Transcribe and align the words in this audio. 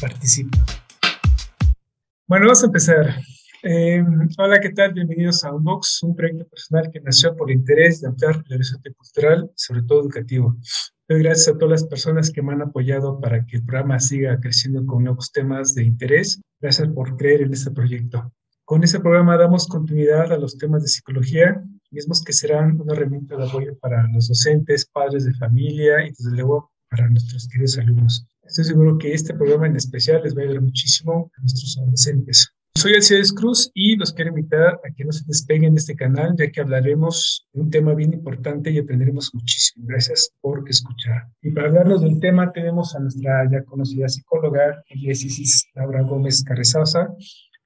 participa. 0.00 0.64
Bueno, 2.26 2.46
vamos 2.46 2.62
a 2.62 2.66
empezar. 2.66 3.14
Eh, 3.62 4.04
hola, 4.38 4.60
¿qué 4.60 4.70
tal? 4.70 4.92
Bienvenidos 4.92 5.44
a 5.44 5.52
Unbox, 5.52 6.02
un 6.02 6.14
proyecto 6.14 6.46
personal 6.48 6.90
que 6.92 7.00
nació 7.00 7.34
por 7.34 7.50
el 7.50 7.56
interés 7.56 8.00
de 8.00 8.08
ampliar 8.08 8.42
el 8.46 8.54
horizonte 8.56 8.92
cultural, 8.92 9.50
sobre 9.54 9.82
todo 9.82 10.02
educativo. 10.02 10.56
Doy 11.08 11.22
gracias 11.22 11.48
a 11.54 11.58
todas 11.58 11.82
las 11.82 11.84
personas 11.88 12.30
que 12.30 12.42
me 12.42 12.52
han 12.52 12.62
apoyado 12.62 13.20
para 13.20 13.44
que 13.46 13.56
el 13.56 13.64
programa 13.64 14.00
siga 14.00 14.40
creciendo 14.40 14.84
con 14.86 15.04
nuevos 15.04 15.32
temas 15.32 15.74
de 15.74 15.84
interés. 15.84 16.40
Gracias 16.60 16.88
por 16.88 17.16
creer 17.16 17.42
en 17.42 17.52
este 17.52 17.70
proyecto. 17.70 18.32
Con 18.64 18.84
este 18.84 19.00
programa 19.00 19.36
damos 19.36 19.66
continuidad 19.66 20.32
a 20.32 20.38
los 20.38 20.56
temas 20.56 20.82
de 20.82 20.88
psicología, 20.88 21.62
mismos 21.90 22.22
que 22.22 22.32
serán 22.32 22.80
una 22.80 22.94
herramienta 22.94 23.36
de 23.36 23.46
apoyo 23.46 23.78
para 23.78 24.06
los 24.08 24.28
docentes, 24.28 24.86
padres 24.86 25.26
de 25.26 25.34
familia 25.34 26.04
y 26.06 26.08
desde 26.10 26.30
luego 26.30 26.72
para 26.88 27.08
nuestros 27.08 27.46
queridos 27.48 27.78
alumnos. 27.78 28.26
Estoy 28.46 28.64
seguro 28.64 28.98
que 28.98 29.12
este 29.12 29.34
programa 29.34 29.66
en 29.66 29.76
especial 29.76 30.22
les 30.22 30.36
va 30.36 30.42
a 30.42 30.44
ayudar 30.44 30.62
muchísimo 30.62 31.30
a 31.36 31.40
nuestros 31.40 31.78
adolescentes. 31.78 32.50
Soy 32.76 32.94
Alcides 32.94 33.32
Cruz 33.32 33.70
y 33.72 33.96
los 33.96 34.12
quiero 34.12 34.30
invitar 34.30 34.80
a 34.84 34.92
que 34.94 35.04
no 35.04 35.12
se 35.12 35.24
despeguen 35.26 35.74
de 35.74 35.80
este 35.80 35.96
canal, 35.96 36.34
ya 36.36 36.50
que 36.50 36.60
hablaremos 36.60 37.46
de 37.52 37.62
un 37.62 37.70
tema 37.70 37.94
bien 37.94 38.12
importante 38.12 38.70
y 38.70 38.78
aprenderemos 38.78 39.32
muchísimo. 39.32 39.86
Gracias 39.88 40.30
por 40.40 40.68
escuchar. 40.68 41.28
Y 41.40 41.52
para 41.52 41.68
hablarnos 41.68 42.02
del 42.02 42.20
tema 42.20 42.52
tenemos 42.52 42.94
a 42.94 42.98
nuestra 42.98 43.48
ya 43.50 43.64
conocida 43.64 44.08
psicóloga, 44.08 44.82
Isis 44.90 45.66
Laura 45.74 46.02
Gómez 46.02 46.42
Carrezosa, 46.42 47.08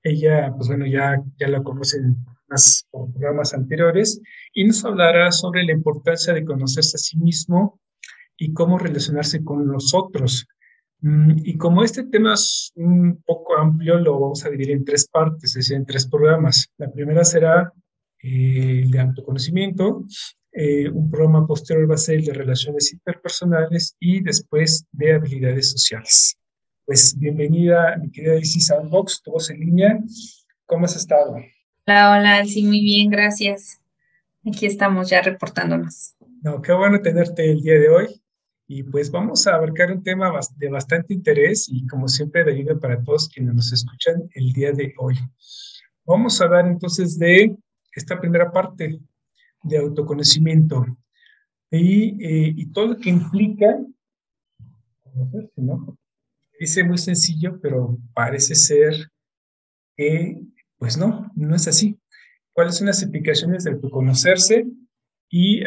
ella, 0.03 0.53
pues 0.55 0.69
bueno, 0.69 0.87
ya, 0.87 1.21
ya 1.39 1.49
la 1.49 1.63
conocen 1.63 2.17
más 2.49 2.87
por 2.91 3.11
programas 3.13 3.53
anteriores 3.53 4.21
y 4.55 4.65
nos 4.65 4.85
hablará 4.85 5.33
sobre 5.33 5.65
la 5.65 5.73
importancia 5.73 6.33
de 6.33 6.45
conocerse 6.45 6.97
a 6.97 7.01
sí 7.01 7.19
mismo 7.19 7.81
y 8.37 8.53
cómo 8.53 8.79
relacionarse 8.79 9.43
con 9.43 9.67
los 9.67 9.93
otros. 9.95 10.47
Mm, 11.01 11.37
y 11.45 11.57
como 11.57 11.85
este 11.85 12.05
tema 12.05 12.35
es 12.35 12.73
un 12.75 13.23
poco 13.25 13.57
amplio, 13.57 13.99
lo 13.99 14.19
vamos 14.19 14.45
a 14.45 14.51
dividir 14.51 14.73
en 14.73 14.85
tres 14.85 15.09
partes, 15.09 15.51
es 15.51 15.55
decir, 15.55 15.77
en 15.77 15.87
tres 15.87 16.07
programas. 16.07 16.69
La 16.77 16.91
primera 16.91 17.25
será 17.25 17.73
eh, 18.23 18.81
el 18.83 18.91
de 18.91 19.01
autoconocimiento, 19.01 20.05
eh, 20.53 20.89
un 20.89 21.11
programa 21.11 21.47
posterior 21.47 21.89
va 21.89 21.95
a 21.95 21.99
ser 21.99 22.17
el 22.17 22.25
de 22.25 22.33
relaciones 22.33 22.93
interpersonales 22.93 23.95
y 24.01 24.21
después 24.23 24.85
de 24.91 25.15
habilidades 25.15 25.71
sociales. 25.71 26.37
Pues 26.85 27.17
bienvenida, 27.17 27.97
mi 28.01 28.11
querida 28.11 28.37
Isis 28.37 28.67
Sandbox, 28.67 29.23
tu 29.23 29.33
voz 29.33 29.51
en 29.51 29.61
línea. 29.61 30.01
¿Cómo 30.67 30.87
has 30.87 30.97
estado? 30.97 31.37
Hola, 31.87 32.19
hola, 32.19 32.45
sí, 32.45 32.65
muy 32.65 32.81
bien, 32.81 33.11
gracias. 33.11 33.81
Aquí 34.45 34.67
estamos 34.67 35.11
ya 35.11 35.23
reportándonos. 35.23 36.15
No, 36.43 36.61
qué 36.63 36.73
bueno 36.73 37.01
tenerte 37.01 37.51
el 37.51 37.61
día 37.61 37.79
de 37.79 37.89
hoy. 37.89 38.23
Y 38.71 38.83
pues 38.83 39.11
vamos 39.11 39.47
a 39.47 39.55
abarcar 39.55 39.91
un 39.91 40.03
tema 40.03 40.31
de 40.57 40.69
bastante 40.69 41.15
interés 41.15 41.69
y 41.71 41.87
como 41.87 42.07
siempre 42.07 42.45
de 42.45 42.53
ayuda 42.53 42.79
para 42.79 43.03
todos 43.03 43.27
quienes 43.27 43.55
nos 43.55 43.73
escuchan 43.73 44.29
el 44.35 44.53
día 44.53 44.73
de 44.73 44.93
hoy. 44.99 45.17
Vamos 46.05 46.39
a 46.39 46.45
hablar 46.45 46.67
entonces 46.67 47.19
de 47.19 47.57
esta 47.93 48.21
primera 48.21 48.53
parte 48.53 49.01
de 49.63 49.79
autoconocimiento 49.79 50.85
y, 51.71 52.23
eh, 52.23 52.53
y 52.57 52.67
todo 52.67 52.89
lo 52.89 52.97
que 52.99 53.09
implica, 53.09 53.79
¿no? 55.57 55.99
dice 56.61 56.85
muy 56.85 56.99
sencillo, 56.99 57.59
pero 57.63 57.99
parece 58.13 58.55
ser 58.55 59.11
que, 59.97 60.43
pues 60.77 60.99
no, 60.99 61.31
no 61.35 61.57
es 61.57 61.67
así. 61.69 61.99
¿Cuáles 62.53 62.77
son 62.77 62.89
las 62.89 63.03
implicaciones 63.03 63.65
de 63.65 63.71
autoconocerse 63.71 64.67
y 65.31 65.63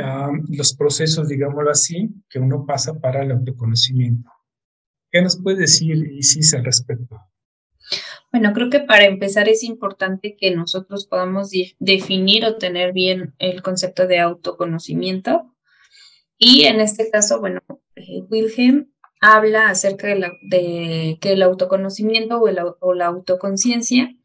los 0.50 0.76
procesos, 0.76 1.28
digámoslo 1.28 1.70
así, 1.70 2.10
que 2.30 2.40
uno 2.40 2.66
pasa 2.66 3.00
para 3.00 3.24
el 3.24 3.32
autoconocimiento? 3.32 4.30
¿Qué 5.12 5.22
nos 5.22 5.42
puede 5.42 5.62
decir 5.62 5.98
Isis 6.14 6.54
al 6.54 6.66
respecto? 6.66 7.20
Bueno, 8.32 8.54
creo 8.54 8.70
que 8.70 8.80
para 8.80 9.06
empezar 9.06 9.50
es 9.50 9.64
importante 9.64 10.38
que 10.40 10.56
nosotros 10.56 11.06
podamos 11.06 11.52
definir 11.80 12.46
o 12.46 12.56
tener 12.56 12.94
bien 12.94 13.36
el 13.40 13.62
concepto 13.62 14.08
de 14.08 14.20
autoconocimiento. 14.20 15.54
Y 16.38 16.64
en 16.64 16.80
este 16.80 17.12
caso, 17.12 17.42
bueno, 17.42 17.62
eh, 17.96 18.24
Wilhelm 18.30 18.92
habla 19.20 19.70
acerca 19.70 20.08
de, 20.08 21.18
que 21.22 21.32
el 21.34 21.42
autoconocimiento 21.44 22.42
o, 22.42 22.94
la 22.94 23.06
autoconciencia 23.06 24.16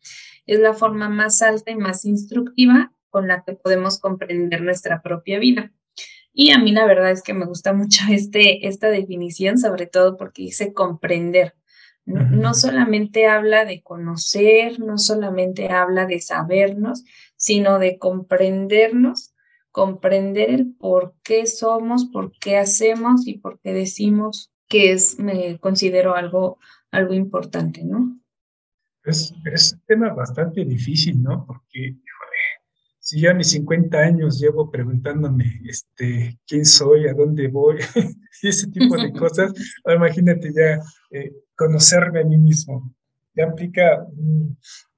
es 0.47 0.61
la 0.61 0.73
forma 0.73 1.09
más 1.09 1.43
alta 1.43 1.73
y 1.73 1.77
más 1.77 2.05
instructiva 2.05 2.93
con 3.11 3.28
la 3.28 3.43
que 3.43 3.55
podemos 3.55 3.99
comprender 4.00 4.62
nuestra 4.62 5.03
propia 5.03 5.39
vida. 5.39 5.72
Y 6.33 6.50
a 6.50 6.59
mí 6.59 6.72
la 6.72 6.84
verdad 6.84 7.11
es 7.11 7.22
que 7.22 7.33
me 7.33 7.47
gusta 7.47 7.72
mucho 7.72 8.03
este, 8.11 8.69
esta 8.69 8.89
definición, 8.89 9.59
sobre 9.59 9.87
todo 9.87 10.17
porque 10.17 10.43
dice 10.43 10.72
comprender. 10.72 11.55
no, 12.05 12.55
solamente 12.55 13.27
habla 13.27 13.65
de 13.65 13.83
conocer, 13.83 14.78
no 14.78 14.99
solamente 14.99 15.71
habla 15.71 16.06
de 16.06 16.21
sabernos, 16.21 17.05
sino 17.37 17.78
de 17.78 17.99
comprendernos, 17.99 19.34
comprender 19.73 20.50
el 20.50 20.75
por 20.75 21.15
qué 21.23 21.47
somos, 21.47 22.06
por 22.06 22.33
qué 22.38 22.59
hacemos 22.59 23.27
y 23.27 23.38
por 23.38 23.59
qué 23.61 23.73
decimos 23.73 24.53
que 24.69 24.93
es, 24.93 25.19
me 25.19 25.59
considero 25.59 26.15
algo, 26.15 26.59
algo 26.91 27.15
importante, 27.15 27.84
¿no? 27.84 28.19
Es, 29.05 29.33
es 29.44 29.75
un 29.75 29.81
tema 29.87 30.12
bastante 30.12 30.65
difícil, 30.65 31.23
¿no? 31.23 31.47
Porque, 31.47 31.97
si 33.06 33.21
ya 33.21 33.31
a 33.31 33.34
mis 33.34 33.50
50 33.50 33.99
años 33.99 34.41
llevo 34.41 34.69
preguntándome, 34.69 35.61
este, 35.65 36.41
quién 36.44 36.65
soy, 36.67 37.06
a 37.06 37.15
dónde 37.15 37.47
voy, 37.47 37.77
y 38.43 38.49
ese 38.49 38.67
tipo 38.67 38.97
de 38.97 39.12
cosas, 39.21 39.53
imagínate 39.87 40.53
ya 40.53 40.81
eh, 41.12 41.33
conocerme 41.55 42.22
a 42.22 42.25
mí 42.25 42.37
mismo. 42.37 42.93
Ya 43.37 43.44
implica 43.44 44.05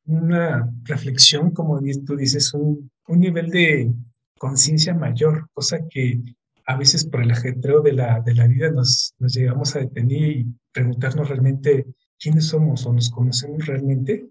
una 0.07 0.73
reflexión, 0.85 1.51
como 1.51 1.79
tú 2.07 2.17
dices, 2.17 2.55
un, 2.55 2.91
un 3.09 3.21
nivel 3.21 3.51
de 3.51 3.93
conciencia 4.39 4.95
mayor, 4.95 5.51
cosa 5.53 5.81
que 5.87 6.19
a 6.65 6.79
veces 6.79 7.05
por 7.05 7.21
el 7.21 7.31
ajetreo 7.31 7.83
de 7.83 7.93
la, 7.93 8.23
de 8.23 8.35
la 8.35 8.47
vida 8.47 8.71
nos, 8.71 9.15
nos 9.19 9.35
llegamos 9.35 9.77
a 9.77 9.81
detener 9.81 10.31
y 10.31 10.47
preguntarnos 10.73 11.29
realmente 11.29 11.85
quiénes 12.19 12.47
somos 12.47 12.87
o 12.87 12.93
nos 12.95 13.11
conocemos 13.11 13.67
realmente. 13.67 14.31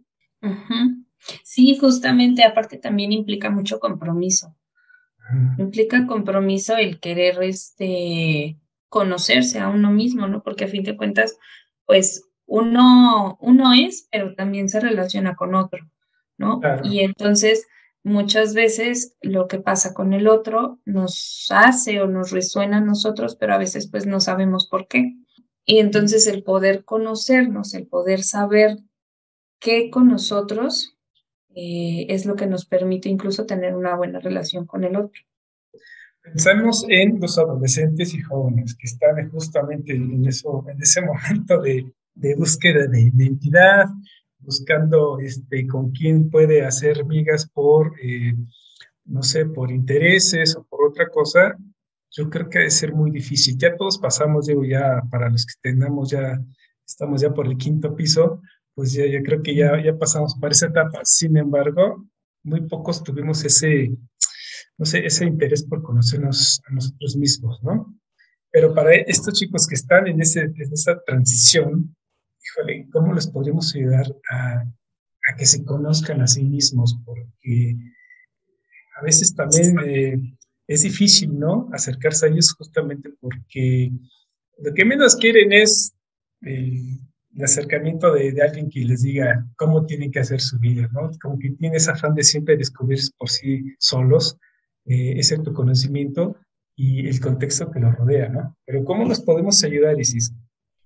Sí, 1.43 1.77
justamente, 1.77 2.43
aparte 2.43 2.77
también 2.77 3.11
implica 3.11 3.49
mucho 3.49 3.79
compromiso. 3.79 4.55
Implica 5.57 6.07
compromiso 6.07 6.77
el 6.77 6.99
querer 6.99 7.43
este, 7.43 8.57
conocerse 8.88 9.59
a 9.59 9.69
uno 9.69 9.91
mismo, 9.91 10.27
¿no? 10.27 10.41
Porque 10.41 10.65
a 10.65 10.69
fin 10.69 10.83
de 10.83 10.95
cuentas, 10.95 11.38
pues 11.85 12.23
uno, 12.45 13.38
uno 13.41 13.73
es, 13.73 14.07
pero 14.09 14.35
también 14.35 14.69
se 14.69 14.79
relaciona 14.79 15.35
con 15.35 15.53
otro, 15.53 15.89
¿no? 16.38 16.61
Y 16.83 17.01
entonces 17.01 17.67
muchas 18.03 18.53
veces 18.53 19.17
lo 19.21 19.47
que 19.47 19.59
pasa 19.59 19.94
con 19.94 20.13
el 20.13 20.27
otro 20.27 20.79
nos 20.85 21.47
hace 21.49 22.01
o 22.01 22.07
nos 22.07 22.31
resuena 22.31 22.77
a 22.77 22.81
nosotros, 22.81 23.35
pero 23.35 23.53
a 23.53 23.57
veces 23.57 23.89
pues 23.89 24.05
no 24.05 24.21
sabemos 24.21 24.67
por 24.67 24.88
qué. 24.88 25.13
Y 25.65 25.79
entonces 25.79 26.25
el 26.27 26.44
poder 26.44 26.85
conocernos, 26.85 27.74
el 27.74 27.85
poder 27.88 28.24
saber 28.24 28.77
qué 29.59 29.89
con 29.89 30.07
nosotros 30.07 30.96
eh, 31.59 32.06
es 32.13 32.27
lo 32.27 32.36
que 32.36 32.45
nos 32.45 32.68
permite 32.68 33.09
incluso 33.09 33.48
tener 33.48 33.75
una 33.75 33.95
buena 33.95 34.19
relación 34.19 34.68
con 34.68 34.83
el 34.83 34.95
otro. 34.95 35.19
Pensamos 36.21 36.86
en 36.88 37.19
los 37.19 37.39
adolescentes 37.39 38.13
y 38.13 38.21
jóvenes 38.21 38.75
que 38.75 38.86
están 38.86 39.31
justamente 39.31 39.95
en, 39.95 40.24
eso, 40.27 40.63
en 40.69 40.80
ese 40.80 41.01
momento 41.01 41.59
de, 41.59 41.92
de 42.13 42.36
búsqueda 42.36 42.86
de 42.86 43.01
identidad, 43.01 43.88
buscando 44.38 45.18
este, 45.19 45.65
con 45.65 45.89
quién 45.89 46.30
puede 46.30 46.63
hacer 46.63 47.04
migas 47.06 47.50
por, 47.50 47.92
eh, 48.03 48.36
no 49.06 49.24
sé, 49.24 49.48
por 49.48 49.71
intereses 49.71 50.56
o 50.56 50.63
por 50.63 50.88
otra 50.88 51.10
cosa, 51.10 51.57
yo 52.12 52.30
creo 52.30 52.50
que 52.50 52.60
debe 52.60 52.69
ser 52.69 52.94
muy 52.94 53.10
difícil. 53.10 53.57
Ya 53.57 53.75
todos 53.75 53.98
pasamos, 53.98 54.45
digo, 54.45 54.63
ya 54.63 55.01
para 55.10 55.27
los 55.31 55.44
que 55.44 55.56
tengamos 55.60 56.12
ya, 56.12 56.39
estamos 56.86 57.19
ya 57.19 57.33
por 57.33 57.48
el 57.48 57.57
quinto 57.57 57.95
piso, 57.95 58.44
pues 58.77 58.94
ya 58.94 59.07
yo 59.07 59.24
creo 59.24 59.41
que 59.41 59.56
ya, 59.56 59.97
pasamos 59.97 60.35
por 60.39 60.51
esa 60.51 60.68
etapa. 60.68 61.01
Sin 61.03 61.35
embargo, 61.35 62.07
muy 62.44 62.62
pocos 62.68 63.03
tuvimos 63.03 63.44
ese, 63.44 63.89
no 64.77 64.85
sé, 64.85 65.03
ese 65.03 65.25
interés 65.25 65.63
por 65.63 65.81
conocernos 65.81 66.62
a 66.69 66.74
nosotros 66.75 67.18
mismos, 67.18 67.59
¿no? 67.63 68.00
Pero 68.51 68.75
para 68.75 68.94
estos 68.94 69.33
chicos 69.33 69.65
que 69.65 69.74
están 69.74 70.06
en, 70.07 70.21
ese, 70.21 70.41
en 70.41 70.71
esa 70.71 71.01
transición, 71.07 71.95
híjole, 72.39 72.88
¿cómo 72.91 73.15
les 73.15 73.25
podríamos 73.25 73.74
ayudar 73.75 74.06
a, 74.29 74.62
a 74.62 75.35
que 75.35 75.47
se 75.47 75.65
conozcan 75.65 76.21
a 76.21 76.27
sí 76.27 76.44
mismos? 76.44 77.00
Porque 77.03 77.75
a 78.95 79.03
veces 79.03 79.33
también 79.33 79.75
eh, 79.88 80.38
es 80.68 80.83
difícil, 80.83 81.39
¿no? 81.39 81.68
Acercarse 81.74 82.27
a 82.27 82.29
ellos 82.29 82.53
justamente 82.53 83.09
porque 83.21 83.91
lo 84.59 84.71
que 84.75 84.85
menos 84.85 85.15
quieren 85.15 85.51
es 85.51 85.95
eh, 86.45 87.00
el 87.38 87.44
acercamiento 87.44 88.13
de, 88.13 88.34
alguien 88.42 88.69
que 88.69 88.80
les 88.80 89.04
diga 89.04 89.45
cómo 89.56 89.86
tienen 89.86 90.12
que 90.12 90.19
hacer 90.19 90.42
su 90.42 90.57
vida, 90.57 90.89
¿no? 90.92 91.12
Como 91.22 91.38
que 91.38 91.51
tiene 91.51 91.78
esa 91.78 91.92
afán 91.92 92.16
de 92.16 92.24
siempre 92.24 92.57
descubrir 92.57 93.00
por 93.18 93.30
sí 93.30 93.75
solos 93.78 94.38
eh, 94.86 95.13
ese 95.18 95.36
autoconocimiento 95.36 96.36
y 96.75 97.07
el 97.07 97.19
contexto 97.19 97.69
que 97.69 97.80
los 97.80 97.95
rodea, 97.95 98.30
¿no? 98.30 98.57
Pero 98.66 98.84
¿cómo 98.84 99.06
nos 99.06 99.22
podemos 99.22 99.63
ayudar, 99.63 100.00
Isis? 100.00 100.34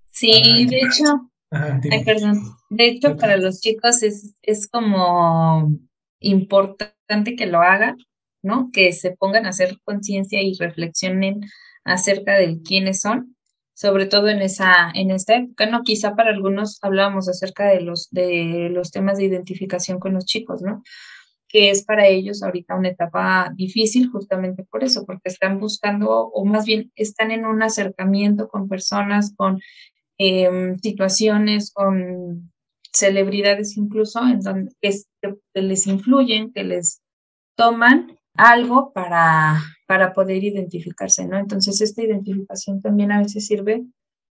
Sí, 0.09 0.68
de 0.69 0.81
hecho, 0.81 1.31
ay, 1.51 2.03
perdón. 2.03 2.42
De 2.69 2.88
hecho, 2.88 3.15
para 3.15 3.38
los 3.38 3.62
chicos 3.62 4.03
es, 4.03 4.36
es 4.42 4.68
como 4.68 5.71
importante 6.19 7.38
que 7.38 7.45
lo 7.45 7.62
hagan, 7.62 7.98
¿no? 8.44 8.71
Que 8.74 8.92
se 8.92 9.12
pongan 9.12 9.45
a 9.45 9.50
hacer 9.50 9.77
conciencia 9.86 10.42
y 10.42 10.53
reflexionen 10.56 11.39
acerca 11.86 12.33
de 12.36 12.62
quiénes 12.62 13.00
son, 13.00 13.38
sobre 13.81 14.05
todo 14.05 14.29
en 14.29 14.43
esa, 14.43 14.91
en 14.93 15.09
esta 15.09 15.37
época, 15.37 15.65
¿no? 15.65 15.81
Quizá 15.81 16.15
para 16.15 16.29
algunos 16.29 16.77
hablábamos 16.83 17.27
acerca 17.27 17.65
de 17.65 17.81
los, 17.81 18.11
de 18.11 18.69
los 18.71 18.91
temas 18.91 19.17
de 19.17 19.25
identificación 19.25 19.99
con 19.99 20.13
los 20.13 20.25
chicos, 20.25 20.61
¿no? 20.61 20.83
Que 21.47 21.71
es 21.71 21.83
para 21.83 22.05
ellos 22.05 22.43
ahorita 22.43 22.75
una 22.75 22.89
etapa 22.89 23.51
difícil 23.55 24.07
justamente 24.11 24.63
por 24.65 24.83
eso, 24.83 25.03
porque 25.07 25.29
están 25.29 25.59
buscando, 25.59 26.11
o 26.11 26.45
más 26.45 26.65
bien 26.65 26.91
están 26.95 27.31
en 27.31 27.43
un 27.43 27.63
acercamiento 27.63 28.49
con 28.49 28.69
personas, 28.69 29.33
con 29.35 29.59
em, 30.19 30.77
situaciones, 30.77 31.71
con 31.73 32.51
celebridades 32.93 33.77
incluso, 33.77 34.21
en 34.27 34.41
donde 34.41 34.71
que 34.79 34.93
les 35.59 35.87
influyen, 35.87 36.53
que 36.53 36.63
les 36.63 37.01
toman 37.55 38.15
algo 38.35 38.93
para, 38.93 39.59
para 39.91 40.13
poder 40.13 40.41
identificarse, 40.41 41.27
¿no? 41.27 41.38
Entonces, 41.38 41.81
esta 41.81 42.01
identificación 42.01 42.81
también 42.81 43.11
a 43.11 43.19
veces 43.19 43.45
sirve 43.45 43.83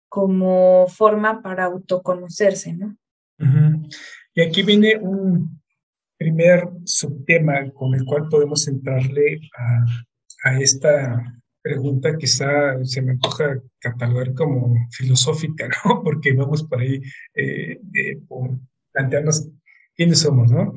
como 0.09 0.87
forma 0.87 1.43
para 1.43 1.65
autoconocerse, 1.65 2.75
¿no? 2.75 2.97
Y 4.35 4.41
aquí 4.41 4.63
viene 4.63 4.97
un 4.99 5.61
primer 6.17 6.69
subtema 6.85 7.73
con 7.73 7.93
el 7.97 8.05
cual 8.05 8.29
podemos 8.29 8.69
entrarle 8.69 9.41
a, 10.45 10.61
esta 10.61 11.41
pregunta 11.61 12.17
quizá 12.17 12.85
se 12.85 13.03
me 13.03 13.11
antoja 13.11 13.61
catalogar 13.81 14.35
como 14.35 14.77
filosófica, 14.93 15.69
¿no? 15.85 16.03
Porque 16.05 16.35
vamos 16.35 16.63
por 16.63 16.83
ahí 16.83 17.03
eh, 17.35 17.81
por 18.29 18.61
plantearnos 18.93 19.49
quiénes 19.97 20.21
somos, 20.21 20.53
¿no? 20.53 20.73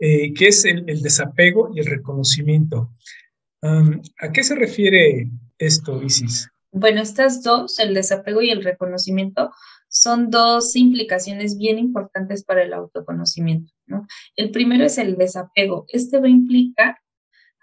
Eh, 0.00 0.34
que 0.34 0.48
es 0.48 0.64
el, 0.64 0.84
desapego 1.02 1.70
y 1.72 1.78
el 1.78 1.86
reconocimiento. 1.86 2.92
¿A 3.62 4.32
qué 4.32 4.42
se 4.44 4.54
refiere 4.54 5.28
esto, 5.58 6.02
Isis? 6.02 6.48
Bueno, 6.70 7.00
estas 7.00 7.42
dos, 7.42 7.78
el 7.78 7.94
desapego 7.94 8.42
y 8.42 8.50
el 8.50 8.62
reconocimiento, 8.62 9.50
son 9.88 10.30
dos 10.30 10.76
implicaciones 10.76 11.56
bien 11.56 11.78
importantes 11.78 12.44
para 12.44 12.62
el 12.62 12.72
autoconocimiento. 12.72 13.72
¿no? 13.86 14.06
El 14.36 14.50
primero 14.50 14.84
es 14.84 14.98
el 14.98 15.16
desapego. 15.16 15.86
Este 15.88 16.18
va 16.20 16.26
a 16.26 16.30
implicar 16.30 16.98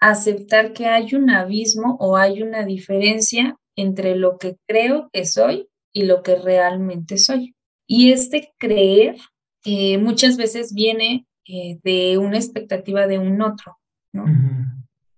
aceptar 0.00 0.72
que 0.72 0.86
hay 0.86 1.14
un 1.14 1.30
abismo 1.30 1.96
o 2.00 2.16
hay 2.16 2.42
una 2.42 2.64
diferencia 2.64 3.56
entre 3.76 4.16
lo 4.16 4.38
que 4.38 4.56
creo 4.66 5.08
que 5.12 5.24
soy 5.24 5.68
y 5.92 6.04
lo 6.04 6.22
que 6.22 6.36
realmente 6.36 7.16
soy. 7.16 7.54
Y 7.86 8.12
este 8.12 8.52
creer 8.58 9.16
eh, 9.64 9.98
muchas 9.98 10.36
veces 10.36 10.74
viene 10.74 11.26
eh, 11.46 11.78
de 11.82 12.18
una 12.18 12.36
expectativa 12.36 13.06
de 13.06 13.18
un 13.18 13.40
otro, 13.40 13.78
¿no? 14.12 14.24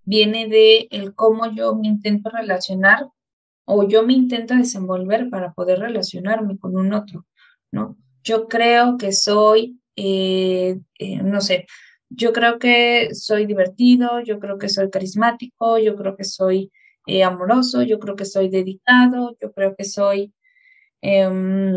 Viene 0.08 0.48
de 0.48 0.88
el 0.90 1.14
cómo 1.14 1.52
yo 1.52 1.74
me 1.74 1.86
intento 1.86 2.30
relacionar 2.30 3.10
o 3.66 3.86
yo 3.86 4.04
me 4.04 4.14
intento 4.14 4.54
desenvolver 4.54 5.28
para 5.28 5.52
poder 5.52 5.80
relacionarme 5.80 6.58
con 6.58 6.78
un 6.78 6.94
otro, 6.94 7.26
¿no? 7.70 7.98
Yo 8.22 8.48
creo 8.48 8.96
que 8.96 9.12
soy, 9.12 9.78
eh, 9.96 10.80
eh, 10.98 11.22
no 11.22 11.42
sé, 11.42 11.66
yo 12.08 12.32
creo 12.32 12.58
que 12.58 13.14
soy 13.14 13.44
divertido, 13.44 14.20
yo 14.20 14.38
creo 14.38 14.56
que 14.56 14.70
soy 14.70 14.88
carismático, 14.88 15.76
yo 15.78 15.94
creo 15.94 16.16
que 16.16 16.24
soy 16.24 16.72
amoroso, 17.22 17.82
yo 17.82 17.98
creo 17.98 18.16
que 18.16 18.24
soy 18.24 18.48
dedicado, 18.48 19.36
yo 19.42 19.52
creo 19.52 19.74
que 19.76 19.84
soy 19.84 20.32
em, 21.02 21.76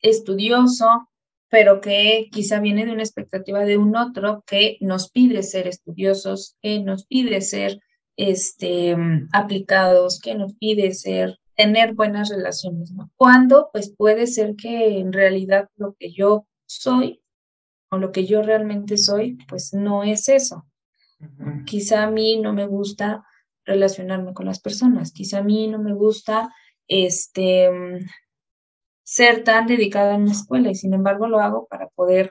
estudioso, 0.00 1.07
pero 1.50 1.80
que 1.80 2.28
quizá 2.30 2.60
viene 2.60 2.84
de 2.84 2.92
una 2.92 3.02
expectativa 3.02 3.64
de 3.64 3.78
un 3.78 3.96
otro 3.96 4.44
que 4.46 4.76
nos 4.80 5.10
pide 5.10 5.42
ser 5.42 5.66
estudiosos, 5.66 6.56
que 6.60 6.80
nos 6.80 7.06
pide 7.06 7.40
ser 7.40 7.80
este, 8.16 8.96
aplicados, 9.32 10.20
que 10.20 10.34
nos 10.34 10.54
pide 10.54 10.92
ser, 10.92 11.38
tener 11.56 11.94
buenas 11.94 12.28
relaciones, 12.28 12.92
¿no? 12.92 13.10
Cuando 13.16 13.70
pues 13.72 13.94
puede 13.96 14.26
ser 14.26 14.56
que 14.56 14.98
en 14.98 15.12
realidad 15.12 15.68
lo 15.76 15.94
que 15.98 16.12
yo 16.12 16.46
soy 16.66 17.22
o 17.90 17.96
lo 17.96 18.12
que 18.12 18.26
yo 18.26 18.42
realmente 18.42 18.98
soy, 18.98 19.38
pues 19.48 19.72
no 19.72 20.04
es 20.04 20.28
eso. 20.28 20.66
Quizá 21.64 22.04
a 22.04 22.10
mí 22.10 22.38
no 22.38 22.52
me 22.52 22.66
gusta 22.66 23.24
relacionarme 23.64 24.34
con 24.34 24.46
las 24.46 24.60
personas, 24.60 25.12
quizá 25.12 25.38
a 25.38 25.42
mí 25.42 25.66
no 25.66 25.78
me 25.78 25.94
gusta 25.94 26.52
este 26.86 27.70
ser 29.08 29.42
tan 29.42 29.66
dedicada 29.66 30.16
en 30.16 30.26
la 30.26 30.32
escuela 30.32 30.70
y 30.70 30.74
sin 30.74 30.92
embargo 30.92 31.28
lo 31.28 31.40
hago 31.40 31.66
para 31.66 31.88
poder 31.88 32.30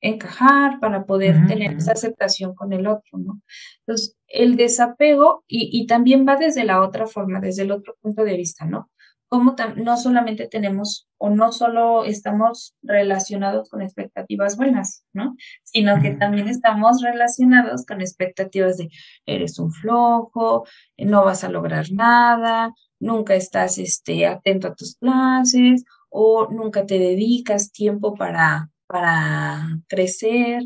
encajar, 0.00 0.80
para 0.80 1.06
poder 1.06 1.46
tener 1.46 1.76
esa 1.76 1.92
aceptación 1.92 2.52
con 2.52 2.72
el 2.72 2.88
otro, 2.88 3.16
¿no? 3.16 3.40
Entonces, 3.86 4.16
el 4.26 4.56
desapego 4.56 5.44
y, 5.46 5.70
y, 5.72 5.86
también 5.86 6.26
va 6.26 6.34
desde 6.34 6.64
la 6.64 6.82
otra 6.82 7.06
forma, 7.06 7.40
desde 7.40 7.62
el 7.62 7.70
otro 7.70 7.94
punto 8.02 8.24
de 8.24 8.36
vista, 8.36 8.64
¿no? 8.66 8.90
Como 9.28 9.54
no 9.76 9.96
solamente 9.96 10.48
tenemos 10.48 11.08
o 11.16 11.30
no 11.30 11.52
solo 11.52 12.04
estamos 12.04 12.74
relacionados 12.82 13.70
con 13.70 13.80
expectativas 13.80 14.56
buenas, 14.56 15.04
¿no? 15.12 15.36
Sino 15.62 16.02
que 16.02 16.10
también 16.10 16.48
estamos 16.48 17.02
relacionados 17.02 17.86
con 17.86 18.00
expectativas 18.00 18.78
de 18.78 18.90
eres 19.26 19.60
un 19.60 19.72
flojo, 19.72 20.66
no 20.98 21.24
vas 21.24 21.44
a 21.44 21.48
lograr 21.48 21.86
nada, 21.92 22.74
nunca 23.04 23.34
estás 23.34 23.78
este, 23.78 24.26
atento 24.26 24.68
a 24.68 24.74
tus 24.74 24.96
clases 24.96 25.84
o 26.08 26.48
nunca 26.50 26.86
te 26.86 26.98
dedicas 26.98 27.70
tiempo 27.70 28.14
para, 28.14 28.70
para 28.86 29.80
crecer 29.88 30.64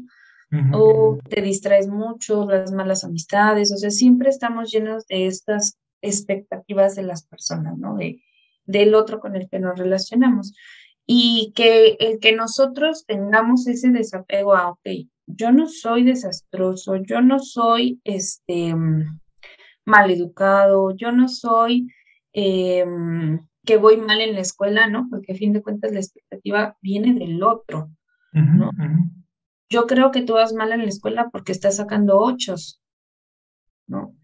o 0.72 1.18
te 1.28 1.42
distraes 1.42 1.88
mucho, 1.88 2.46
las 2.46 2.72
malas 2.72 3.04
amistades, 3.04 3.70
o 3.70 3.76
sea, 3.76 3.90
siempre 3.90 4.30
estamos 4.30 4.70
llenos 4.70 5.06
de 5.06 5.26
estas 5.26 5.76
expectativas 6.00 6.94
de 6.94 7.02
las 7.02 7.26
personas, 7.26 7.76
¿no? 7.76 7.96
De, 7.96 8.22
del 8.64 8.94
otro 8.94 9.20
con 9.20 9.36
el 9.36 9.46
que 9.50 9.58
nos 9.58 9.78
relacionamos. 9.78 10.54
Y 11.04 11.52
que 11.54 11.98
el 12.00 12.18
que 12.18 12.32
nosotros 12.32 13.04
tengamos 13.06 13.66
ese 13.66 13.90
desapego 13.90 14.54
a, 14.54 14.70
ok, 14.70 14.88
yo 15.26 15.52
no 15.52 15.68
soy 15.68 16.04
desastroso, 16.04 16.96
yo 16.96 17.20
no 17.20 17.40
soy 17.40 18.00
este 18.04 18.74
maleducado, 19.84 20.94
yo 20.96 21.12
no 21.12 21.28
soy 21.28 21.88
Em, 22.32 23.40
que 23.64 23.76
voy 23.76 23.96
mal 23.98 24.20
en 24.20 24.34
la 24.34 24.40
escuela, 24.40 24.88
¿no? 24.88 25.08
Porque 25.10 25.32
a 25.32 25.36
fin 25.36 25.52
de 25.52 25.62
cuentas 25.62 25.92
la 25.92 26.00
expectativa 26.00 26.76
viene 26.80 27.14
del 27.14 27.42
otro, 27.42 27.90
¿no? 28.32 28.70
Yo 29.68 29.86
creo 29.86 30.10
que 30.10 30.22
tú 30.22 30.34
vas 30.34 30.54
mal 30.54 30.72
en 30.72 30.80
la 30.80 30.88
escuela 30.88 31.28
porque 31.30 31.52
estás 31.52 31.76
sacando 31.76 32.18
ochos, 32.18 32.80
¿no? 33.86 34.14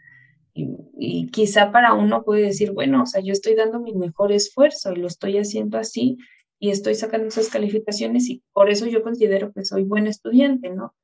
Y, 0.54 1.26
quizá 1.32 1.72
para 1.72 1.94
uno 1.94 2.22
puede 2.22 2.42
decir, 2.42 2.72
bueno, 2.72 3.02
o 3.02 3.06
sea, 3.06 3.20
yo 3.20 3.32
estoy 3.32 3.54
dando 3.54 3.80
mi 3.80 3.92
mejor 3.92 4.32
esfuerzo 4.32 4.92
y 4.92 4.96
lo 4.96 5.08
estoy 5.08 5.36
haciendo 5.36 5.78
así 5.78 6.16
y 6.60 6.70
estoy 6.70 6.94
sacando 6.94 7.26
esas 7.26 7.48
calificaciones 7.48 8.28
y 8.30 8.42
por 8.52 8.70
eso 8.70 8.86
yo 8.86 9.02
considero 9.02 9.52
que 9.52 9.64
soy 9.64 9.82
buen 9.82 10.06
estudiante, 10.06 10.70
¿no? 10.70 10.94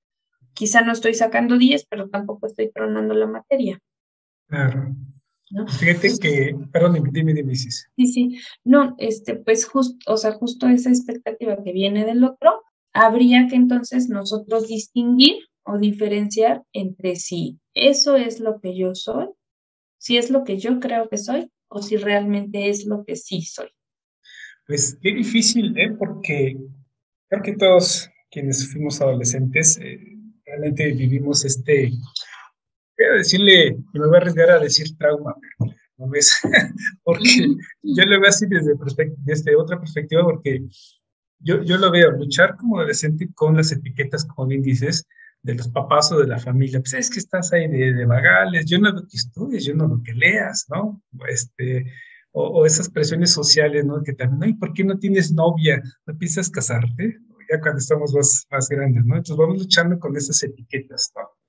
Quizá 0.55 0.83
no 0.83 0.93
estoy 0.93 1.15
sacando 1.15 1.59
10, 1.59 1.87
pero 1.91 2.09
tampoco 2.09 2.47
estoy 2.47 2.71
tronando 2.71 3.13
la 3.15 3.27
materia. 3.27 3.81
Claro. 4.47 4.95
Fíjate 5.79 6.11
que, 6.21 6.57
perdón, 6.73 7.03
dime, 7.13 7.35
dime, 7.35 7.55
Sí, 7.57 7.83
sí, 7.97 8.39
no, 8.63 8.95
este, 8.99 9.35
pues 9.35 9.65
justo, 9.65 9.99
o 10.13 10.17
sea, 10.17 10.33
justo 10.33 10.69
esa 10.69 10.91
expectativa 10.91 11.63
que 11.63 11.73
viene 11.73 12.05
del 12.05 12.23
otro, 12.23 12.63
habría 12.93 13.49
que 13.49 13.57
entonces 13.57 14.09
nosotros 14.09 14.69
distinguir 14.69 15.37
o 15.65 15.79
diferenciar 15.79 16.63
entre 16.73 17.17
si 17.17 17.59
eso 17.75 18.17
es 18.17 18.39
lo 18.39 18.61
que 18.61 18.77
yo 18.77 18.95
soy, 18.95 19.29
si 19.99 20.19
es 20.19 20.31
lo 20.31 20.45
que 20.45 20.59
yo 20.59 20.79
creo 20.79 21.09
que 21.09 21.19
soy, 21.19 21.51
o 21.69 21.83
si 21.83 21.97
realmente 21.97 22.69
es 22.69 22.87
lo 22.87 23.05
que 23.05 23.17
sí 23.17 23.43
soy. 23.43 23.69
Pues 24.67 24.97
qué 25.01 25.13
difícil, 25.15 25.77
¿eh? 25.77 25.93
Porque 25.99 26.57
creo 27.29 27.43
que 27.43 27.57
todos 27.57 28.09
quienes 28.31 28.71
fuimos 28.73 29.01
adolescentes 29.01 29.79
eh, 29.79 29.99
realmente 30.45 30.91
vivimos 30.93 31.45
este 31.45 31.93
quiero 33.01 33.17
decirle, 33.17 33.79
y 33.95 33.99
me 33.99 34.07
voy 34.07 34.17
a 34.17 34.19
arriesgar 34.19 34.51
a 34.51 34.59
decir 34.59 34.95
trauma, 34.99 35.35
¿no 35.97 36.09
ves? 36.11 36.39
porque 37.03 37.49
yo 37.83 38.05
lo 38.05 38.21
veo 38.21 38.29
así 38.29 38.47
desde, 38.47 38.75
desde 39.25 39.57
otra 39.57 39.79
perspectiva, 39.79 40.23
porque 40.23 40.61
yo, 41.39 41.63
yo 41.63 41.79
lo 41.79 41.91
veo, 41.91 42.11
luchar 42.11 42.57
como 42.57 42.77
adolescente 42.77 43.31
con 43.35 43.57
las 43.57 43.73
etiquetas, 43.73 44.27
como 44.27 44.49
bien 44.49 44.61
dices, 44.61 45.07
de 45.43 45.55
los 45.55 45.69
papás 45.69 46.13
o 46.13 46.19
de 46.19 46.27
la 46.27 46.39
familia, 46.39 46.81
pues 46.81 46.93
es 46.93 47.09
que 47.09 47.21
estás 47.21 47.55
ahí 47.55 47.69
de, 47.69 47.95
de 47.95 48.05
vagales, 48.05 48.67
yo 48.67 48.79
no 48.79 48.93
lo 48.93 49.01
que 49.01 49.17
estudies, 49.17 49.65
yo 49.65 49.75
no 49.75 49.89
lo 49.89 50.03
que 50.03 50.13
leas, 50.13 50.67
¿no? 50.69 51.03
Este, 51.27 51.87
o, 52.33 52.67
esas 52.67 52.91
presiones 52.91 53.33
sociales, 53.33 53.87
¿no? 53.87 54.03
Que 54.03 54.13
también, 54.13 54.51
¿y 54.51 54.55
por 54.59 54.75
qué 54.75 54.85
no 54.85 54.99
tienes 54.99 55.33
novia? 55.33 55.83
¿No 56.05 56.19
piensas 56.19 56.51
casarte? 56.51 57.19
Ya 57.51 57.61
cuando 57.61 57.79
estamos 57.79 58.13
más, 58.13 58.47
más 58.51 58.69
grandes, 58.69 59.07
¿no? 59.07 59.17
Entonces 59.17 59.37
vamos 59.39 59.59
luchando 59.59 59.99
con 59.99 60.15
esas 60.19 60.43
etiquetas, 60.43 61.11
¿no? 61.17 61.40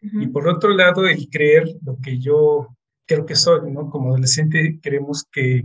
Y 0.00 0.28
por 0.28 0.48
otro 0.48 0.70
lado, 0.70 1.06
el 1.06 1.28
creer 1.28 1.76
lo 1.84 1.98
que 2.00 2.18
yo 2.18 2.68
creo 3.06 3.26
que 3.26 3.34
soy, 3.34 3.70
¿no? 3.72 3.90
Como 3.90 4.10
adolescente 4.10 4.78
creemos 4.82 5.24
que, 5.32 5.64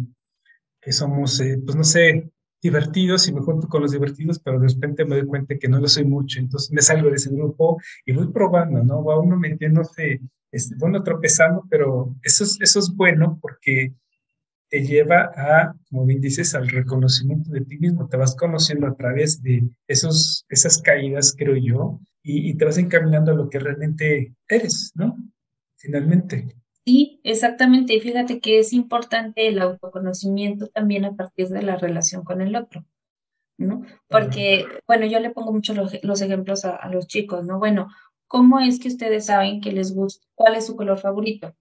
que 0.82 0.92
somos, 0.92 1.40
eh, 1.40 1.60
pues 1.64 1.76
no 1.76 1.84
sé, 1.84 2.32
divertidos 2.62 3.28
y 3.28 3.34
me 3.34 3.42
junto 3.42 3.68
con 3.68 3.82
los 3.82 3.92
divertidos, 3.92 4.40
pero 4.40 4.60
de 4.60 4.70
repente 4.70 5.04
me 5.06 5.18
doy 5.18 5.28
cuenta 5.28 5.58
que 5.58 5.68
no 5.68 5.80
lo 5.80 5.88
soy 5.88 6.06
mucho, 6.06 6.40
entonces 6.40 6.72
me 6.72 6.82
salgo 6.82 7.10
de 7.10 7.18
ese 7.18 7.30
grupo 7.30 7.80
y 8.06 8.14
voy 8.14 8.32
probando, 8.32 8.82
¿no? 8.84 9.04
Va 9.04 9.20
uno 9.20 9.38
metiéndose, 9.38 10.22
este, 10.50 10.76
bueno, 10.80 11.04
tropezando, 11.04 11.66
pero 11.70 12.16
eso 12.24 12.46
es, 12.46 12.58
eso 12.62 12.80
es 12.80 12.96
bueno 12.96 13.38
porque 13.42 13.94
te 14.74 14.82
lleva 14.82 15.32
a, 15.36 15.76
como 15.88 16.04
bien 16.04 16.20
dices, 16.20 16.56
al 16.56 16.68
reconocimiento 16.68 17.52
de 17.52 17.62
ti 17.62 17.78
mismo, 17.78 18.08
te 18.08 18.18
vas 18.18 18.36
conociendo 18.36 18.88
a 18.88 18.96
través 18.96 19.40
de 19.44 19.70
esos, 19.88 20.48
esas 20.50 20.82
caídas, 20.82 21.36
creo 21.38 21.56
yo, 21.56 22.00
y, 22.24 22.56
te 22.56 22.66
vas 22.66 22.80
encaminando 22.80 23.32
a 23.32 23.36
lo 23.36 23.52
que 23.52 23.60
realmente 23.60 24.34
eres, 24.48 24.92
¿no? 24.96 25.16
Finalmente. 25.76 26.48
Sí, 26.86 27.22
exactamente. 27.24 27.94
Y 27.94 28.00
fíjate 28.00 28.40
que 28.40 28.58
es 28.58 28.74
importante 28.74 29.48
el 29.48 29.62
autoconocimiento 29.62 30.66
también 30.66 31.06
a 31.06 31.16
partir 31.16 31.50
de 31.50 31.62
la 31.62 31.76
relación 31.76 32.24
con 32.24 32.42
el 32.42 32.56
otro, 32.56 32.84
¿no? 33.60 33.84
Porque, 34.08 34.66
bueno, 34.88 35.06
yo 35.06 35.20
le 35.20 35.30
pongo 35.30 35.54
mucho 35.54 35.76
los, 35.76 36.22
ejemplos 36.24 36.66
a, 36.66 36.90
los 36.90 37.06
chicos, 37.06 37.46
¿no? 37.46 37.60
Bueno, 37.60 37.90
¿cómo 38.26 38.60
es 38.60 38.80
que 38.80 38.88
ustedes 38.88 39.28
saben 39.28 39.62
que 39.62 39.72
les 39.72 39.94
gusta, 39.94 40.26
cuál 40.34 40.56
es 40.56 40.66
su 40.66 40.76
color 40.76 40.98
favorito? 40.98 41.56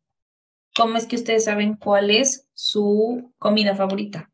¿Cómo 0.74 0.96
es 0.96 1.04
que 1.04 1.16
ustedes 1.16 1.44
saben 1.44 1.76
cuál 1.76 2.08
es 2.08 2.48
su 2.62 3.32
comida 3.38 3.74
favorita? 3.74 4.30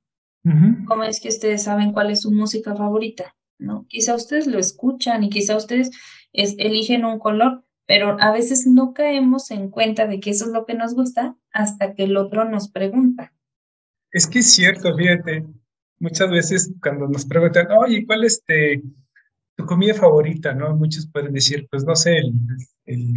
¿Cómo 0.87 1.05
es 1.05 1.21
que 1.21 1.29
ustedes 1.29 1.63
saben 1.63 1.93
cuál 1.93 2.11
es 2.11 2.23
su 2.23 2.31
música 2.31 2.75
favorita? 2.75 3.35
¿No? 3.59 3.87
Quizá 3.89 4.15
ustedes 4.15 4.47
lo 4.47 4.59
escuchan 4.59 5.25
y 5.25 5.31
quizá 5.31 5.57
ustedes 5.57 5.91
eligen 6.33 7.05
un 7.07 7.19
color, 7.19 7.65
pero 7.87 8.19
a 8.21 8.31
veces 8.31 8.67
no 8.67 8.93
caemos 8.93 9.51
en 9.51 9.71
cuenta 9.71 10.07
de 10.07 10.21
que 10.21 10.31
eso 10.31 10.45
es 10.45 10.53
lo 10.53 10.67
que 10.67 10.75
nos 10.75 10.95
gusta 10.95 11.37
hasta 11.53 11.95
que 11.95 12.05
el 12.05 12.17
otro 12.19 12.45
nos 12.45 12.71
pregunta. 12.71 13.33
Es 14.11 14.27
que 14.27 14.41
es 14.41 14.53
cierto, 14.53 14.95
fíjate, 14.95 15.45
muchas 15.99 16.31
veces 16.31 16.73
cuando 16.83 17.09
nos 17.09 17.25
preguntan, 17.25 17.69
oye, 17.79 18.07
¿cuál 18.07 18.25
es 18.25 18.43
tu 19.57 19.65
comida 19.67 19.95
favorita? 19.95 20.55
¿no? 20.55 20.77
Muchos 20.77 21.09
pueden 21.11 21.33
decir, 21.33 21.67
pues 21.71 21.85
no 21.85 21.97
sé, 21.97 22.19
el, 22.19 22.33
el 22.85 23.15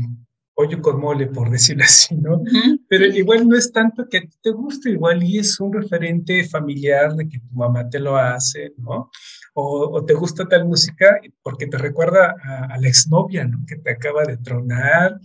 pollo 0.62 0.80
con 0.80 1.00
mole, 1.00 1.26
por 1.26 1.50
decirlo 1.50 1.84
así, 1.84 2.16
¿no? 2.16 2.44
Pero 2.88 3.06
igual 3.06 3.48
no 3.48 3.58
es 3.58 3.72
tanto 3.72 4.08
que 4.08 4.30
te 4.44 4.52
guste, 4.52 4.92
igual 4.92 5.24
y 5.24 5.40
es 5.40 5.60
un 5.60 5.74
referente 5.74 6.48
familiar 6.48 7.16
de 7.16 7.28
que 7.28 7.40
tu 7.40 7.56
mamá 7.56 7.90
te 7.90 8.00
lo 8.00 8.16
hace, 8.16 8.72
¿no? 8.78 9.10
O, 9.56 10.06
te 10.06 10.14
gusta 10.14 10.48
tal 10.48 10.66
música 10.66 11.20
porque 11.42 11.66
te 11.66 11.80
recuerda 11.80 12.36
a, 12.44 12.78
la 12.78 12.88
exnovia, 12.88 13.46
¿no? 13.46 13.66
Que 13.68 13.78
te 13.78 13.92
acaba 13.92 14.24
de 14.24 14.38
tronar, 14.38 15.20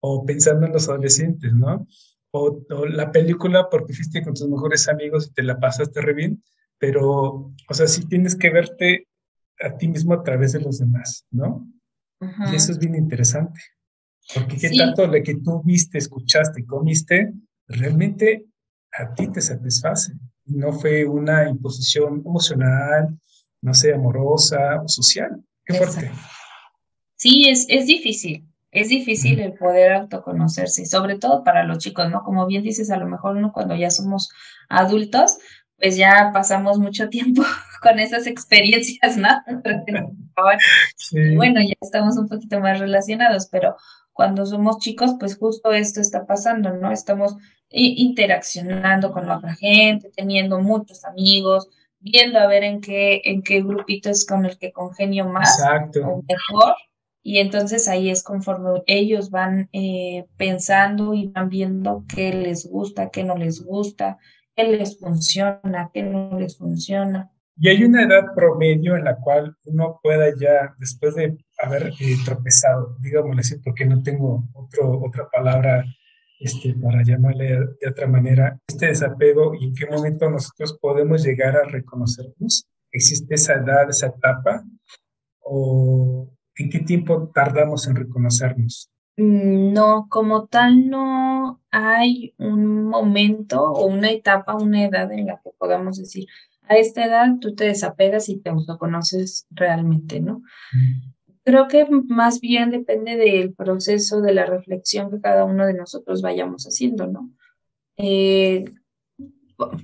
o 0.00 0.26
pensando 0.26 0.66
en 0.66 0.72
los 0.72 0.88
adolescentes, 0.88 1.52
¿no? 1.52 1.86
O, 2.32 2.60
la 2.88 3.12
película 3.12 3.68
porque 3.70 3.94
fuiste 3.94 4.24
con 4.24 4.34
tus 4.34 4.48
mejores 4.48 4.88
amigos 4.88 5.28
y 5.28 5.34
te 5.34 5.44
la 5.44 5.60
pasaste 5.60 6.00
re 6.00 6.14
bien, 6.14 6.42
pero, 6.78 7.06
o 7.68 7.74
sea, 7.74 7.86
sí 7.86 8.08
tienes 8.08 8.34
que 8.34 8.50
verte 8.50 9.06
a 9.60 9.76
ti 9.76 9.86
mismo 9.86 10.14
a 10.14 10.22
través 10.24 10.52
de 10.52 10.60
los 10.60 10.78
demás, 10.78 11.26
¿no? 11.30 11.64
Y 12.50 12.56
eso 12.56 12.72
es 12.72 12.78
bien 12.78 12.96
interesante. 12.96 13.60
Porque 14.34 14.56
qué 14.56 14.70
tanto 14.70 15.06
lo 15.06 15.22
que 15.22 15.36
tú 15.36 15.62
viste, 15.64 15.98
escuchaste 15.98 16.60
y 16.60 16.66
comiste, 16.66 17.32
realmente 17.66 18.46
a 18.92 19.12
ti 19.14 19.28
te 19.28 19.40
satisface. 19.40 20.12
No 20.46 20.72
fue 20.72 21.04
una 21.04 21.48
imposición 21.48 22.22
emocional, 22.24 23.18
no 23.62 23.74
sé, 23.74 23.92
amorosa 23.94 24.80
o 24.82 24.88
social. 24.88 25.42
Qué 25.64 25.74
fuerte. 25.74 26.10
Sí, 27.16 27.48
es, 27.48 27.66
es 27.68 27.86
difícil. 27.86 28.46
Es 28.72 28.88
difícil 28.88 29.40
el 29.40 29.54
poder 29.54 29.92
autoconocerse, 29.92 30.86
sobre 30.86 31.18
todo 31.18 31.42
para 31.42 31.64
los 31.64 31.78
chicos, 31.78 32.08
¿no? 32.08 32.22
Como 32.22 32.46
bien 32.46 32.62
dices, 32.62 32.90
a 32.90 32.96
lo 32.96 33.06
mejor 33.06 33.36
uno 33.36 33.52
cuando 33.52 33.74
ya 33.74 33.90
somos 33.90 34.30
adultos, 34.68 35.38
pues 35.76 35.96
ya 35.96 36.30
pasamos 36.32 36.78
mucho 36.78 37.08
tiempo 37.08 37.42
con 37.82 37.98
esas 37.98 38.26
experiencias, 38.26 39.16
¿no? 39.16 39.28
Bueno, 41.36 41.60
ya 41.60 41.74
estamos 41.82 42.16
un 42.16 42.28
poquito 42.28 42.60
más 42.60 42.78
relacionados, 42.78 43.48
pero 43.50 43.76
cuando 44.20 44.44
somos 44.44 44.76
chicos, 44.76 45.12
pues 45.18 45.38
justo 45.38 45.72
esto 45.72 46.02
está 46.02 46.26
pasando, 46.26 46.74
¿no? 46.74 46.92
Estamos 46.92 47.36
interaccionando 47.70 49.12
con 49.12 49.26
la 49.26 49.38
otra 49.38 49.54
gente, 49.54 50.10
teniendo 50.14 50.60
muchos 50.60 51.06
amigos, 51.06 51.70
viendo 52.00 52.38
a 52.38 52.46
ver 52.46 52.62
en 52.64 52.82
qué, 52.82 53.22
en 53.24 53.42
qué 53.42 53.62
grupito 53.62 54.10
es 54.10 54.26
con 54.26 54.44
el 54.44 54.58
que 54.58 54.72
congenio 54.72 55.24
más 55.24 55.58
o 56.04 56.22
mejor. 56.28 56.74
Y 57.22 57.38
entonces 57.38 57.88
ahí 57.88 58.10
es 58.10 58.22
conforme 58.22 58.82
ellos 58.86 59.30
van 59.30 59.70
eh, 59.72 60.26
pensando 60.36 61.14
y 61.14 61.28
van 61.28 61.48
viendo 61.48 62.04
qué 62.14 62.34
les 62.34 62.68
gusta, 62.68 63.08
qué 63.08 63.24
no 63.24 63.38
les 63.38 63.64
gusta, 63.64 64.18
qué 64.54 64.64
les 64.64 64.98
funciona, 64.98 65.90
qué 65.94 66.02
no 66.02 66.38
les 66.38 66.58
funciona. 66.58 67.30
Y 67.56 67.70
hay 67.70 67.84
una 67.84 68.02
edad 68.02 68.34
promedio 68.36 68.96
en 68.96 69.04
la 69.04 69.16
cual 69.16 69.56
uno 69.64 69.98
pueda 70.02 70.26
ya, 70.38 70.74
después 70.78 71.14
de 71.14 71.38
haber 71.62 71.92
eh, 72.00 72.16
tropezado, 72.24 72.96
digámosle 73.00 73.40
así, 73.40 73.58
porque 73.58 73.84
no 73.84 74.02
tengo 74.02 74.44
otro, 74.54 75.00
otra 75.02 75.28
palabra 75.30 75.84
este, 76.40 76.74
para 76.74 77.02
llamarle 77.04 77.58
de 77.80 77.88
otra 77.88 78.06
manera, 78.06 78.58
este 78.66 78.86
desapego 78.86 79.54
y 79.54 79.66
en 79.66 79.74
qué 79.74 79.86
momento 79.86 80.30
nosotros 80.30 80.78
podemos 80.80 81.22
llegar 81.22 81.56
a 81.56 81.64
reconocernos. 81.64 82.66
¿Existe 82.90 83.34
esa 83.34 83.54
edad, 83.54 83.88
esa 83.88 84.08
etapa? 84.08 84.64
¿O 85.40 86.32
en 86.56 86.70
qué 86.70 86.80
tiempo 86.80 87.30
tardamos 87.34 87.86
en 87.86 87.96
reconocernos? 87.96 88.90
Mm, 89.16 89.72
no, 89.74 90.06
como 90.08 90.46
tal 90.46 90.88
no 90.88 91.60
hay 91.70 92.34
un 92.38 92.84
momento 92.84 93.62
o 93.62 93.86
una 93.86 94.10
etapa, 94.10 94.54
una 94.54 94.84
edad 94.84 95.12
en 95.12 95.26
la 95.26 95.40
que 95.44 95.50
podamos 95.58 95.98
decir, 95.98 96.26
a 96.68 96.76
esta 96.76 97.04
edad 97.04 97.26
tú 97.40 97.54
te 97.54 97.64
desapegas 97.64 98.28
y 98.28 98.38
te 98.38 98.48
autoconoces 98.48 99.46
realmente, 99.50 100.20
¿no? 100.20 100.42
Creo 101.44 101.68
que 101.68 101.86
más 102.08 102.40
bien 102.40 102.70
depende 102.70 103.16
del 103.16 103.54
proceso 103.54 104.20
de 104.20 104.34
la 104.34 104.46
reflexión 104.46 105.10
que 105.10 105.20
cada 105.20 105.44
uno 105.44 105.66
de 105.66 105.74
nosotros 105.74 106.22
vayamos 106.22 106.64
haciendo, 106.64 107.06
¿no? 107.06 107.30
Eh, 107.96 108.64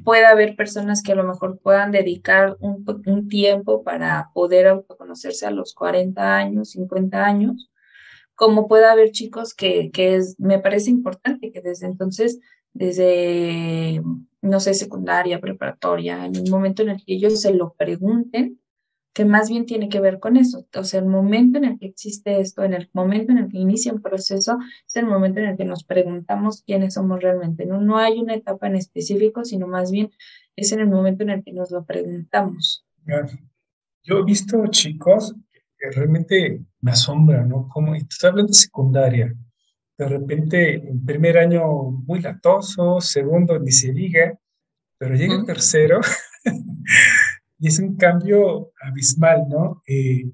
puede 0.04 0.26
haber 0.26 0.56
personas 0.56 1.02
que 1.02 1.12
a 1.12 1.16
lo 1.16 1.24
mejor 1.24 1.58
puedan 1.58 1.92
dedicar 1.92 2.56
un, 2.60 3.28
tiempo 3.28 3.82
para 3.82 4.30
poder 4.34 4.68
autoconocerse 4.68 5.46
a 5.46 5.50
los 5.50 5.74
40 5.74 6.36
años, 6.36 6.70
50 6.70 7.24
años, 7.24 7.70
como 8.34 8.68
puede 8.68 8.86
haber 8.86 9.10
chicos 9.10 9.54
que, 9.54 9.90
que 9.90 10.16
es, 10.16 10.38
me 10.38 10.58
parece 10.58 10.90
importante 10.90 11.52
que 11.52 11.60
desde 11.60 11.86
entonces, 11.86 12.38
desde 12.72 14.02
no 14.46 14.60
sé, 14.60 14.74
secundaria, 14.74 15.40
preparatoria, 15.40 16.24
en 16.24 16.36
el 16.36 16.50
momento 16.50 16.82
en 16.82 16.90
el 16.90 17.04
que 17.04 17.14
ellos 17.14 17.40
se 17.40 17.52
lo 17.52 17.74
pregunten, 17.74 18.60
que 19.16 19.24
más 19.24 19.48
bien 19.48 19.64
tiene 19.64 19.88
que 19.88 19.98
ver 19.98 20.20
con 20.20 20.36
eso. 20.36 20.66
O 20.76 20.84
sea, 20.84 21.00
el 21.00 21.06
momento 21.06 21.56
en 21.56 21.64
el 21.64 21.78
que 21.78 21.86
existe 21.86 22.38
esto, 22.38 22.64
en 22.64 22.74
el 22.74 22.90
momento 22.92 23.32
en 23.32 23.38
el 23.38 23.48
que 23.48 23.56
inicia 23.56 23.90
un 23.90 24.02
proceso, 24.02 24.58
es 24.86 24.94
el 24.94 25.06
momento 25.06 25.40
en 25.40 25.46
el 25.46 25.56
que 25.56 25.64
nos 25.64 25.84
preguntamos 25.84 26.62
quiénes 26.66 26.92
somos 26.92 27.22
realmente. 27.22 27.64
No, 27.64 27.80
no 27.80 27.96
hay 27.96 28.18
una 28.18 28.34
etapa 28.34 28.66
en 28.66 28.76
específico, 28.76 29.42
sino 29.42 29.66
más 29.66 29.90
bien 29.90 30.10
es 30.54 30.70
en 30.72 30.80
el 30.80 30.88
momento 30.88 31.22
en 31.22 31.30
el 31.30 31.42
que 31.42 31.54
nos 31.54 31.70
lo 31.70 31.86
preguntamos. 31.86 32.84
Yo 34.02 34.18
he 34.18 34.22
visto 34.22 34.66
chicos 34.66 35.34
que 35.78 35.90
realmente 35.92 36.60
me 36.82 36.90
asombran, 36.90 37.48
¿no? 37.48 37.70
Como, 37.70 37.96
y 37.96 38.00
tú 38.00 38.08
estás 38.10 38.28
hablando 38.32 38.52
de 38.52 38.58
secundaria, 38.58 39.34
de 39.96 40.08
repente 40.08 40.74
en 40.74 41.02
primer 41.06 41.38
año 41.38 41.64
muy 42.06 42.20
latoso, 42.20 43.00
segundo 43.00 43.58
ni 43.58 43.72
se 43.72 43.94
diga, 43.94 44.38
pero 44.98 45.14
llega 45.14 45.36
el 45.36 45.46
tercero 45.46 46.00
y 47.58 47.68
es 47.68 47.78
un 47.78 47.96
cambio 47.96 48.72
abismal, 48.80 49.48
¿no? 49.48 49.82
Eh, 49.86 50.30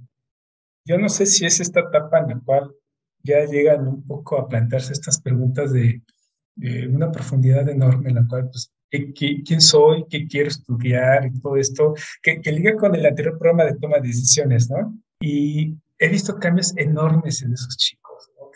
yo 0.85 0.99
no 0.99 1.09
sé 1.09 1.27
si 1.27 1.47
es 1.47 1.61
esta 1.61 1.81
etapa 1.81 2.21
en 2.21 2.29
la 2.29 2.41
cual 2.45 2.75
ya 3.23 3.45
llegan 3.45 3.87
un 3.87 4.05
poco 4.05 4.39
a 4.39 4.49
plantearse 4.49 4.93
estas 4.93 5.21
preguntas 5.21 5.73
de, 5.73 6.03
una 6.91 7.11
profundidad 7.11 7.67
enorme 7.69 8.11
en 8.11 8.17
la 8.17 8.27
cual, 8.29 8.51
pues, 8.51 8.71
quién 8.91 9.61
soy? 9.61 10.05
¿Qué 10.11 10.27
quiero 10.27 10.49
estudiar? 10.49 11.27
Y 11.27 11.41
todo 11.41 11.57
esto, 11.57 11.95
que, 12.23 12.43
que 12.43 12.53
liga 12.53 12.77
con 12.77 12.95
el 12.95 13.07
anterior 13.07 13.39
programa 13.39 13.65
de 13.65 13.79
toma 13.79 13.97
de 13.97 14.09
decisiones, 14.09 14.69
¿no? 14.69 14.99
Y 15.21 15.75
he 15.99 16.09
visto 16.09 16.39
cambios 16.39 16.77
enormes 16.77 17.41
en 17.43 17.55
esos 17.55 17.77
chicos 17.79 18.02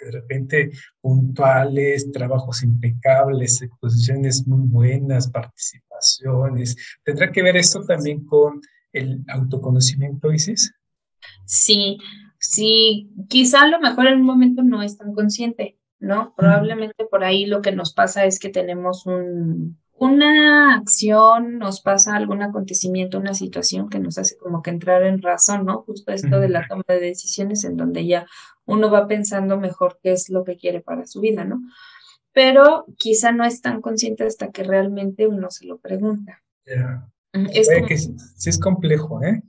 de 0.07 0.13
repente 0.13 0.71
puntuales, 1.01 2.11
trabajos 2.13 2.63
impecables, 2.63 3.63
exposiciones 3.63 4.47
muy 4.47 4.67
buenas, 4.69 5.31
participaciones. 5.31 6.77
Tendrá 7.05 7.33
que 7.33 7.43
ver 7.43 7.57
esto 7.57 7.85
también 7.85 8.25
con 8.25 8.61
el 8.93 9.25
autoconocimiento, 9.29 10.33
Isis? 10.33 10.73
Sí, 11.45 11.99
sí, 12.39 13.11
quizá 13.29 13.63
a 13.63 13.69
lo 13.69 13.81
mejor 13.81 14.07
en 14.07 14.21
un 14.21 14.27
momento 14.27 14.63
no 14.63 14.83
es 14.83 14.97
tan 14.97 15.13
consciente, 15.13 15.79
¿no? 15.99 16.35
Probablemente 16.37 17.05
por 17.11 17.25
ahí 17.25 17.47
lo 17.47 17.61
que 17.63 17.73
nos 17.73 17.93
pasa 17.93 18.25
es 18.25 18.39
que 18.39 18.49
tenemos 18.49 19.07
un, 19.07 19.79
una 19.99 20.75
acción, 20.75 21.59
nos 21.59 21.81
pasa 21.81 22.17
algún 22.17 22.43
acontecimiento, 22.43 23.19
una 23.19 23.35
situación 23.35 23.89
que 23.89 23.99
nos 23.99 24.19
hace 24.19 24.37
como 24.37 24.63
que 24.63 24.71
entrar 24.71 25.03
en 25.03 25.23
razón, 25.23 25.65
¿no? 25.65 25.83
Justo 25.83 26.13
esto 26.13 26.39
de 26.41 26.49
la 26.49 26.67
toma 26.69 26.85
de 26.89 27.01
decisiones 27.01 27.65
en 27.65 27.77
donde 27.77 28.07
ya 28.07 28.27
uno 28.67 28.91
va 28.91 29.07
pensando 29.07 29.59
mejor 29.59 29.99
qué 30.03 30.13
es 30.13 30.29
lo 30.29 30.45
que 30.45 30.57
quiere 30.57 30.81
para 30.81 31.07
su 31.07 31.21
vida, 31.21 31.45
¿no? 31.45 31.61
Pero 32.33 32.85
quizá 32.99 33.33
no 33.33 33.45
es 33.45 33.63
tan 33.63 33.81
consciente 33.81 34.25
hasta 34.25 34.51
que 34.51 34.65
realmente 34.65 35.27
uno 35.27 35.51
se 35.51 35.67
lo 35.67 35.79
pregunta. 35.79 36.43
Es 37.33 37.69
que 37.87 37.97
sí 37.97 38.51
es 38.51 38.59
complejo, 38.59 39.23
¿eh? 39.23 39.43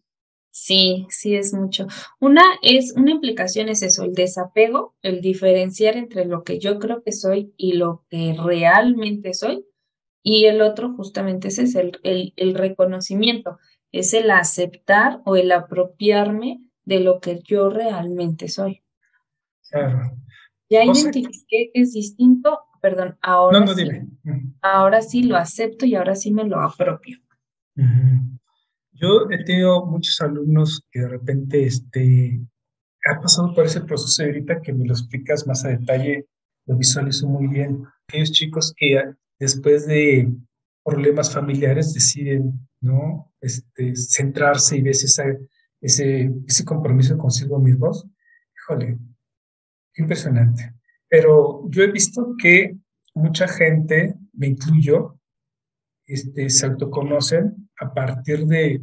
Sí, 0.59 1.05
sí 1.09 1.35
es 1.35 1.53
mucho. 1.53 1.85
Una 2.19 2.41
es, 2.63 2.93
una 2.95 3.11
implicación 3.11 3.69
es 3.69 3.83
eso, 3.83 4.03
el 4.03 4.13
desapego, 4.13 4.95
el 5.03 5.21
diferenciar 5.21 5.97
entre 5.97 6.25
lo 6.25 6.43
que 6.43 6.57
yo 6.57 6.79
creo 6.79 7.03
que 7.03 7.11
soy 7.11 7.53
y 7.57 7.73
lo 7.73 8.05
que 8.09 8.35
realmente 8.43 9.35
soy. 9.35 9.65
Y 10.24 10.45
el 10.45 10.62
otro 10.62 10.93
justamente 10.93 11.50
ese 11.50 11.63
es 11.63 11.75
el, 11.75 12.00
el, 12.03 12.55
reconocimiento, 12.55 13.59
es 13.91 14.13
el 14.13 14.29
aceptar 14.31 15.21
o 15.25 15.36
el 15.36 15.51
apropiarme 15.51 16.62
de 16.83 17.00
lo 17.00 17.19
que 17.19 17.39
yo 17.43 17.69
realmente 17.69 18.47
soy. 18.50 18.83
Claro. 19.69 20.17
Ya 20.69 20.83
identifiqué 20.83 21.71
que 21.74 21.81
es 21.81 21.93
distinto, 21.93 22.59
perdón, 22.81 23.17
ahora, 23.21 23.65
sí, 23.67 23.89
ahora 24.62 25.01
sí 25.01 25.24
lo 25.24 25.38
acepto 25.38 25.86
y 25.86 25.95
ahora 25.95 26.15
sí 26.15 26.31
me 26.31 26.43
lo 26.43 26.59
apropio. 26.59 27.19
Yo 28.91 29.29
he 29.29 29.43
tenido 29.43 29.86
muchos 29.86 30.19
alumnos 30.21 30.81
que 30.91 31.01
de 31.01 31.07
repente 31.07 31.65
este, 31.65 32.41
ha 33.05 33.21
pasado 33.21 33.53
por 33.53 33.65
ese 33.65 33.81
proceso 33.81 34.24
y 34.24 34.27
ahorita 34.27 34.62
que 34.62 34.74
me 34.74 34.86
lo 34.86 34.93
explicas 34.93 35.47
más 35.47 35.63
a 35.63 35.69
detalle, 35.69 36.27
lo 36.65 36.75
visualizo 36.75 37.27
muy 37.27 37.47
bien. 37.47 37.83
Aquellos 38.07 38.31
chicos 38.31 38.74
que 38.75 39.00
después 39.39 39.86
de 39.88 40.32
problemas 40.84 41.34
familiares 41.34 41.94
deciden, 41.94 42.67
¿no? 42.82 43.34
Este, 43.41 43.96
centrarse 43.96 44.77
y 44.77 44.82
ves 44.82 45.03
ese, 45.03 45.39
ese 45.82 46.65
compromiso 46.65 47.17
consigo 47.17 47.60
mismos. 47.60 48.08
Híjole, 48.56 48.98
impresionante. 49.96 50.74
Pero 51.10 51.70
yo 51.70 51.84
he 51.84 51.91
visto 51.91 52.36
que 52.41 52.77
mucha 53.13 53.48
gente, 53.48 54.15
me 54.34 54.48
incluyo, 54.48 55.20
este, 56.06 56.50
se 56.50 56.65
autoconocen 56.65 57.70
a 57.79 57.94
partir 57.94 58.46
de, 58.46 58.82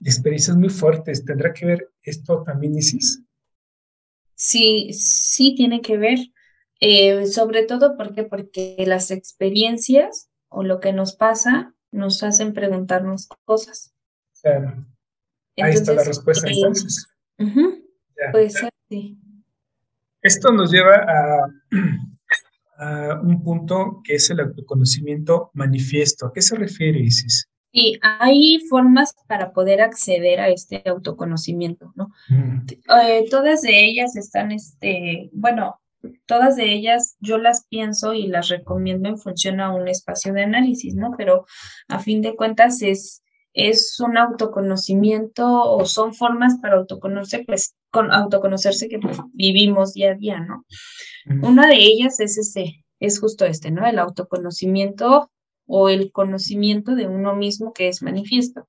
experiencias 0.00 0.56
muy 0.56 0.68
fuertes. 0.68 1.24
¿Tendrá 1.24 1.52
que 1.52 1.64
ver 1.64 1.88
esto 2.02 2.42
también, 2.42 2.76
Isis? 2.76 3.22
Sí, 4.34 4.92
sí 4.92 5.54
tiene 5.56 5.80
que 5.80 5.96
ver. 5.96 6.18
Eh, 6.80 7.26
sobre 7.26 7.64
todo 7.64 7.96
porque, 7.96 8.24
porque 8.24 8.76
las 8.86 9.10
experiencias 9.10 10.28
o 10.48 10.62
lo 10.62 10.80
que 10.80 10.92
nos 10.92 11.14
pasa 11.14 11.74
nos 11.90 12.22
hacen 12.22 12.52
preguntarnos 12.52 13.28
cosas. 13.44 13.94
Claro. 14.42 14.84
Ahí 15.56 15.74
está 15.74 15.94
la 15.94 16.04
respuesta 16.04 16.48
eh, 16.48 16.52
entonces. 16.54 17.06
puede 18.32 18.50
ser, 18.50 18.70
sí. 18.88 19.18
Esto 20.20 20.52
nos 20.52 20.72
lleva 20.72 21.04
a 22.78 23.20
un 23.22 23.42
punto 23.42 24.00
que 24.04 24.16
es 24.16 24.30
el 24.30 24.40
autoconocimiento 24.40 25.50
manifiesto. 25.54 26.26
¿A 26.26 26.32
qué 26.32 26.42
se 26.42 26.56
refiere, 26.56 27.00
Isis? 27.00 27.48
Sí, 27.72 27.98
hay 28.02 28.60
formas 28.70 29.14
para 29.26 29.52
poder 29.52 29.80
acceder 29.82 30.40
a 30.40 30.48
este 30.48 30.82
autoconocimiento, 30.86 31.92
¿no? 31.96 32.10
Mm. 32.28 32.66
Eh, 33.02 33.26
todas 33.28 33.62
de 33.62 33.84
ellas 33.84 34.16
están, 34.16 34.52
este, 34.52 35.28
bueno, 35.32 35.80
todas 36.26 36.56
de 36.56 36.72
ellas 36.72 37.16
yo 37.20 37.38
las 37.38 37.66
pienso 37.66 38.14
y 38.14 38.26
las 38.26 38.48
recomiendo 38.48 39.08
en 39.08 39.18
función 39.18 39.60
a 39.60 39.74
un 39.74 39.88
espacio 39.88 40.32
de 40.32 40.42
análisis, 40.42 40.94
¿no? 40.94 41.14
Pero 41.16 41.46
a 41.88 41.98
fin 41.98 42.22
de 42.22 42.36
cuentas 42.36 42.82
es, 42.82 43.22
es 43.52 43.98
un 44.00 44.16
autoconocimiento 44.16 45.62
o 45.62 45.84
son 45.86 46.14
formas 46.14 46.58
para 46.60 46.76
autoconocer, 46.76 47.44
pues, 47.46 47.74
con 47.90 48.12
autoconocerse 48.12 48.88
que 48.88 48.98
pues, 48.98 49.18
vivimos 49.32 49.94
día 49.94 50.12
a 50.12 50.14
día, 50.14 50.40
¿no? 50.40 50.64
Una 51.42 51.66
de 51.68 51.76
ellas 51.76 52.20
es 52.20 52.36
ese, 52.36 52.84
es 53.00 53.20
justo 53.20 53.44
este, 53.44 53.70
¿no? 53.70 53.86
El 53.86 53.98
autoconocimiento 53.98 55.30
o 55.66 55.88
el 55.88 56.12
conocimiento 56.12 56.94
de 56.94 57.06
uno 57.06 57.34
mismo 57.34 57.72
que 57.72 57.88
es 57.88 58.02
manifiesto. 58.02 58.68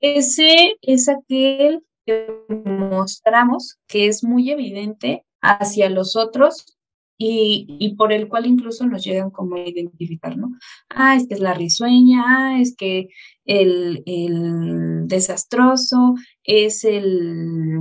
Ese 0.00 0.76
es 0.80 1.08
aquel 1.08 1.84
que 2.06 2.26
mostramos 2.48 3.78
que 3.86 4.06
es 4.06 4.24
muy 4.24 4.50
evidente 4.50 5.24
hacia 5.40 5.90
los 5.90 6.16
otros 6.16 6.78
y, 7.22 7.94
por 7.98 8.14
el 8.14 8.28
cual 8.28 8.46
incluso 8.46 8.86
nos 8.86 9.04
llegan 9.04 9.30
como 9.30 9.56
a 9.56 9.68
identificar, 9.68 10.38
¿no? 10.38 10.56
Ah, 10.88 11.16
es 11.16 11.28
que 11.28 11.34
es 11.34 11.40
la 11.40 11.52
risueña, 11.52 12.24
ah, 12.26 12.58
es 12.58 12.74
que 12.74 13.08
el, 13.44 14.02
el 14.06 15.06
desastroso, 15.06 16.14
es 16.44 16.82
el, 16.84 17.80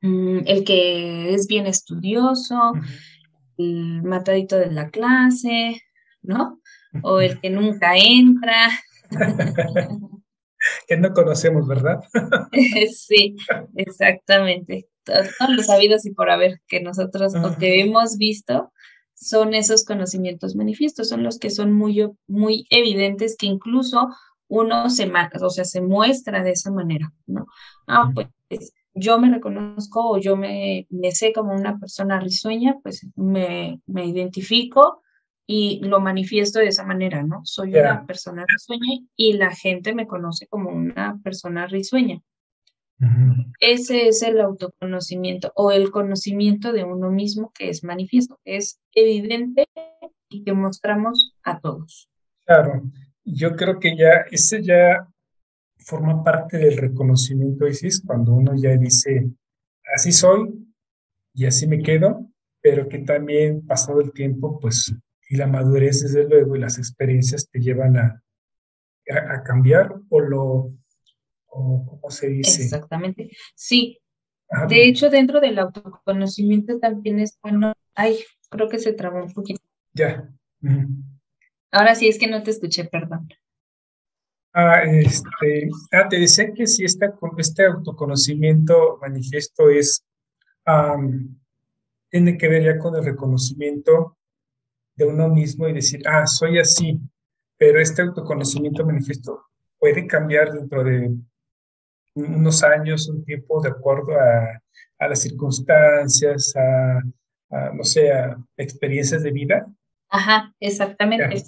mm, 0.00 0.38
el 0.46 0.64
que 0.64 1.32
es 1.32 1.46
bien 1.46 1.68
estudioso, 1.68 2.72
el 3.56 4.02
matadito 4.02 4.56
de 4.56 4.72
la 4.72 4.90
clase, 4.90 5.80
¿no? 6.20 6.60
O 7.02 7.20
el 7.20 7.40
que 7.40 7.50
nunca 7.50 7.96
entra. 7.96 8.68
que 10.88 10.96
no 10.96 11.12
conocemos, 11.12 11.68
¿verdad? 11.68 12.00
sí, 12.92 13.36
exactamente. 13.76 14.88
Todos 15.38 15.50
los 15.54 15.66
sabidos 15.66 16.06
y 16.06 16.12
por 16.12 16.30
haber 16.30 16.60
que 16.68 16.80
nosotros 16.80 17.34
o 17.34 17.56
que 17.58 17.80
hemos 17.80 18.16
visto 18.16 18.72
son 19.14 19.54
esos 19.54 19.84
conocimientos 19.84 20.54
manifiestos, 20.54 21.08
son 21.08 21.22
los 21.22 21.38
que 21.38 21.50
son 21.50 21.72
muy, 21.72 22.08
muy 22.26 22.66
evidentes 22.70 23.36
que 23.36 23.46
incluso 23.46 24.08
uno 24.48 24.88
se, 24.90 25.10
o 25.40 25.50
sea, 25.50 25.64
se 25.64 25.80
muestra 25.80 26.42
de 26.42 26.52
esa 26.52 26.70
manera, 26.70 27.12
¿no? 27.26 27.46
Ah, 27.86 28.10
pues 28.14 28.72
yo 28.94 29.18
me 29.18 29.30
reconozco 29.30 30.10
o 30.10 30.18
yo 30.18 30.36
me, 30.36 30.86
me 30.90 31.12
sé 31.12 31.32
como 31.32 31.52
una 31.52 31.78
persona 31.78 32.20
risueña, 32.20 32.76
pues 32.82 33.06
me, 33.16 33.80
me, 33.86 34.06
identifico 34.06 35.02
y 35.46 35.80
lo 35.84 36.00
manifiesto 36.00 36.58
de 36.58 36.68
esa 36.68 36.84
manera, 36.84 37.22
¿no? 37.22 37.40
Soy 37.44 37.74
una 37.74 38.06
persona 38.06 38.44
risueña 38.46 39.06
y 39.16 39.34
la 39.34 39.54
gente 39.54 39.94
me 39.94 40.06
conoce 40.06 40.46
como 40.46 40.70
una 40.70 41.18
persona 41.22 41.66
risueña. 41.66 42.20
Ese 43.60 44.08
es 44.08 44.22
el 44.22 44.40
autoconocimiento 44.40 45.52
o 45.54 45.70
el 45.70 45.90
conocimiento 45.90 46.72
de 46.72 46.84
uno 46.84 47.10
mismo 47.10 47.52
que 47.56 47.68
es 47.68 47.84
manifiesto, 47.84 48.38
que 48.44 48.56
es 48.56 48.80
evidente 48.92 49.66
y 50.28 50.42
que 50.42 50.52
mostramos 50.52 51.36
a 51.42 51.60
todos. 51.60 52.08
Claro, 52.44 52.82
yo 53.24 53.54
creo 53.56 53.78
que 53.78 53.96
ya 53.96 54.24
ese 54.30 54.62
ya 54.62 55.08
forma 55.76 56.22
parte 56.24 56.58
del 56.58 56.76
reconocimiento 56.76 57.66
Isis 57.66 58.02
cuando 58.04 58.34
uno 58.34 58.52
ya 58.56 58.76
dice, 58.76 59.30
así 59.94 60.12
soy 60.12 60.66
y 61.34 61.46
así 61.46 61.66
me 61.66 61.82
quedo, 61.82 62.26
pero 62.60 62.88
que 62.88 62.98
también 62.98 63.64
pasado 63.66 64.00
el 64.00 64.12
tiempo, 64.12 64.58
pues, 64.60 64.92
y 65.30 65.36
la 65.36 65.46
madurez 65.46 66.02
desde 66.02 66.28
luego 66.28 66.56
y 66.56 66.60
las 66.60 66.78
experiencias 66.78 67.48
te 67.50 67.60
llevan 67.60 67.96
a, 67.96 68.22
a, 69.10 69.42
cambiar 69.42 69.94
o 70.08 70.20
lo, 70.20 70.68
o, 71.58 71.84
¿cómo 71.86 72.10
se 72.10 72.28
dice? 72.28 72.62
Exactamente, 72.62 73.30
sí. 73.54 73.98
De 74.68 74.88
hecho, 74.88 75.10
dentro 75.10 75.40
del 75.40 75.58
autoconocimiento 75.58 76.78
también 76.78 77.20
es 77.20 77.38
bueno, 77.42 77.74
ay, 77.94 78.18
creo 78.48 78.68
que 78.68 78.78
se 78.78 78.94
trabó 78.94 79.22
un 79.22 79.32
poquito. 79.32 79.60
Ya. 79.92 80.26
Ahora 81.70 81.94
sí 81.94 82.08
es 82.08 82.18
que 82.18 82.28
no 82.28 82.42
te 82.42 82.52
escuché, 82.52 82.84
perdón. 82.84 83.28
Ah, 84.54 84.82
este, 84.84 85.68
ah, 85.92 86.08
te 86.08 86.18
decía 86.18 86.52
que 86.54 86.66
si 86.66 86.84
este 86.84 87.06
autoconocimiento 87.66 88.98
manifiesto 89.00 89.68
es, 89.68 90.02
tiene 92.08 92.38
que 92.38 92.48
ver 92.48 92.64
ya 92.64 92.78
con 92.78 92.96
el 92.96 93.04
reconocimiento 93.04 94.16
de 94.96 95.04
uno 95.04 95.28
mismo 95.28 95.68
y 95.68 95.74
decir, 95.74 96.02
ah, 96.08 96.26
soy 96.26 96.58
así, 96.58 96.98
pero 97.58 97.80
este 97.80 98.02
autoconocimiento 98.02 98.84
manifiesto 98.84 99.44
puede 99.78 100.06
cambiar 100.06 100.52
dentro 100.52 100.82
de 100.82 101.14
unos 102.22 102.62
años, 102.62 103.08
un 103.08 103.24
tiempo, 103.24 103.60
de 103.62 103.70
acuerdo 103.70 104.12
a, 104.12 105.08
las 105.08 105.22
circunstancias, 105.22 106.54
a, 106.56 107.70
no 107.72 107.84
sé, 107.84 108.12
a 108.12 108.36
experiencias 108.56 109.22
de 109.22 109.30
vida. 109.30 109.66
Ajá, 110.10 110.54
exactamente. 110.58 111.44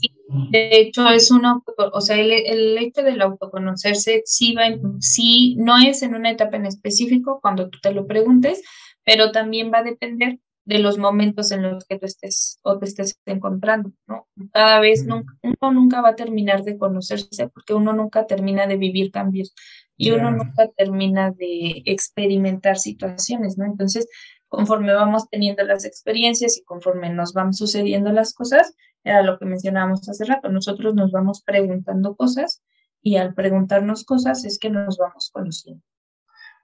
De 0.50 0.80
hecho, 0.80 1.08
es 1.08 1.30
uno, 1.30 1.64
o 1.92 2.00
sea, 2.00 2.16
el, 2.18 2.78
hecho 2.78 3.02
del 3.02 3.22
autoconocerse 3.22 4.22
sí, 4.26 4.54
va 4.54 4.64
sí 5.00 5.56
no 5.58 5.78
es 5.78 6.02
en 6.02 6.14
una 6.14 6.30
etapa 6.30 6.56
en 6.56 6.66
específico 6.66 7.40
cuando 7.40 7.70
tú 7.70 7.78
te 7.80 7.92
lo 7.92 8.06
preguntes, 8.06 8.62
pero 9.04 9.32
también 9.32 9.72
va 9.72 9.78
a 9.78 9.84
depender 9.84 10.38
de 10.66 10.78
los 10.78 10.98
momentos 10.98 11.50
en 11.52 11.62
los 11.62 11.84
que 11.86 11.98
tú 11.98 12.06
estés 12.06 12.60
o 12.62 12.78
te 12.78 12.84
estés 12.84 13.18
encontrando, 13.26 13.92
¿no? 14.06 14.28
Cada 14.52 14.78
vez 14.78 15.04
nunca, 15.04 15.34
uno 15.42 15.72
nunca 15.72 16.00
va 16.02 16.10
a 16.10 16.16
terminar 16.16 16.62
de 16.62 16.78
conocerse 16.78 17.48
porque 17.48 17.74
uno 17.74 17.92
nunca 17.92 18.26
termina 18.26 18.66
de 18.66 18.76
vivir 18.76 19.10
cambios 19.10 19.54
y 20.00 20.12
uno 20.12 20.30
nunca 20.30 20.66
termina 20.78 21.30
de 21.30 21.82
experimentar 21.84 22.78
situaciones, 22.78 23.58
¿no? 23.58 23.66
Entonces, 23.66 24.08
conforme 24.48 24.94
vamos 24.94 25.28
teniendo 25.28 25.62
las 25.62 25.84
experiencias 25.84 26.56
y 26.56 26.64
conforme 26.64 27.12
nos 27.12 27.34
van 27.34 27.52
sucediendo 27.52 28.10
las 28.10 28.32
cosas, 28.32 28.74
era 29.04 29.22
lo 29.22 29.38
que 29.38 29.44
mencionábamos 29.44 30.08
hace 30.08 30.24
rato, 30.24 30.48
nosotros 30.48 30.94
nos 30.94 31.12
vamos 31.12 31.42
preguntando 31.42 32.16
cosas 32.16 32.62
y 33.02 33.16
al 33.16 33.34
preguntarnos 33.34 34.04
cosas 34.04 34.46
es 34.46 34.58
que 34.58 34.70
nos 34.70 34.96
vamos 34.96 35.28
conociendo. 35.34 35.84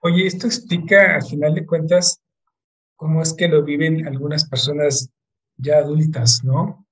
Oye, 0.00 0.26
esto 0.26 0.46
explica, 0.46 1.16
al 1.16 1.22
final 1.22 1.54
de 1.54 1.66
cuentas, 1.66 2.22
cómo 2.96 3.20
es 3.20 3.34
que 3.34 3.48
lo 3.48 3.62
viven 3.62 4.08
algunas 4.08 4.48
personas 4.48 5.10
ya 5.58 5.76
adultas, 5.76 6.40
¿no? 6.42 6.86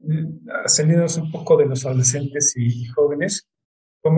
Mm, 0.00 0.48
Salidos 0.66 1.16
un 1.16 1.30
poco 1.30 1.56
de 1.56 1.66
los 1.66 1.86
adolescentes 1.86 2.56
y 2.56 2.86
jóvenes, 2.86 3.48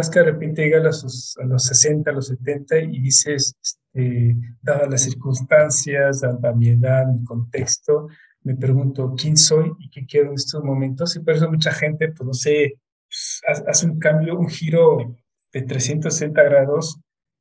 es 0.00 0.10
que 0.10 0.20
de 0.20 0.26
repente 0.26 0.62
llega 0.62 0.78
a 0.78 0.82
los, 0.82 1.36
a 1.38 1.44
los 1.44 1.64
60, 1.64 2.10
a 2.10 2.14
los 2.14 2.28
70 2.28 2.78
y 2.78 3.00
dices, 3.00 3.56
este, 3.60 4.36
dadas 4.60 4.88
las 4.88 5.02
circunstancias, 5.02 6.20
dada 6.20 6.54
mi 6.54 6.68
edad, 6.68 7.06
mi 7.06 7.24
contexto, 7.24 8.08
me 8.44 8.56
pregunto 8.56 9.14
quién 9.16 9.36
soy 9.36 9.72
y 9.78 9.90
qué 9.90 10.04
quiero 10.06 10.28
en 10.28 10.34
estos 10.34 10.62
momentos. 10.62 11.14
Y 11.16 11.20
por 11.20 11.34
eso 11.34 11.50
mucha 11.50 11.72
gente, 11.72 12.08
pues 12.08 12.26
no 12.26 12.34
sé, 12.34 12.78
pues, 13.08 13.42
hace 13.66 13.86
un 13.86 13.98
cambio, 13.98 14.38
un 14.38 14.48
giro 14.48 15.16
de 15.52 15.62
360 15.62 16.42
grados 16.42 16.98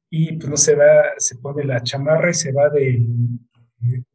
y 0.09 0.35
pues 0.35 0.49
no 0.49 0.57
se 0.57 0.75
va, 0.75 1.13
se 1.17 1.37
pone 1.37 1.63
la 1.63 1.81
chamarra 1.81 2.29
y 2.29 2.33
se 2.33 2.51
va 2.51 2.69
de, 2.69 3.01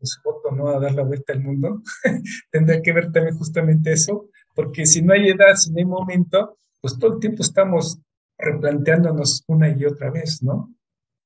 su 0.02 0.20
voto, 0.22 0.50
¿no? 0.54 0.68
A 0.68 0.78
dar 0.78 0.94
la 0.94 1.02
vuelta 1.02 1.32
al 1.32 1.42
mundo. 1.42 1.82
Tendrá 2.50 2.82
que 2.82 2.92
ver 2.92 3.10
también 3.10 3.36
justamente 3.36 3.92
eso, 3.92 4.28
porque 4.54 4.84
si 4.84 5.02
no 5.02 5.14
hay 5.14 5.30
edad, 5.30 5.54
si 5.54 5.72
no 5.72 5.78
hay 5.78 5.84
momento, 5.86 6.58
pues 6.80 6.98
todo 6.98 7.14
el 7.14 7.20
tiempo 7.20 7.42
estamos 7.42 7.98
replanteándonos 8.38 9.44
una 9.46 9.68
y 9.68 9.84
otra 9.84 10.10
vez, 10.10 10.42
¿no? 10.42 10.72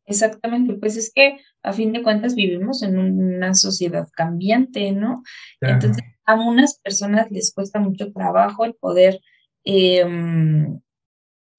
Exactamente, 0.06 0.74
pues 0.74 0.96
es 0.96 1.12
que 1.14 1.38
a 1.62 1.72
fin 1.72 1.92
de 1.92 2.02
cuentas 2.02 2.34
vivimos 2.34 2.82
en 2.82 2.98
una 2.98 3.54
sociedad 3.54 4.08
cambiante, 4.12 4.90
¿no? 4.92 5.22
Entonces, 5.60 6.02
a 6.24 6.34
unas 6.34 6.80
personas 6.80 7.30
les 7.30 7.52
cuesta 7.54 7.78
mucho 7.78 8.12
trabajo 8.12 8.64
el 8.64 8.74
poder 8.74 9.20
em, 9.64 10.80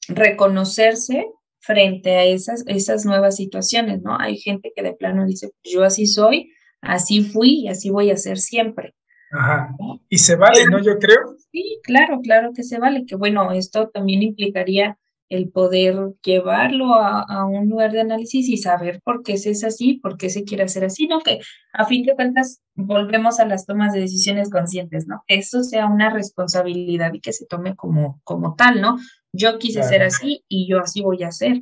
reconocerse 0.09 1.25
frente 1.59 2.15
a 2.15 2.25
esas, 2.25 2.63
esas 2.67 3.05
nuevas 3.05 3.37
situaciones, 3.37 4.01
¿no? 4.01 4.19
Hay 4.19 4.37
gente 4.37 4.73
que 4.75 4.83
de 4.83 4.93
plano 4.93 5.25
dice, 5.25 5.51
pues 5.61 5.73
yo 5.73 5.83
así 5.83 6.05
soy, 6.05 6.51
así 6.81 7.23
fui 7.23 7.61
y 7.61 7.67
así 7.69 7.89
voy 7.89 8.11
a 8.11 8.17
ser 8.17 8.37
siempre. 8.37 8.95
Ajá. 9.31 9.73
Y 10.09 10.17
se 10.17 10.35
vale, 10.35 10.65
¿no? 10.69 10.79
Yo 10.79 10.97
creo. 10.97 11.37
Sí, 11.51 11.79
claro, 11.83 12.19
claro 12.21 12.51
que 12.53 12.63
se 12.63 12.79
vale, 12.79 13.05
que 13.05 13.15
bueno, 13.15 13.51
esto 13.51 13.89
también 13.89 14.23
implicaría 14.23 14.97
el 15.31 15.49
poder 15.49 15.95
llevarlo 16.21 16.93
a, 16.93 17.45
un 17.45 17.69
lugar 17.69 17.93
de 17.93 18.01
análisis 18.01 18.49
y 18.49 18.57
saber 18.57 19.01
por 19.01 19.23
qué 19.23 19.37
se 19.37 19.51
es 19.51 19.63
así, 19.63 19.93
por 19.93 20.17
qué 20.17 20.29
se 20.29 20.43
quiere 20.43 20.63
hacer 20.63 20.83
así, 20.83 21.07
¿no? 21.07 21.21
Que 21.21 21.39
a 21.71 21.85
fin 21.85 22.03
de 22.03 22.15
cuentas 22.15 22.61
volvemos 22.75 23.39
a 23.39 23.45
las 23.45 23.65
tomas 23.65 23.93
de 23.93 24.01
decisiones 24.01 24.49
conscientes, 24.49 25.07
¿no? 25.07 25.23
Que 25.25 25.35
eso 25.35 25.63
sea 25.63 25.85
una 25.85 26.09
responsabilidad 26.09 27.13
y 27.13 27.21
que 27.21 27.31
se 27.31 27.45
tome 27.45 27.77
como, 27.77 28.19
como 28.25 28.55
tal, 28.55 28.81
¿no? 28.81 28.97
Yo 29.31 29.57
quise 29.57 29.83
ser 29.83 30.03
así 30.03 30.43
y 30.49 30.67
yo 30.69 30.81
así 30.81 31.01
voy 31.01 31.23
a 31.23 31.31
ser. 31.31 31.61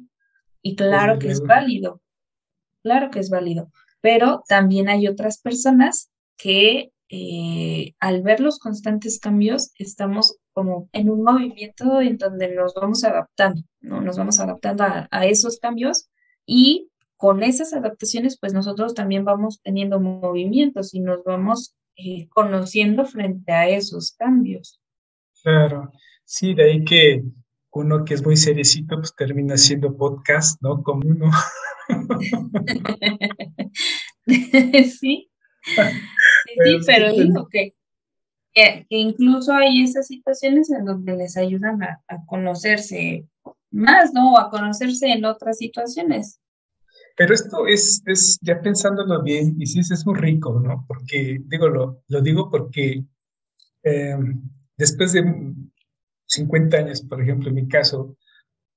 Y 0.64 0.76
claro 0.76 1.20
que 1.20 1.30
es 1.30 1.42
válido, 1.42 2.02
claro 2.82 3.12
que 3.12 3.20
es 3.20 3.30
válido, 3.30 3.72
pero 4.02 4.44
también 4.48 4.90
hay 4.90 5.08
otras 5.08 5.40
personas 5.40 6.10
que 6.38 6.92
eh, 7.10 7.94
al 8.00 8.24
ver 8.24 8.40
los 8.40 8.58
constantes 8.58 9.20
cambios 9.20 9.72
estamos 9.78 10.38
como 10.60 10.90
en 10.92 11.10
un 11.10 11.24
movimiento 11.24 12.02
en 12.02 12.18
donde 12.18 12.54
nos 12.54 12.74
vamos 12.74 13.06
adaptando, 13.06 13.62
¿no? 13.80 14.02
Nos 14.02 14.18
vamos 14.18 14.42
adaptando 14.42 14.84
a, 15.10 15.26
esos 15.26 15.58
cambios 15.58 16.10
y 16.46 16.90
con 17.16 17.44
esas 17.44 17.72
adaptaciones 17.72 18.38
pues 18.38 18.54
nosotros 18.54 18.94
también 18.94 19.24
vamos 19.24 19.62
teniendo 19.64 20.02
movimientos 20.02 20.94
y 20.94 21.00
nos 21.00 21.24
vamos 21.24 21.78
eh, 21.96 22.28
conociendo 22.28 23.06
frente 23.06 23.54
a 23.54 23.70
esos 23.70 24.12
cambios. 24.12 24.82
Claro, 25.42 25.94
sí, 26.26 26.54
de 26.54 26.64
ahí 26.66 26.84
que 26.84 27.24
uno 27.72 28.04
que 28.04 28.16
es 28.16 28.26
muy 28.26 28.36
seriecito, 28.36 28.98
pues 28.98 29.16
termina 29.16 29.56
siendo 29.56 29.96
podcast, 29.96 30.62
¿no? 30.62 30.84
Como 30.84 31.08
uno. 31.08 31.32
sí. 35.00 35.32
Sí, 35.64 36.80
pero 36.86 37.14
digo 37.14 37.48
que, 37.50 37.76
que, 38.54 38.86
incluso 38.90 39.54
hay 39.54 39.84
esas 39.84 40.08
situaciones 40.08 40.72
en 40.72 40.86
donde 40.86 41.16
les 41.16 41.38
ayudan 41.38 41.82
a, 41.84 42.02
conocerse 42.26 43.26
más, 43.72 44.14
¿no? 44.14 44.38
A 44.38 44.50
conocerse 44.50 45.08
en 45.08 45.26
otras 45.26 45.58
situaciones. 45.58 46.40
Pero 47.16 47.34
esto 47.34 47.68
es, 47.68 48.02
es 48.06 48.40
ya 48.42 48.62
pensándolo 48.62 49.22
bien, 49.22 49.56
y 49.60 49.66
sí, 49.66 49.80
es 49.80 50.06
muy 50.06 50.16
rico, 50.16 50.60
¿no? 50.60 50.86
Porque, 50.88 51.42
digo, 51.46 51.68
lo, 51.68 52.02
lo 52.08 52.22
digo 52.22 52.50
porque 52.50 53.04
eh, 53.84 54.18
después 54.78 55.14
de 55.14 55.54
50 56.26 56.78
años, 56.78 57.02
por 57.02 57.22
ejemplo, 57.22 57.50
en 57.50 57.56
mi 57.56 57.68
caso, 57.68 58.16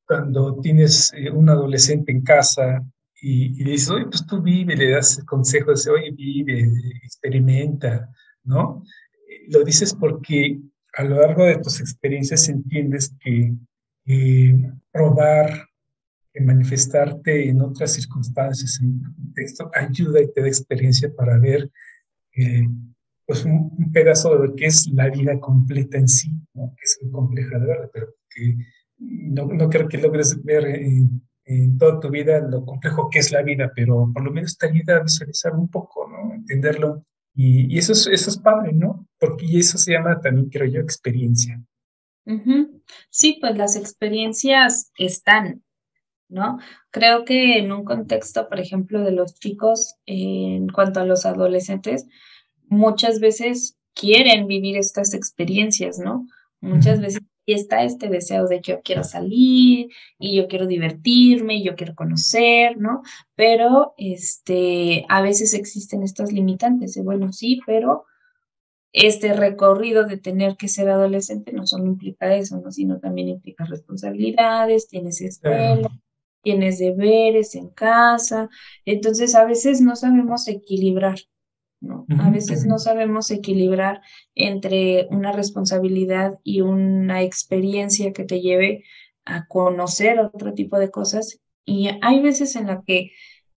cuando 0.06 0.60
tienes 0.60 1.12
eh, 1.14 1.30
un 1.30 1.48
adolescente 1.48 2.12
en 2.12 2.22
casa 2.22 2.84
y, 3.20 3.60
y, 3.60 3.64
le 3.64 3.72
dices, 3.72 3.90
oye, 3.90 4.06
pues 4.06 4.26
tú 4.26 4.42
vive, 4.42 4.76
le 4.76 4.90
das 4.90 5.22
consejos, 5.24 5.86
oye, 5.86 6.10
vive, 6.10 6.68
experimenta, 7.04 8.10
¿no? 8.44 8.82
Lo 9.48 9.64
dices 9.64 9.94
porque 9.94 10.60
a 10.94 11.04
lo 11.04 11.20
largo 11.20 11.44
de 11.44 11.58
tus 11.58 11.80
experiencias 11.80 12.48
entiendes 12.48 13.14
que 13.20 13.54
eh, 14.06 14.72
probar, 14.90 15.68
que 16.32 16.40
manifestarte 16.40 17.48
en 17.48 17.60
otras 17.60 17.92
circunstancias, 17.92 18.78
en 18.80 18.88
un 18.88 19.14
contexto, 19.14 19.70
ayuda 19.74 20.20
y 20.20 20.32
te 20.32 20.40
da 20.40 20.48
experiencia 20.48 21.12
para 21.14 21.38
ver 21.38 21.70
eh, 22.34 22.68
pues 23.26 23.44
un, 23.44 23.92
pedazo 23.92 24.36
de 24.36 24.48
lo 24.48 24.54
que 24.54 24.66
es 24.66 24.88
la 24.88 25.08
vida 25.10 25.38
completa 25.38 25.98
en 25.98 26.08
sí, 26.08 26.32
¿no? 26.54 26.74
que 26.76 26.84
es 26.84 26.98
muy 27.02 27.12
compleja 27.12 27.58
de 27.58 27.66
ver, 27.66 27.90
pero 27.92 28.14
que 28.28 28.56
no, 28.98 29.46
no 29.46 29.68
creo 29.68 29.88
que 29.88 29.98
logres 29.98 30.42
ver 30.42 30.64
en, 30.66 31.22
toda 31.78 32.00
tu 32.00 32.08
vida 32.08 32.40
lo 32.40 32.64
complejo 32.64 33.10
que 33.10 33.18
es 33.18 33.30
la 33.30 33.42
vida, 33.42 33.70
pero 33.74 34.10
por 34.14 34.24
lo 34.24 34.30
menos 34.30 34.56
te 34.56 34.68
ayuda 34.68 34.96
a 34.96 35.02
visualizar 35.02 35.52
un 35.54 35.68
poco, 35.68 36.08
¿no? 36.08 36.32
Entenderlo. 36.32 37.04
Y, 37.34 37.74
y 37.74 37.78
eso, 37.78 37.92
es, 37.92 38.06
eso 38.06 38.30
es 38.30 38.38
padre, 38.38 38.72
¿no? 38.72 39.06
Porque 39.18 39.46
eso 39.58 39.78
se 39.78 39.92
llama 39.92 40.20
también, 40.20 40.50
creo 40.50 40.66
yo, 40.66 40.80
experiencia. 40.80 41.62
Sí, 43.10 43.38
pues 43.40 43.56
las 43.56 43.76
experiencias 43.76 44.92
están, 44.96 45.64
¿no? 46.28 46.58
Creo 46.90 47.24
que 47.24 47.58
en 47.58 47.72
un 47.72 47.84
contexto, 47.84 48.48
por 48.48 48.60
ejemplo, 48.60 49.00
de 49.00 49.12
los 49.12 49.34
chicos, 49.34 49.96
en 50.06 50.68
cuanto 50.68 51.00
a 51.00 51.06
los 51.06 51.26
adolescentes, 51.26 52.06
muchas 52.68 53.18
veces 53.18 53.76
quieren 53.94 54.46
vivir 54.46 54.76
estas 54.76 55.14
experiencias, 55.14 55.98
¿no? 55.98 56.26
Muchas 56.60 57.00
veces 57.00 57.22
está 57.46 57.82
este 57.84 58.08
deseo 58.08 58.46
de 58.46 58.60
yo 58.60 58.82
quiero 58.82 59.04
salir 59.04 59.88
y 60.18 60.36
yo 60.36 60.48
quiero 60.48 60.66
divertirme 60.66 61.56
y 61.56 61.64
yo 61.64 61.74
quiero 61.74 61.94
conocer, 61.94 62.78
¿no? 62.78 63.02
Pero 63.34 63.94
este, 63.96 65.04
a 65.08 65.22
veces 65.22 65.54
existen 65.54 66.02
estas 66.02 66.32
limitantes 66.32 66.94
de, 66.94 67.02
bueno, 67.02 67.32
sí, 67.32 67.60
pero 67.66 68.04
este 68.92 69.32
recorrido 69.32 70.04
de 70.04 70.18
tener 70.18 70.56
que 70.56 70.68
ser 70.68 70.88
adolescente 70.90 71.52
no 71.52 71.66
solo 71.66 71.86
implica 71.86 72.34
eso, 72.34 72.60
¿no? 72.60 72.70
Sino 72.70 73.00
también 73.00 73.28
implica 73.28 73.64
responsabilidades, 73.64 74.88
tienes 74.88 75.20
escuela, 75.20 75.88
tienes 76.42 76.78
deberes 76.78 77.54
en 77.54 77.68
casa, 77.70 78.50
entonces 78.84 79.34
a 79.34 79.44
veces 79.44 79.80
no 79.80 79.96
sabemos 79.96 80.48
equilibrar, 80.48 81.18
a 82.18 82.30
veces 82.30 82.64
no 82.66 82.78
sabemos 82.78 83.30
equilibrar 83.30 84.02
entre 84.34 85.06
una 85.10 85.32
responsabilidad 85.32 86.38
y 86.44 86.60
una 86.60 87.22
experiencia 87.22 88.12
que 88.12 88.24
te 88.24 88.40
lleve 88.40 88.84
a 89.24 89.46
conocer 89.46 90.20
otro 90.20 90.54
tipo 90.54 90.78
de 90.78 90.90
cosas. 90.90 91.40
Y 91.64 91.90
hay 92.00 92.20
veces 92.20 92.56
en 92.56 92.68
la 92.68 92.82
que 92.82 93.12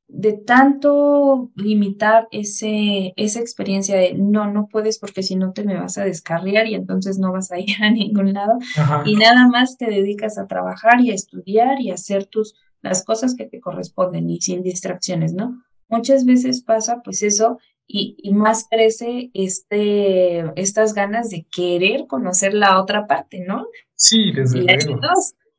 de 0.07 0.33
tanto 0.33 1.51
limitar 1.55 2.27
ese, 2.31 3.13
esa 3.15 3.39
experiencia 3.39 3.97
de 3.97 4.13
no, 4.13 4.51
no 4.51 4.67
puedes 4.67 4.99
porque 4.99 5.23
si 5.23 5.35
no 5.35 5.51
te 5.51 5.63
me 5.63 5.79
vas 5.79 5.97
a 5.97 6.05
descarriar 6.05 6.67
y 6.67 6.75
entonces 6.75 7.17
no 7.17 7.31
vas 7.31 7.51
a 7.51 7.59
ir 7.59 7.81
a 7.81 7.89
ningún 7.89 8.33
lado 8.33 8.59
y 9.05 9.15
nada 9.15 9.47
más 9.47 9.77
te 9.77 9.87
dedicas 9.87 10.37
a 10.37 10.47
trabajar 10.47 11.01
y 11.01 11.11
a 11.11 11.15
estudiar 11.15 11.81
y 11.81 11.89
a 11.89 11.95
hacer 11.95 12.25
tus, 12.25 12.55
las 12.81 13.03
cosas 13.03 13.35
que 13.35 13.45
te 13.45 13.59
corresponden 13.59 14.29
y 14.29 14.41
sin 14.41 14.61
distracciones, 14.61 15.33
¿no? 15.33 15.63
Muchas 15.87 16.25
veces 16.25 16.61
pasa 16.61 17.01
pues 17.03 17.23
eso 17.23 17.59
y, 17.87 18.31
más 18.33 18.67
crece 18.69 19.29
este, 19.33 20.39
estas 20.59 20.93
ganas 20.93 21.29
de 21.29 21.45
querer 21.51 22.07
conocer 22.07 22.53
la 22.53 22.81
otra 22.81 23.07
parte, 23.07 23.39
¿no? 23.39 23.67
Sí, 23.95 24.31
desde 24.33 24.63
luego. 24.63 24.99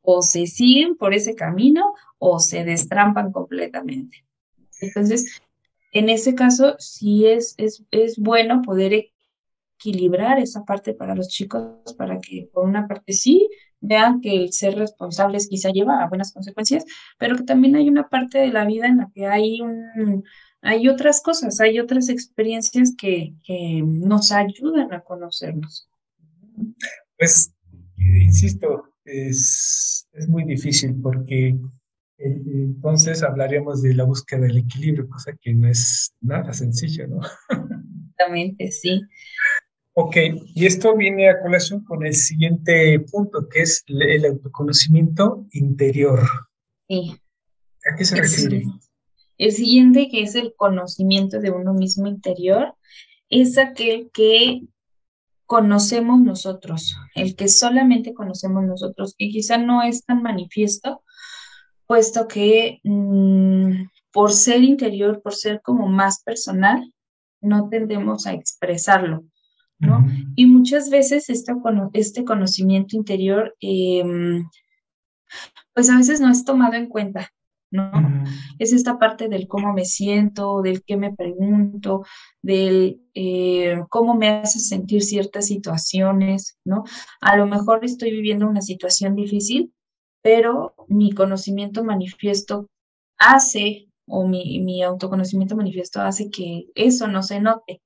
o 0.02 0.22
se 0.22 0.46
siguen 0.46 0.96
por 0.96 1.14
ese 1.14 1.34
camino 1.34 1.94
o 2.18 2.38
se 2.38 2.64
destrampan 2.64 3.32
completamente. 3.32 4.24
Entonces, 4.80 5.40
en 5.92 6.08
ese 6.08 6.34
caso 6.34 6.76
sí 6.78 7.26
es, 7.26 7.54
es, 7.58 7.84
es 7.90 8.18
bueno 8.18 8.62
poder 8.62 8.92
equilibrar 9.78 10.38
esa 10.38 10.64
parte 10.64 10.94
para 10.94 11.14
los 11.14 11.28
chicos, 11.28 11.94
para 11.96 12.20
que 12.20 12.48
por 12.52 12.66
una 12.66 12.86
parte 12.86 13.12
sí 13.12 13.48
vean 13.80 14.20
que 14.20 14.34
el 14.34 14.52
ser 14.52 14.76
responsables 14.76 15.48
quizá 15.48 15.70
lleva 15.70 16.02
a 16.02 16.08
buenas 16.08 16.32
consecuencias, 16.32 16.84
pero 17.18 17.36
que 17.36 17.44
también 17.44 17.76
hay 17.76 17.88
una 17.88 18.08
parte 18.08 18.38
de 18.38 18.48
la 18.48 18.64
vida 18.64 18.86
en 18.86 18.98
la 18.98 19.10
que 19.14 19.26
hay 19.26 19.60
un, 19.60 20.24
hay 20.66 20.88
otras 20.88 21.22
cosas, 21.22 21.60
hay 21.60 21.78
otras 21.78 22.08
experiencias 22.08 22.94
que, 22.96 23.34
que 23.44 23.82
nos 23.84 24.32
ayudan 24.32 24.92
a 24.92 25.00
conocernos. 25.00 25.88
Pues, 27.16 27.54
insisto, 27.96 28.84
es, 29.04 30.08
es 30.12 30.28
muy 30.28 30.44
difícil 30.44 31.00
porque 31.00 31.48
eh, 32.18 32.42
entonces 32.46 33.22
hablaríamos 33.22 33.80
de 33.82 33.94
la 33.94 34.04
búsqueda 34.04 34.40
del 34.40 34.58
equilibrio, 34.58 35.08
cosa 35.08 35.32
que 35.40 35.54
no 35.54 35.68
es 35.68 36.12
nada 36.20 36.52
sencillo, 36.52 37.06
¿no? 37.06 37.20
Exactamente, 38.10 38.72
sí. 38.72 39.02
Ok, 39.92 40.16
y 40.54 40.66
esto 40.66 40.96
viene 40.96 41.30
a 41.30 41.40
colación 41.40 41.84
con 41.84 42.04
el 42.04 42.14
siguiente 42.14 42.98
punto, 43.00 43.48
que 43.48 43.62
es 43.62 43.84
el 43.86 44.24
autoconocimiento 44.26 45.46
interior. 45.52 46.20
Sí. 46.88 47.16
¿A 47.90 47.96
qué 47.96 48.04
se 48.04 48.16
refiere? 48.16 48.66
El 49.38 49.52
siguiente, 49.52 50.08
que 50.08 50.22
es 50.22 50.34
el 50.34 50.54
conocimiento 50.56 51.40
de 51.40 51.50
uno 51.50 51.74
mismo 51.74 52.06
interior, 52.06 52.74
es 53.28 53.58
aquel 53.58 54.10
que 54.12 54.62
conocemos 55.46 56.20
nosotros, 56.20 56.96
el 57.14 57.36
que 57.36 57.48
solamente 57.48 58.14
conocemos 58.14 58.64
nosotros, 58.64 59.14
y 59.16 59.30
quizá 59.30 59.58
no 59.58 59.82
es 59.82 60.04
tan 60.04 60.22
manifiesto, 60.22 61.02
puesto 61.86 62.26
que 62.26 62.80
mm, 62.82 63.86
por 64.12 64.32
ser 64.32 64.62
interior, 64.62 65.22
por 65.22 65.34
ser 65.34 65.60
como 65.62 65.86
más 65.86 66.22
personal, 66.22 66.92
no 67.40 67.68
tendemos 67.68 68.26
a 68.26 68.32
expresarlo. 68.32 69.24
¿no? 69.78 70.06
Y 70.36 70.46
muchas 70.46 70.90
veces 70.90 71.28
este, 71.28 71.52
este 71.92 72.24
conocimiento 72.24 72.96
interior, 72.96 73.54
em, 73.60 74.48
pues 75.74 75.90
a 75.90 75.98
veces 75.98 76.20
no 76.20 76.30
es 76.30 76.44
tomado 76.44 76.74
en 76.74 76.88
cuenta, 76.88 77.30
¿no? 77.76 77.92
Es 78.58 78.72
esta 78.72 78.98
parte 78.98 79.28
del 79.28 79.46
cómo 79.46 79.72
me 79.72 79.84
siento, 79.84 80.62
del 80.62 80.82
qué 80.82 80.96
me 80.96 81.14
pregunto, 81.14 82.04
del 82.42 83.00
eh, 83.14 83.76
cómo 83.88 84.14
me 84.14 84.28
hace 84.28 84.58
sentir 84.58 85.02
ciertas 85.02 85.46
situaciones, 85.46 86.58
¿no? 86.64 86.84
A 87.20 87.36
lo 87.36 87.46
mejor 87.46 87.84
estoy 87.84 88.10
viviendo 88.10 88.48
una 88.48 88.62
situación 88.62 89.14
difícil, 89.14 89.72
pero 90.22 90.74
mi 90.88 91.12
conocimiento 91.12 91.84
manifiesto 91.84 92.68
hace, 93.18 93.88
o 94.06 94.26
mi, 94.26 94.60
mi 94.60 94.82
autoconocimiento 94.82 95.56
manifiesto 95.56 96.00
hace 96.00 96.30
que 96.30 96.66
eso 96.74 97.06
no 97.08 97.22
se 97.22 97.40
note, 97.40 97.82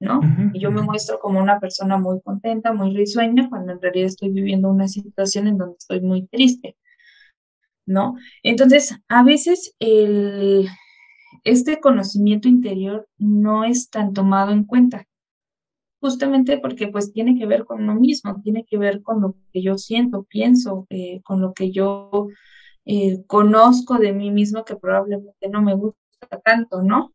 ¿no? 0.00 0.20
Y 0.52 0.58
yo 0.58 0.72
me 0.72 0.82
muestro 0.82 1.20
como 1.20 1.40
una 1.40 1.60
persona 1.60 1.96
muy 1.96 2.20
contenta, 2.20 2.72
muy 2.72 2.96
risueña, 2.96 3.48
cuando 3.48 3.72
en 3.72 3.80
realidad 3.80 4.06
estoy 4.06 4.30
viviendo 4.30 4.68
una 4.68 4.88
situación 4.88 5.46
en 5.46 5.58
donde 5.58 5.76
estoy 5.78 6.00
muy 6.00 6.26
triste, 6.26 6.76
¿no? 7.86 8.16
Entonces, 8.42 8.96
a 9.08 9.22
veces 9.22 9.74
el, 9.78 10.68
este 11.44 11.80
conocimiento 11.80 12.48
interior 12.48 13.08
no 13.18 13.64
es 13.64 13.90
tan 13.90 14.12
tomado 14.12 14.52
en 14.52 14.64
cuenta, 14.64 15.06
justamente 16.00 16.58
porque 16.58 16.88
pues 16.88 17.12
tiene 17.12 17.38
que 17.38 17.46
ver 17.46 17.64
con 17.64 17.82
uno 17.82 17.94
mismo, 17.94 18.40
tiene 18.42 18.64
que 18.64 18.78
ver 18.78 19.02
con 19.02 19.20
lo 19.20 19.36
que 19.52 19.62
yo 19.62 19.78
siento, 19.78 20.24
pienso, 20.24 20.86
eh, 20.90 21.20
con 21.22 21.40
lo 21.40 21.52
que 21.52 21.70
yo 21.70 22.28
eh, 22.84 23.24
conozco 23.26 23.98
de 23.98 24.12
mí 24.12 24.30
mismo 24.30 24.64
que 24.64 24.76
probablemente 24.76 25.48
no 25.48 25.62
me 25.62 25.74
gusta 25.74 25.96
tanto, 26.44 26.82
¿no? 26.82 27.12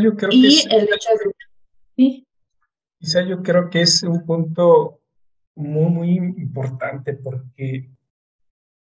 yo 0.00 0.16
creo 0.16 0.30
y 0.32 0.42
que 0.42 0.76
el 0.76 0.84
hecho 0.84 1.10
de... 1.12 1.34
¿sí? 1.96 2.26
Quizá 2.98 3.22
yo 3.22 3.42
creo 3.42 3.68
que 3.68 3.82
es 3.82 4.02
un 4.04 4.24
punto 4.24 5.00
muy, 5.56 5.90
muy 5.90 6.34
importante 6.40 7.14
porque, 7.14 7.90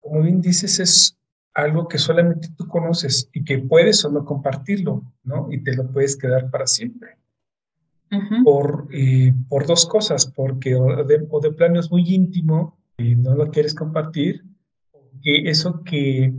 como 0.00 0.22
bien 0.22 0.40
dices, 0.40 0.80
es 0.80 1.18
algo 1.54 1.88
que 1.88 1.98
solamente 1.98 2.48
tú 2.56 2.68
conoces 2.68 3.28
y 3.32 3.44
que 3.44 3.58
puedes 3.58 4.04
o 4.04 4.10
no 4.10 4.24
compartirlo, 4.24 5.02
¿no? 5.24 5.48
Y 5.50 5.62
te 5.62 5.74
lo 5.74 5.90
puedes 5.90 6.16
quedar 6.16 6.50
para 6.50 6.66
siempre. 6.66 7.16
por, 8.42 8.88
eh, 8.90 9.34
por 9.50 9.66
dos 9.66 9.84
cosas, 9.84 10.26
porque 10.26 10.74
o 10.74 11.04
de, 11.04 11.26
o 11.28 11.40
de 11.40 11.52
plano 11.52 11.78
es 11.78 11.90
muy 11.90 12.02
íntimo 12.14 12.78
y 12.96 13.14
no 13.14 13.34
lo 13.34 13.50
quieres 13.50 13.74
compartir, 13.74 14.44
que 15.22 15.50
eso 15.50 15.82
que, 15.84 16.32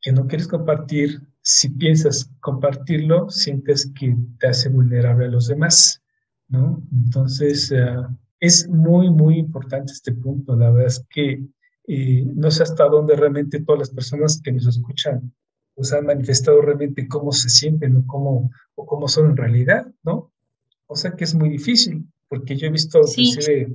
que 0.00 0.12
no 0.12 0.28
quieres 0.28 0.46
compartir 0.46 1.20
si 1.42 1.70
piensas 1.70 2.30
compartirlo, 2.40 3.28
sientes 3.30 3.90
que 3.98 4.16
te 4.38 4.46
hace 4.46 4.68
vulnerable 4.68 5.26
a 5.26 5.28
los 5.28 5.48
demás, 5.48 6.00
¿no? 6.48 6.82
Entonces, 6.92 7.72
eh, 7.72 7.96
es 8.38 8.68
muy, 8.68 9.10
muy 9.10 9.38
importante 9.38 9.92
este 9.92 10.12
punto. 10.12 10.56
La 10.56 10.70
verdad 10.70 10.86
es 10.86 11.04
que 11.10 11.44
eh, 11.88 12.24
no 12.34 12.50
sé 12.50 12.62
hasta 12.62 12.88
dónde 12.88 13.16
realmente 13.16 13.60
todas 13.60 13.80
las 13.80 13.90
personas 13.90 14.40
que 14.42 14.52
nos 14.52 14.66
escuchan 14.66 15.32
pues 15.74 15.92
han 15.92 16.06
manifestado 16.06 16.60
realmente 16.60 17.08
cómo 17.08 17.32
se 17.32 17.48
sienten 17.48 17.96
o 17.96 18.06
cómo, 18.06 18.50
o 18.74 18.86
cómo 18.86 19.08
son 19.08 19.30
en 19.30 19.36
realidad, 19.36 19.86
¿no? 20.02 20.30
O 20.86 20.94
sea 20.94 21.12
que 21.12 21.24
es 21.24 21.34
muy 21.34 21.48
difícil, 21.48 22.04
porque 22.28 22.56
yo 22.56 22.66
he 22.66 22.70
visto 22.70 23.00
inclusive 23.16 23.74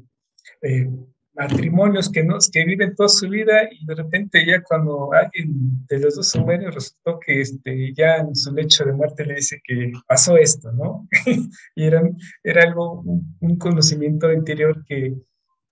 eh, 0.61 0.89
matrimonios 1.37 2.09
que, 2.09 2.23
no, 2.23 2.37
que 2.51 2.65
viven 2.65 2.95
toda 2.95 3.09
su 3.09 3.29
vida 3.29 3.69
y 3.71 3.85
de 3.85 3.95
repente 3.95 4.45
ya 4.45 4.61
cuando 4.63 5.13
alguien 5.13 5.85
de 5.87 5.99
los 5.99 6.15
dos 6.15 6.35
muere, 6.37 6.71
resultó 6.71 7.19
que 7.19 7.41
este, 7.41 7.93
ya 7.93 8.17
en 8.17 8.35
su 8.35 8.51
lecho 8.51 8.83
de 8.83 8.93
muerte 8.93 9.25
le 9.25 9.35
dice 9.35 9.61
que 9.63 9.91
pasó 10.07 10.35
esto, 10.37 10.71
¿no? 10.71 11.07
y 11.75 11.83
era, 11.83 12.01
era 12.43 12.63
algo, 12.63 13.01
un, 13.01 13.57
conocimiento 13.57 14.31
interior 14.31 14.83
que 14.85 15.15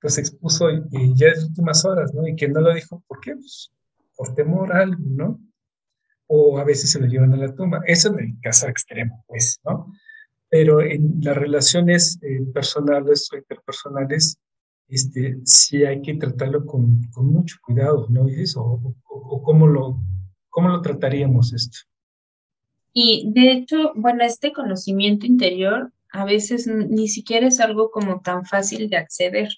pues 0.05 0.19
expuso 0.19 0.69
ya 0.69 1.29
en 1.29 1.33
las 1.33 1.45
últimas 1.45 1.83
horas, 1.83 2.13
¿no? 2.13 2.27
Y 2.27 2.35
que 2.35 2.47
no 2.47 2.61
lo 2.61 2.75
dijo, 2.75 3.03
¿por 3.07 3.19
qué? 3.21 3.33
Pues 3.33 3.71
por 4.15 4.35
temor 4.35 4.71
a 4.71 4.81
algo, 4.81 5.01
¿no? 5.03 5.39
O 6.27 6.59
a 6.59 6.63
veces 6.63 6.91
se 6.91 6.99
lo 6.99 7.07
llevan 7.07 7.33
a 7.33 7.37
la 7.37 7.55
tumba. 7.55 7.81
Eso 7.87 8.09
en 8.09 8.19
el 8.19 8.39
caso 8.39 8.67
extremo, 8.67 9.25
pues, 9.27 9.59
¿no? 9.65 9.91
Pero 10.47 10.79
en 10.79 11.15
las 11.21 11.35
relaciones 11.35 12.19
eh, 12.21 12.39
personales 12.53 13.27
o 13.33 13.37
interpersonales, 13.37 14.37
este, 14.89 15.39
sí 15.43 15.83
hay 15.83 16.03
que 16.03 16.13
tratarlo 16.13 16.67
con, 16.67 17.01
mucho 17.15 17.55
cuidado, 17.65 18.05
¿no 18.07 18.25
dices? 18.25 18.55
O, 18.57 18.95
o, 19.09 19.41
cómo, 19.41 19.65
lo, 19.65 19.97
cómo 20.51 20.69
lo 20.69 20.83
trataríamos 20.83 21.51
esto. 21.51 21.79
Y 22.93 23.31
de 23.33 23.53
hecho, 23.53 23.91
bueno, 23.95 24.23
este 24.23 24.53
conocimiento 24.53 25.25
interior 25.25 25.91
a 26.11 26.25
veces 26.25 26.67
ni 26.67 27.07
siquiera 27.07 27.47
es 27.47 27.59
algo 27.59 27.89
como 27.89 28.21
tan 28.21 28.45
fácil 28.45 28.87
de 28.87 28.97
acceder 28.97 29.49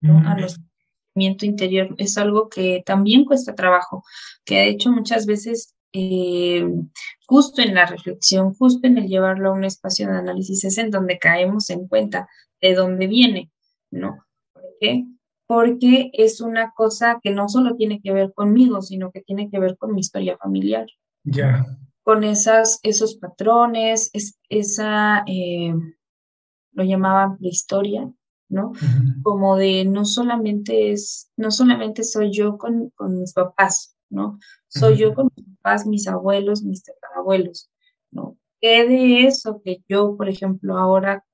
¿no? 0.00 0.18
a 0.18 0.36
nuestro 0.36 0.62
interior. 1.46 1.94
Es 1.98 2.18
algo 2.18 2.48
que 2.48 2.82
también 2.84 3.24
cuesta 3.24 3.54
trabajo, 3.54 4.04
que 4.44 4.56
de 4.56 4.68
hecho 4.68 4.90
muchas 4.90 5.26
veces 5.26 5.74
eh, 5.92 6.66
justo 7.26 7.62
en 7.62 7.74
la 7.74 7.86
reflexión, 7.86 8.54
justo 8.54 8.86
en 8.86 8.98
el 8.98 9.08
llevarlo 9.08 9.50
a 9.50 9.54
un 9.54 9.64
espacio 9.64 10.08
de 10.08 10.18
análisis, 10.18 10.64
es 10.64 10.78
en 10.78 10.90
donde 10.90 11.18
caemos 11.18 11.70
en 11.70 11.88
cuenta 11.88 12.28
de 12.60 12.74
dónde 12.74 13.06
viene, 13.06 13.50
¿no? 13.90 14.26
qué? 14.80 15.04
Porque 15.46 16.10
es 16.12 16.40
una 16.40 16.72
cosa 16.72 17.20
que 17.22 17.30
no 17.30 17.48
solo 17.48 17.76
tiene 17.76 18.00
que 18.00 18.12
ver 18.12 18.32
conmigo, 18.34 18.82
sino 18.82 19.12
que 19.12 19.20
tiene 19.20 19.48
que 19.48 19.58
ver 19.58 19.76
con 19.76 19.94
mi 19.94 20.00
historia 20.00 20.36
familiar. 20.36 20.86
Ya. 21.22 21.64
Con 22.02 22.24
esas, 22.24 22.80
esos 22.82 23.16
patrones, 23.16 24.10
es, 24.12 24.38
esa, 24.48 25.24
eh, 25.26 25.72
lo 26.72 26.84
llamaban 26.84 27.38
prehistoria, 27.38 28.10
¿no? 28.48 28.72
Como 29.22 29.56
de 29.56 29.84
no 29.84 30.04
solamente 30.04 30.92
es, 30.92 31.30
no 31.36 31.50
solamente 31.50 32.04
soy 32.04 32.32
yo 32.32 32.58
con, 32.58 32.90
con 32.90 33.20
mis 33.20 33.32
papás, 33.32 33.96
¿no? 34.08 34.38
Soy 34.68 34.96
yo 34.96 35.14
con 35.14 35.30
mis 35.36 35.46
papás, 35.56 35.86
mis 35.86 36.06
abuelos, 36.06 36.62
mis 36.62 36.84
tatarabuelos, 36.84 37.70
¿no? 38.10 38.36
¿Qué 38.60 38.86
de 38.86 39.26
eso 39.26 39.60
que 39.64 39.82
yo, 39.88 40.16
por 40.16 40.28
ejemplo, 40.28 40.78
ahora 40.78 41.24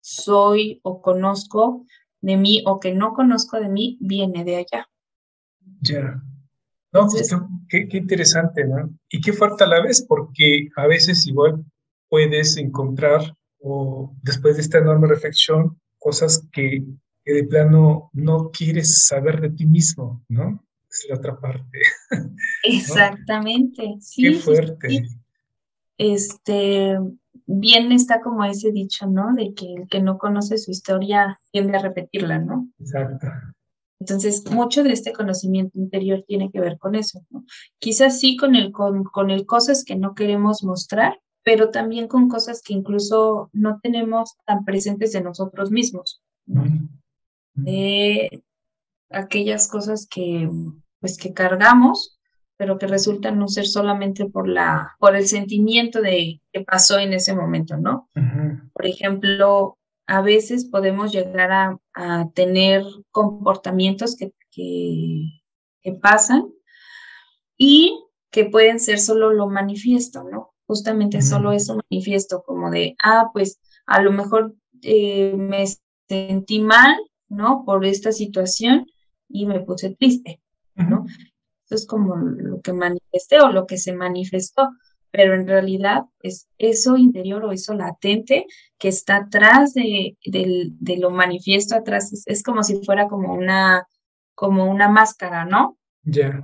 soy 0.00 0.80
o 0.82 1.00
conozco, 1.00 1.86
de 2.22 2.36
mí 2.36 2.62
o 2.66 2.80
que 2.80 2.94
no 2.94 3.12
conozco 3.12 3.60
de 3.60 3.68
mí 3.68 3.98
viene 4.00 4.44
de 4.44 4.56
allá. 4.56 4.88
Ya. 5.80 6.22
No, 6.92 7.06
pues 7.08 7.34
qué, 7.68 7.88
interesante, 7.92 8.64
¿no? 8.64 8.90
Y 9.08 9.20
qué 9.20 9.32
fuerte 9.32 9.64
a 9.64 9.66
la 9.66 9.82
vez, 9.82 10.04
porque 10.06 10.68
a 10.76 10.86
veces 10.86 11.26
igual 11.26 11.64
puedes 12.08 12.56
encontrar, 12.58 13.34
o 13.60 14.14
después 14.22 14.56
de 14.56 14.62
esta 14.62 14.78
enorme 14.78 15.08
reflexión, 15.08 15.80
cosas 16.02 16.46
que, 16.52 16.84
de 17.24 17.44
plano 17.44 18.10
no 18.12 18.50
quieres 18.50 19.06
saber 19.06 19.40
de 19.40 19.50
ti 19.50 19.64
mismo, 19.64 20.24
¿no? 20.28 20.64
Es 20.90 21.06
la 21.08 21.16
otra 21.16 21.38
parte. 21.38 21.78
Exactamente, 22.64 23.94
sí. 24.00 24.22
Qué 24.22 24.32
fuerte. 24.34 25.08
Este, 25.96 26.98
bien 27.46 27.92
está 27.92 28.20
como 28.20 28.44
ese 28.44 28.72
dicho, 28.72 29.06
¿no? 29.06 29.32
De 29.34 29.54
que 29.54 29.72
el 29.72 29.88
que 29.88 30.02
no 30.02 30.18
conoce 30.18 30.58
su 30.58 30.72
historia 30.72 31.40
tiende 31.52 31.76
a 31.76 31.82
repetirla, 31.82 32.40
¿no? 32.40 32.68
Exacto. 32.80 33.28
Entonces, 34.00 34.50
mucho 34.50 34.82
de 34.82 34.92
este 34.92 35.12
conocimiento 35.12 35.78
interior 35.78 36.24
tiene 36.26 36.50
que 36.50 36.60
ver 36.60 36.76
con 36.76 36.96
eso, 36.96 37.24
¿no? 37.30 37.44
Quizás 37.78 38.18
sí 38.18 38.36
con 38.36 38.56
el, 38.56 38.72
con, 38.72 39.04
con 39.04 39.30
el 39.30 39.46
cosas 39.46 39.84
que 39.84 39.94
no 39.94 40.16
queremos 40.16 40.64
mostrar, 40.64 41.20
pero 41.42 41.70
también 41.70 42.08
con 42.08 42.28
cosas 42.28 42.62
que 42.62 42.72
incluso 42.72 43.50
no 43.52 43.80
tenemos 43.82 44.36
tan 44.46 44.64
presentes 44.64 45.12
de 45.12 45.22
nosotros 45.22 45.70
mismos. 45.70 46.22
De 47.54 48.42
aquellas 49.10 49.68
cosas 49.68 50.06
que, 50.06 50.48
pues, 51.00 51.18
que 51.18 51.32
cargamos, 51.32 52.18
pero 52.56 52.78
que 52.78 52.86
resultan 52.86 53.38
no 53.38 53.48
ser 53.48 53.66
solamente 53.66 54.26
por, 54.26 54.48
la, 54.48 54.94
por 54.98 55.16
el 55.16 55.26
sentimiento 55.26 56.00
de 56.00 56.40
que 56.52 56.60
pasó 56.60 56.98
en 56.98 57.12
ese 57.12 57.34
momento, 57.34 57.76
¿no? 57.76 58.08
Por 58.72 58.86
ejemplo, 58.86 59.78
a 60.06 60.20
veces 60.20 60.66
podemos 60.66 61.12
llegar 61.12 61.50
a, 61.52 61.78
tener 62.34 62.84
comportamientos 63.10 64.16
que, 64.16 64.32
que, 64.50 65.92
pasan 66.00 66.52
y 67.56 68.02
que 68.30 68.44
pueden 68.44 68.80
ser 68.80 68.98
solo 68.98 69.32
lo 69.32 69.48
manifiesto, 69.48 70.24
¿no? 70.24 70.51
Justamente 70.66 71.22
solo 71.22 71.52
eso 71.52 71.78
manifiesto, 71.90 72.42
como 72.42 72.70
de, 72.70 72.94
ah, 73.02 73.30
pues 73.32 73.60
a 73.86 74.00
lo 74.00 74.12
mejor 74.12 74.54
eh, 74.82 75.34
me 75.36 75.64
sentí 76.08 76.60
mal, 76.60 76.96
¿no? 77.28 77.64
Por 77.64 77.84
esta 77.84 78.12
situación 78.12 78.86
y 79.28 79.46
me 79.46 79.60
puse 79.60 79.94
triste, 79.94 80.40
¿no? 80.74 81.04
Eso 81.64 81.74
es 81.74 81.86
como 81.86 82.16
lo 82.16 82.60
que 82.60 82.72
manifesté 82.72 83.40
o 83.40 83.50
lo 83.50 83.66
que 83.66 83.78
se 83.78 83.92
manifestó 83.92 84.68
pero 85.12 85.34
en 85.34 85.46
realidad 85.46 86.04
es 86.22 86.48
eso 86.58 86.96
interior 86.96 87.44
o 87.44 87.52
eso 87.52 87.74
latente 87.74 88.46
que 88.78 88.88
está 88.88 89.16
atrás 89.16 89.74
de, 89.74 90.16
lo 90.98 91.10
manifiesto, 91.10 91.76
atrás, 91.76 92.24
es, 92.26 92.42
como 92.42 92.64
si 92.64 92.82
fuera 92.82 93.08
como 93.08 93.34
una, 93.34 93.86
como 94.34 94.64
una 94.64 94.88
máscara, 94.88 95.44
¿no? 95.44 95.76
Ya. 96.02 96.42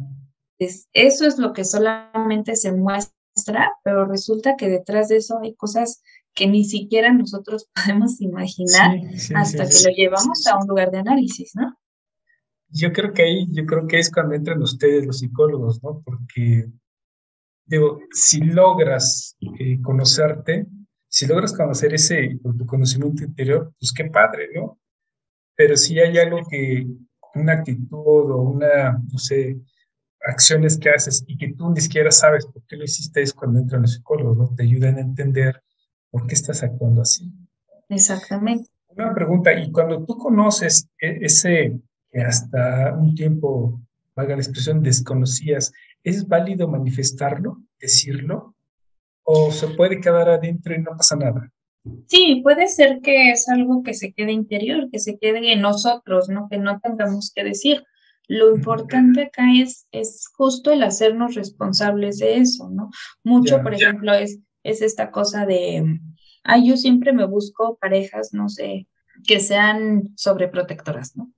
eso 0.58 1.26
es 1.26 1.38
lo 1.38 1.52
que 1.52 1.64
solamente 1.64 2.54
se 2.56 2.72
muestra, 2.72 3.16
pero 3.82 4.06
resulta 4.06 4.56
que 4.56 4.68
detrás 4.68 5.08
de 5.08 5.16
eso 5.16 5.38
hay 5.42 5.54
cosas 5.54 6.02
que 6.34 6.46
ni 6.46 6.64
siquiera 6.64 7.12
nosotros 7.12 7.68
podemos 7.74 8.20
imaginar 8.20 8.98
hasta 9.34 9.64
que 9.68 9.82
lo 9.84 9.90
llevamos 9.94 10.46
a 10.46 10.58
un 10.58 10.68
lugar 10.68 10.90
de 10.90 10.98
análisis, 10.98 11.52
¿no? 11.54 11.76
Yo 12.70 12.92
creo 12.92 13.12
que 13.14 13.22
ahí, 13.22 13.46
yo 13.50 13.64
creo 13.64 13.86
que 13.86 13.98
es 13.98 14.12
cuando 14.12 14.34
entran 14.34 14.62
ustedes 14.62 15.06
los 15.06 15.18
psicólogos, 15.20 15.82
¿no? 15.82 16.02
Porque 16.04 16.68
digo, 17.64 18.00
si 18.12 18.40
logras 18.40 19.36
eh, 19.58 19.80
conocerte, 19.80 20.66
si 21.08 21.26
logras 21.26 21.54
conocer 21.54 21.94
ese 21.94 22.38
tu 22.42 22.66
conocimiento 22.66 23.24
interior, 23.24 23.72
pues 23.78 23.92
qué 23.92 24.04
padre, 24.04 24.48
¿no? 24.54 24.78
Pero 25.56 25.76
si 25.76 25.98
hay 25.98 26.18
algo 26.18 26.40
que, 26.48 26.86
una 27.34 27.54
actitud 27.54 28.30
o 28.30 28.42
una, 28.42 28.92
no 28.92 29.18
sé, 29.18 29.58
acciones 30.28 30.78
que 30.78 30.90
haces 30.90 31.24
y 31.26 31.36
que 31.36 31.54
tú 31.54 31.70
ni 31.70 31.80
siquiera 31.80 32.10
sabes 32.10 32.46
por 32.46 32.62
qué 32.66 32.76
lo 32.76 32.84
hiciste, 32.84 33.22
es 33.22 33.32
cuando 33.32 33.58
entran 33.58 33.82
los 33.82 33.94
psicólogos, 33.94 34.36
¿no? 34.36 34.54
Te 34.54 34.62
ayudan 34.62 34.96
a 34.96 35.00
entender 35.00 35.62
por 36.10 36.26
qué 36.26 36.34
estás 36.34 36.62
actuando 36.62 37.02
así. 37.02 37.32
Exactamente. 37.88 38.70
Una 38.88 39.14
pregunta, 39.14 39.52
y 39.58 39.70
cuando 39.70 40.04
tú 40.04 40.18
conoces 40.18 40.88
e, 41.00 41.18
ese 41.22 41.80
que 42.10 42.20
hasta 42.20 42.94
un 42.94 43.14
tiempo, 43.14 43.80
valga 44.14 44.36
la 44.36 44.42
expresión, 44.42 44.82
desconocías, 44.82 45.72
¿es 46.02 46.26
válido 46.26 46.68
manifestarlo, 46.68 47.62
decirlo? 47.80 48.54
¿O 49.22 49.50
se 49.50 49.68
puede 49.68 50.00
quedar 50.00 50.28
adentro 50.28 50.74
y 50.74 50.78
no 50.82 50.96
pasa 50.96 51.16
nada? 51.16 51.50
Sí, 52.06 52.40
puede 52.42 52.68
ser 52.68 53.00
que 53.02 53.30
es 53.30 53.48
algo 53.48 53.82
que 53.82 53.94
se 53.94 54.12
quede 54.12 54.32
interior, 54.32 54.90
que 54.90 54.98
se 54.98 55.18
quede 55.18 55.52
en 55.52 55.60
nosotros, 55.60 56.28
¿no? 56.28 56.48
Que 56.50 56.58
no 56.58 56.80
tengamos 56.80 57.32
que 57.34 57.44
decir. 57.44 57.84
Lo 58.28 58.54
importante 58.54 59.22
acá 59.22 59.44
es, 59.56 59.88
es 59.90 60.28
justo 60.36 60.70
el 60.70 60.82
hacernos 60.82 61.34
responsables 61.34 62.18
de 62.18 62.36
eso, 62.36 62.68
¿no? 62.68 62.90
Mucho, 63.24 63.62
por 63.62 63.74
ejemplo, 63.74 64.12
es, 64.12 64.38
es 64.62 64.82
esta 64.82 65.10
cosa 65.10 65.46
de, 65.46 65.98
ay, 66.44 66.68
yo 66.68 66.76
siempre 66.76 67.12
me 67.12 67.24
busco 67.24 67.78
parejas, 67.80 68.34
no 68.34 68.48
sé, 68.50 68.86
que 69.26 69.40
sean 69.40 70.10
sobreprotectoras, 70.14 71.16
¿no? 71.16 71.32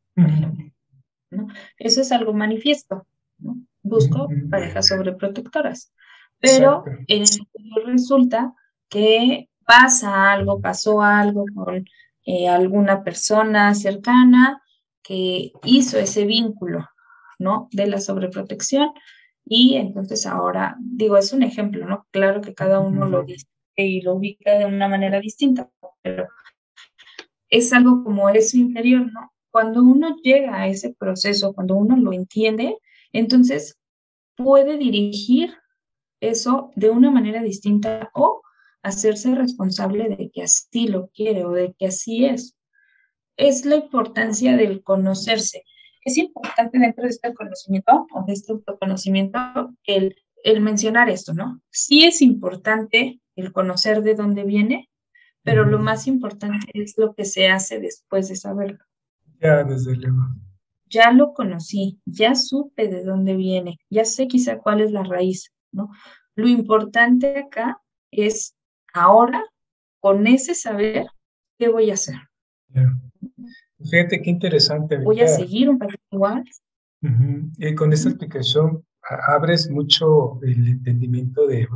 ¿no? 1.31 1.47
Eso 1.79 2.01
es 2.01 2.11
algo 2.11 2.33
manifiesto, 2.33 3.07
¿no? 3.39 3.57
busco 3.83 4.29
parejas 4.51 4.89
sobreprotectoras. 4.89 5.93
Pero 6.39 6.85
en 7.07 7.23
el 7.23 7.87
resulta 7.87 8.55
que 8.89 9.49
pasa 9.65 10.33
algo, 10.33 10.61
pasó 10.61 11.03
algo 11.03 11.45
con 11.55 11.85
eh, 12.25 12.49
alguna 12.49 13.05
persona 13.05 13.75
cercana 13.75 14.63
que 15.03 15.53
hizo 15.65 15.99
ese 15.99 16.25
vínculo, 16.25 16.87
¿no? 17.39 17.69
De 17.73 17.87
la 17.87 18.01
sobreprotección. 18.01 18.91
Y 19.45 19.77
entonces 19.77 20.27
ahora, 20.27 20.77
digo, 20.81 21.17
es 21.17 21.33
un 21.33 21.43
ejemplo, 21.43 21.87
¿no? 21.87 22.07
Claro 22.11 22.41
que 22.41 22.55
cada 22.55 22.81
uno 22.81 23.07
lo 23.07 23.25
dice 23.25 23.47
y 23.77 24.03
lo 24.03 24.15
ubica 24.15 24.59
de 24.59 24.67
una 24.67 24.89
manera 24.89 25.21
distinta, 25.21 25.71
pero 26.03 26.29
es 27.49 27.73
algo 27.73 28.05
como 28.05 28.29
eso 28.29 28.57
interior, 28.57 29.11
¿no? 29.13 29.33
Cuando 29.51 29.83
uno 29.83 30.17
llega 30.23 30.61
a 30.61 30.69
ese 30.69 30.95
proceso, 30.95 31.53
cuando 31.55 31.75
uno 31.77 31.97
lo 31.97 32.13
entiende, 32.13 32.77
entonces, 33.13 33.79
puede 34.37 34.79
dirigir 34.79 35.55
eso 36.21 36.71
de 36.77 36.91
una 36.91 37.11
manera 37.11 37.43
distinta 37.43 38.11
o 38.15 38.43
hacerse 38.83 39.35
responsable 39.35 40.09
de 40.09 40.31
que 40.31 40.43
así 40.43 40.87
lo 40.87 41.09
quiere 41.09 41.45
o 41.45 41.53
de 41.53 41.75
que 41.79 41.87
así 41.87 42.25
es. 42.25 42.55
Es 43.41 43.65
la 43.65 43.77
importancia 43.77 44.57
del 44.57 44.83
conocerse. 44.83 45.65
Es 46.05 46.17
importante 46.19 46.79
dentro 46.79 47.05
de 47.05 47.11
este 47.11 47.35
conocimiento 47.35 48.07
o 48.13 48.25
de 48.25 48.33
este 48.33 48.53
autoconocimiento 48.53 49.39
el, 49.85 50.17
el 50.45 50.61
mencionar 50.61 51.11
esto, 51.11 51.35
¿no? 51.35 51.61
Sí 51.71 52.05
es 52.05 52.23
importante 52.23 53.21
el 53.37 53.53
conocer 53.53 54.03
de 54.03 54.15
dónde 54.15 54.45
viene, 54.45 54.89
pero 55.43 55.65
lo 55.65 55.79
más 55.79 56.07
importante 56.07 56.67
es 56.75 56.95
lo 56.97 57.15
que 57.15 57.25
se 57.25 57.49
hace 57.49 57.81
después 57.81 58.29
de 58.29 58.37
saberlo. 58.37 58.85
Ya, 59.41 59.65
desde 59.65 59.97
luego 59.97 60.23
ya 60.91 61.13
lo 61.13 61.33
conocí, 61.33 62.01
ya 62.05 62.35
supe 62.35 62.89
de 62.89 63.05
dónde 63.05 63.37
viene, 63.37 63.79
ya 63.89 64.05
sé 64.05 64.27
quizá 64.27 64.59
cuál 64.59 64.81
es 64.81 64.91
la 64.91 65.05
raíz, 65.05 65.53
¿no? 65.71 65.89
Lo 66.35 66.49
importante 66.49 67.39
acá 67.39 67.81
es 68.11 68.57
ahora, 68.93 69.43
con 70.01 70.27
ese 70.27 70.55
saber, 70.55 71.07
¿qué 71.59 71.69
voy 71.69 71.91
a 71.91 71.95
hacer? 71.95 72.17
Fíjate 73.89 74.21
qué 74.23 74.31
interesante. 74.31 74.99
Voy 74.99 75.21
a 75.21 75.29
seguir 75.29 75.71
un 75.71 75.79
patrón 75.79 76.01
igual. 76.11 76.45
Y 77.59 77.75
con 77.75 77.93
esta 77.93 78.11
explicación 78.11 78.85
abres 79.27 79.71
mucho 79.71 80.41
el 80.43 80.69
entendimiento 80.69 81.47
de, 81.47 81.67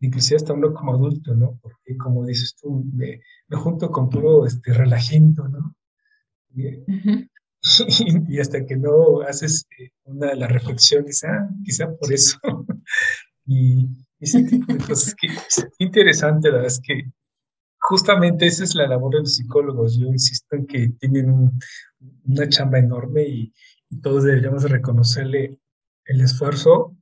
inclusive 0.00 0.36
hasta 0.36 0.54
uno 0.54 0.72
como 0.72 0.94
adulto, 0.94 1.34
¿no? 1.34 1.58
Porque 1.60 1.96
como 1.98 2.24
dices 2.24 2.54
tú, 2.60 2.84
me, 2.94 3.20
junto 3.50 3.90
con 3.90 4.08
puro 4.08 4.46
este, 4.46 4.72
relajento, 4.72 5.48
¿no? 5.48 5.74
y, 8.28 8.40
hasta 8.40 8.64
que 8.64 8.76
no 8.76 9.20
haces 9.20 9.66
eh, 9.78 9.90
una 10.04 10.28
de 10.28 10.36
las 10.36 10.50
reflexiones, 10.50 11.24
ah, 11.24 11.48
quizá 11.64 11.94
por 11.94 12.12
eso. 12.12 12.38
y 13.46 13.86
ese 14.18 14.44
tipo 14.44 14.72
de 14.72 14.78
cosas 14.86 15.14
que 15.14 15.28
interesante, 15.78 16.48
la 16.48 16.54
verdad 16.54 16.72
es 16.72 16.80
que 16.80 17.04
justamente 17.88 18.46
esa 18.46 18.64
es 18.64 18.74
la 18.74 18.86
labor 18.86 19.14
de 19.14 19.20
los 19.20 19.36
psicólogos. 19.36 19.98
Yo 19.98 20.08
insisto 20.08 20.56
en 20.56 20.66
que 20.66 20.90
tienen 21.00 21.50
una 22.26 22.48
chamba 22.48 22.78
enorme 22.78 23.22
y, 23.22 23.52
todos 24.02 24.24
deberíamos 24.24 24.70
reconocerle 24.70 25.58
el 26.04 26.20
esfuerzo 26.20 26.94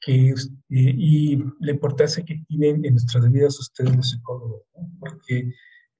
que, 0.00 0.32
y, 0.70 1.36
la 1.60 1.72
importancia 1.72 2.24
que 2.24 2.42
tienen 2.48 2.82
en 2.86 2.94
nuestras 2.94 3.30
vidas 3.30 3.60
ustedes 3.60 3.94
los 3.94 4.12
psicólogos, 4.12 4.62
porque 4.98 5.52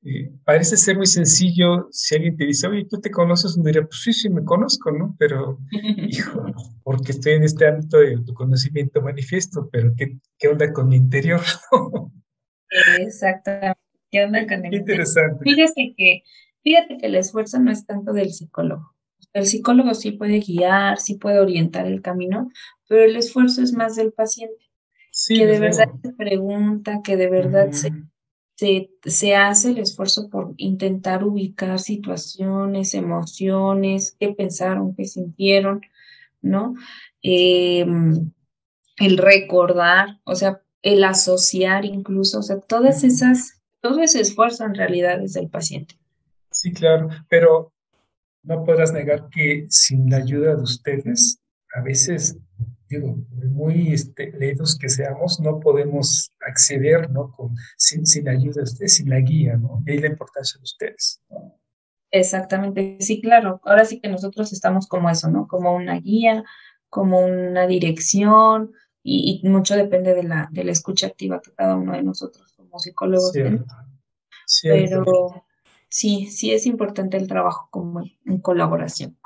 eh, 0.04 0.32
parece 0.42 0.78
ser 0.78 0.96
muy 0.96 1.06
sencillo 1.06 1.88
si 1.90 2.14
alguien 2.14 2.38
te 2.38 2.46
dice, 2.46 2.66
oye, 2.66 2.86
¿tú 2.88 2.98
te 2.98 3.10
conoces? 3.10 3.56
Uno 3.56 3.66
diría, 3.66 3.82
pues 3.82 4.00
sí, 4.00 4.14
sí 4.14 4.30
me 4.30 4.42
conozco, 4.42 4.90
¿no? 4.90 5.14
Pero, 5.18 5.58
hijo, 6.08 6.46
porque 6.82 7.12
estoy 7.12 7.34
en 7.34 7.42
este 7.42 7.68
ámbito 7.68 7.98
de 7.98 8.16
tu 8.24 8.32
conocimiento 8.32 9.02
manifiesto, 9.02 9.68
pero 9.70 9.92
¿qué, 9.94 10.18
qué 10.38 10.48
onda 10.48 10.72
con 10.72 10.88
mi 10.88 10.96
interior? 10.96 11.42
Exactamente. 12.98 13.85
¿Qué 14.16 14.24
onda 14.24 14.46
con 14.46 14.64
el 14.64 14.74
interesante. 14.74 15.44
Fíjate 15.44 15.94
que, 15.94 16.22
fíjate 16.62 16.96
que 16.96 17.06
el 17.06 17.16
esfuerzo 17.16 17.58
no 17.58 17.70
es 17.70 17.84
tanto 17.84 18.14
del 18.14 18.32
psicólogo. 18.32 18.94
El 19.34 19.44
psicólogo 19.46 19.92
sí 19.92 20.12
puede 20.12 20.40
guiar, 20.40 20.98
sí 20.98 21.16
puede 21.16 21.38
orientar 21.38 21.86
el 21.86 22.00
camino, 22.00 22.50
pero 22.88 23.04
el 23.04 23.16
esfuerzo 23.16 23.62
es 23.62 23.74
más 23.74 23.96
del 23.96 24.12
paciente. 24.12 24.70
Sí, 25.10 25.38
que 25.38 25.46
de 25.46 25.58
verdad 25.58 25.90
se 26.02 26.12
pregunta, 26.14 27.00
que 27.04 27.16
de 27.16 27.28
verdad 27.28 27.72
se 27.72 27.90
se, 28.56 29.34
hace 29.34 29.70
el 29.70 29.78
esfuerzo 29.78 30.30
por 30.30 30.54
intentar 30.56 31.24
ubicar 31.24 31.78
situaciones, 31.78 32.94
emociones, 32.94 34.16
qué 34.18 34.28
pensaron, 34.28 34.94
qué 34.94 35.04
sintieron, 35.04 35.82
¿no? 36.40 36.74
Em, 37.22 38.32
el 38.96 39.18
recordar, 39.18 40.20
o 40.24 40.34
sea, 40.34 40.62
el 40.82 41.04
asociar 41.04 41.84
incluso, 41.84 42.38
o 42.38 42.42
sea, 42.42 42.60
todas 42.60 43.04
esas, 43.04 43.55
todo 43.86 44.02
ese 44.02 44.20
esfuerzo 44.20 44.64
en 44.64 44.74
realidad 44.74 45.22
es 45.22 45.34
del 45.34 45.48
paciente. 45.48 45.94
Sí, 46.50 46.72
claro, 46.72 47.08
pero 47.28 47.72
no 48.42 48.64
podrás 48.64 48.92
negar 48.92 49.28
que 49.30 49.66
sin 49.68 50.10
la 50.10 50.16
ayuda 50.16 50.56
de 50.56 50.62
ustedes, 50.62 51.40
a 51.72 51.82
veces, 51.82 52.36
digo, 52.88 53.16
muy 53.30 53.92
este, 53.92 54.32
leídos 54.32 54.76
que 54.76 54.88
seamos, 54.88 55.38
no 55.38 55.60
podemos 55.60 56.32
acceder, 56.40 57.10
¿no? 57.10 57.30
Con, 57.30 57.54
sin, 57.76 58.04
sin 58.06 58.24
la 58.24 58.32
ayuda 58.32 58.56
de 58.56 58.62
ustedes, 58.62 58.96
sin 58.96 59.08
la 59.08 59.20
guía, 59.20 59.56
¿no? 59.56 59.84
Y 59.86 59.92
ahí 59.92 59.98
la 59.98 60.08
importancia 60.08 60.58
de 60.58 60.64
ustedes, 60.64 61.22
¿no? 61.30 61.56
Exactamente, 62.10 62.96
sí, 63.00 63.20
claro. 63.20 63.60
Ahora 63.64 63.84
sí 63.84 64.00
que 64.00 64.08
nosotros 64.08 64.52
estamos 64.52 64.88
como 64.88 65.10
eso, 65.10 65.30
¿no? 65.30 65.46
Como 65.46 65.76
una 65.76 66.00
guía, 66.00 66.42
como 66.88 67.20
una 67.20 67.68
dirección, 67.68 68.72
y, 69.08 69.40
mucho 69.44 69.76
depende 69.76 70.14
de 70.14 70.24
la, 70.24 70.48
de 70.50 70.64
la 70.64 70.72
escucha 70.72 71.06
activa 71.06 71.40
que 71.40 71.52
cada 71.52 71.76
uno 71.76 71.92
de 71.92 72.02
nosotros 72.02 72.55
como 72.76 72.78
psicólogos 72.78 73.32
Cierto. 74.48 75.02
Pero 75.04 75.44
sí, 75.88 76.26
sí 76.26 76.52
es 76.52 76.66
importante 76.66 77.16
el 77.16 77.26
trabajo 77.26 77.68
como 77.70 78.02
en 78.24 78.38
colaboración. 78.38 79.18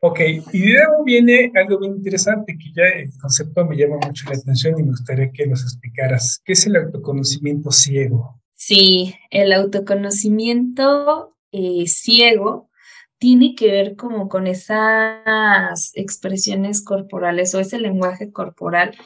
Ok, 0.00 0.20
y 0.52 0.60
de 0.60 0.74
luego 0.74 1.02
viene 1.04 1.50
algo 1.56 1.80
bien 1.80 1.96
interesante 1.96 2.56
que 2.56 2.72
ya 2.72 2.84
el 3.00 3.10
concepto 3.20 3.64
me 3.64 3.76
llama 3.76 3.96
mucho 3.96 4.26
la 4.30 4.36
atención 4.36 4.78
y 4.78 4.84
me 4.84 4.90
gustaría 4.90 5.32
que 5.32 5.48
nos 5.48 5.62
explicaras. 5.62 6.40
¿Qué 6.44 6.52
es 6.52 6.66
el 6.66 6.76
autoconocimiento 6.76 7.72
ciego? 7.72 8.40
Sí, 8.54 9.16
el 9.30 9.52
autoconocimiento 9.52 11.36
eh, 11.50 11.88
ciego 11.88 12.70
tiene 13.18 13.56
que 13.56 13.72
ver 13.72 13.96
como 13.96 14.28
con 14.28 14.46
esas 14.46 15.90
expresiones 15.94 16.84
corporales 16.84 17.52
o 17.56 17.60
ese 17.60 17.80
lenguaje 17.80 18.30
corporal 18.30 18.96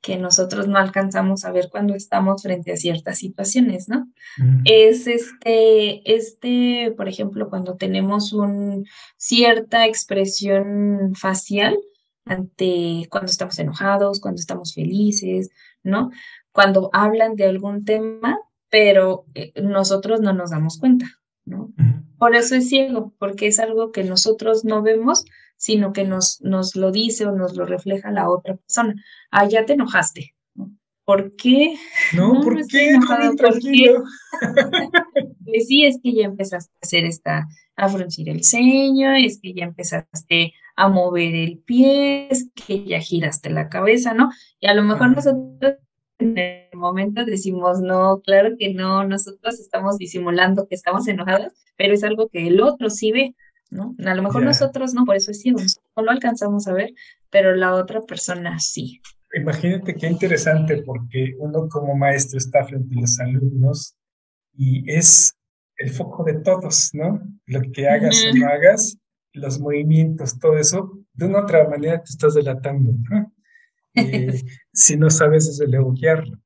que 0.00 0.16
nosotros 0.16 0.66
no 0.66 0.78
alcanzamos 0.78 1.44
a 1.44 1.52
ver 1.52 1.68
cuando 1.70 1.94
estamos 1.94 2.42
frente 2.42 2.72
a 2.72 2.76
ciertas 2.76 3.18
situaciones, 3.18 3.88
¿no? 3.88 4.08
Es 4.64 5.06
este, 5.06 6.14
este, 6.14 6.92
por 6.96 7.08
ejemplo, 7.08 7.50
cuando 7.50 7.76
tenemos 7.76 8.32
un, 8.32 8.86
cierta 9.16 9.86
expresión 9.86 11.14
facial 11.14 11.78
ante 12.24 13.08
cuando 13.10 13.30
estamos 13.30 13.58
enojados, 13.58 14.20
cuando 14.20 14.40
estamos 14.40 14.74
felices, 14.74 15.50
¿no? 15.82 16.10
Cuando 16.52 16.88
hablan 16.92 17.36
de 17.36 17.44
algún 17.44 17.84
tema, 17.84 18.38
pero 18.70 19.26
eh, 19.34 19.52
nosotros 19.60 20.20
no 20.20 20.32
nos 20.32 20.50
damos 20.50 20.78
cuenta, 20.78 21.06
¿no? 21.44 21.72
Por 22.18 22.34
eso 22.34 22.54
es 22.54 22.68
ciego, 22.68 23.12
porque 23.18 23.48
es 23.48 23.58
algo 23.58 23.92
que 23.92 24.04
nosotros 24.04 24.64
no 24.64 24.82
vemos, 24.82 25.24
sino 25.60 25.92
que 25.92 26.04
nos, 26.04 26.40
nos 26.40 26.74
lo 26.74 26.90
dice 26.90 27.26
o 27.26 27.32
nos 27.32 27.54
lo 27.54 27.66
refleja 27.66 28.10
la 28.10 28.30
otra 28.30 28.56
persona. 28.56 28.94
Ah, 29.30 29.46
ya 29.46 29.66
te 29.66 29.74
enojaste. 29.74 30.34
¿Por 31.04 31.36
qué? 31.36 31.74
No, 32.16 32.40
¿por 32.42 32.66
qué? 32.66 32.90
Enojado, 32.90 33.36
¿Por 33.36 33.58
qué? 33.60 33.94
pues 35.44 35.66
sí, 35.68 35.84
es 35.84 35.98
que 36.02 36.14
ya 36.14 36.24
empezaste 36.24 36.72
a 36.72 36.78
hacer 36.82 37.04
esta, 37.04 37.46
a 37.76 37.88
fruncir 37.90 38.30
el 38.30 38.42
ceño, 38.42 39.12
es 39.14 39.38
que 39.42 39.52
ya 39.52 39.64
empezaste 39.64 40.54
a 40.76 40.88
mover 40.88 41.34
el 41.34 41.58
pie, 41.58 42.28
es 42.30 42.48
que 42.54 42.86
ya 42.86 43.00
giraste 43.00 43.50
la 43.50 43.68
cabeza, 43.68 44.14
¿no? 44.14 44.30
Y 44.60 44.66
a 44.66 44.74
lo 44.74 44.82
mejor 44.82 45.14
nosotros 45.14 45.74
en 46.18 46.38
el 46.38 46.78
momento 46.78 47.26
decimos, 47.26 47.82
no, 47.82 48.22
claro 48.24 48.56
que 48.58 48.72
no, 48.72 49.04
nosotros 49.04 49.60
estamos 49.60 49.98
disimulando 49.98 50.68
que 50.68 50.74
estamos 50.74 51.06
enojados, 51.06 51.52
pero 51.76 51.92
es 51.92 52.02
algo 52.02 52.30
que 52.30 52.46
el 52.46 52.62
otro 52.62 52.88
sí 52.88 53.12
ve, 53.12 53.34
¿no? 53.70 53.94
A 54.04 54.14
lo 54.14 54.22
mejor 54.22 54.42
nosotros 54.42 54.94
no, 54.94 55.04
por 55.04 55.16
eso 55.16 55.30
es 55.30 55.40
ciego, 55.40 55.60
no 55.96 56.02
lo 56.02 56.10
alcanzamos 56.10 56.66
a 56.66 56.72
ver, 56.72 56.92
pero 57.30 57.54
la 57.54 57.74
otra 57.74 58.00
persona 58.02 58.58
sí. 58.58 59.00
Imagínate 59.34 59.94
qué 59.94 60.08
interesante, 60.08 60.82
porque 60.82 61.34
uno 61.38 61.68
como 61.68 61.94
maestro 61.94 62.38
está 62.38 62.64
frente 62.64 62.94
a 62.96 63.00
los 63.00 63.20
alumnos 63.20 63.96
y 64.56 64.90
es 64.90 65.34
el 65.76 65.90
foco 65.90 66.24
de 66.24 66.40
todos, 66.40 66.90
¿no? 66.92 67.22
Lo 67.46 67.60
que 67.72 67.88
hagas 67.88 68.22
o 68.24 68.36
no 68.36 68.46
hagas, 68.48 68.98
los 69.32 69.60
movimientos, 69.60 70.38
todo 70.38 70.58
eso, 70.58 70.98
de 71.14 71.26
una 71.26 71.40
u 71.40 71.42
otra 71.44 71.68
manera 71.68 72.02
te 72.02 72.10
estás 72.10 72.34
delatando, 72.34 72.92
¿no? 73.08 73.32
Eh, 73.94 74.42
si 74.72 74.96
no 74.96 75.10
sabes 75.10 75.46
desde 75.46 75.70
luego 75.70 75.92
guiarlo. 75.92 76.38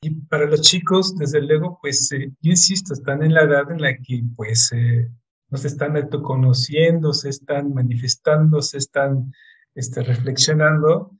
Y 0.00 0.10
para 0.26 0.46
los 0.46 0.60
chicos, 0.60 1.16
desde 1.16 1.40
luego, 1.40 1.78
pues 1.80 2.12
eh, 2.12 2.30
yo 2.42 2.50
insisto, 2.50 2.92
están 2.92 3.22
en 3.22 3.32
la 3.32 3.44
edad 3.44 3.70
en 3.70 3.80
la 3.80 3.96
que 3.96 4.22
pues 4.36 4.70
eh, 4.72 5.08
no 5.54 5.58
se 5.58 5.68
están 5.68 5.96
autoconociendo, 5.96 7.12
se 7.12 7.28
están 7.28 7.72
manifestando, 7.72 8.60
se 8.60 8.78
están 8.78 9.32
este, 9.76 10.02
reflexionando, 10.02 11.12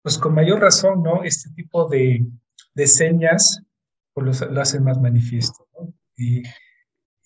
pues 0.00 0.16
con 0.16 0.34
mayor 0.34 0.60
razón, 0.60 1.02
¿no? 1.02 1.24
Este 1.24 1.50
tipo 1.50 1.86
de, 1.86 2.24
de 2.72 2.86
señas 2.86 3.62
pues 4.14 4.40
lo, 4.40 4.62
hacen 4.62 4.82
más 4.82 4.98
manifiesto, 4.98 5.68
¿no? 5.74 5.92
Y, 6.16 6.38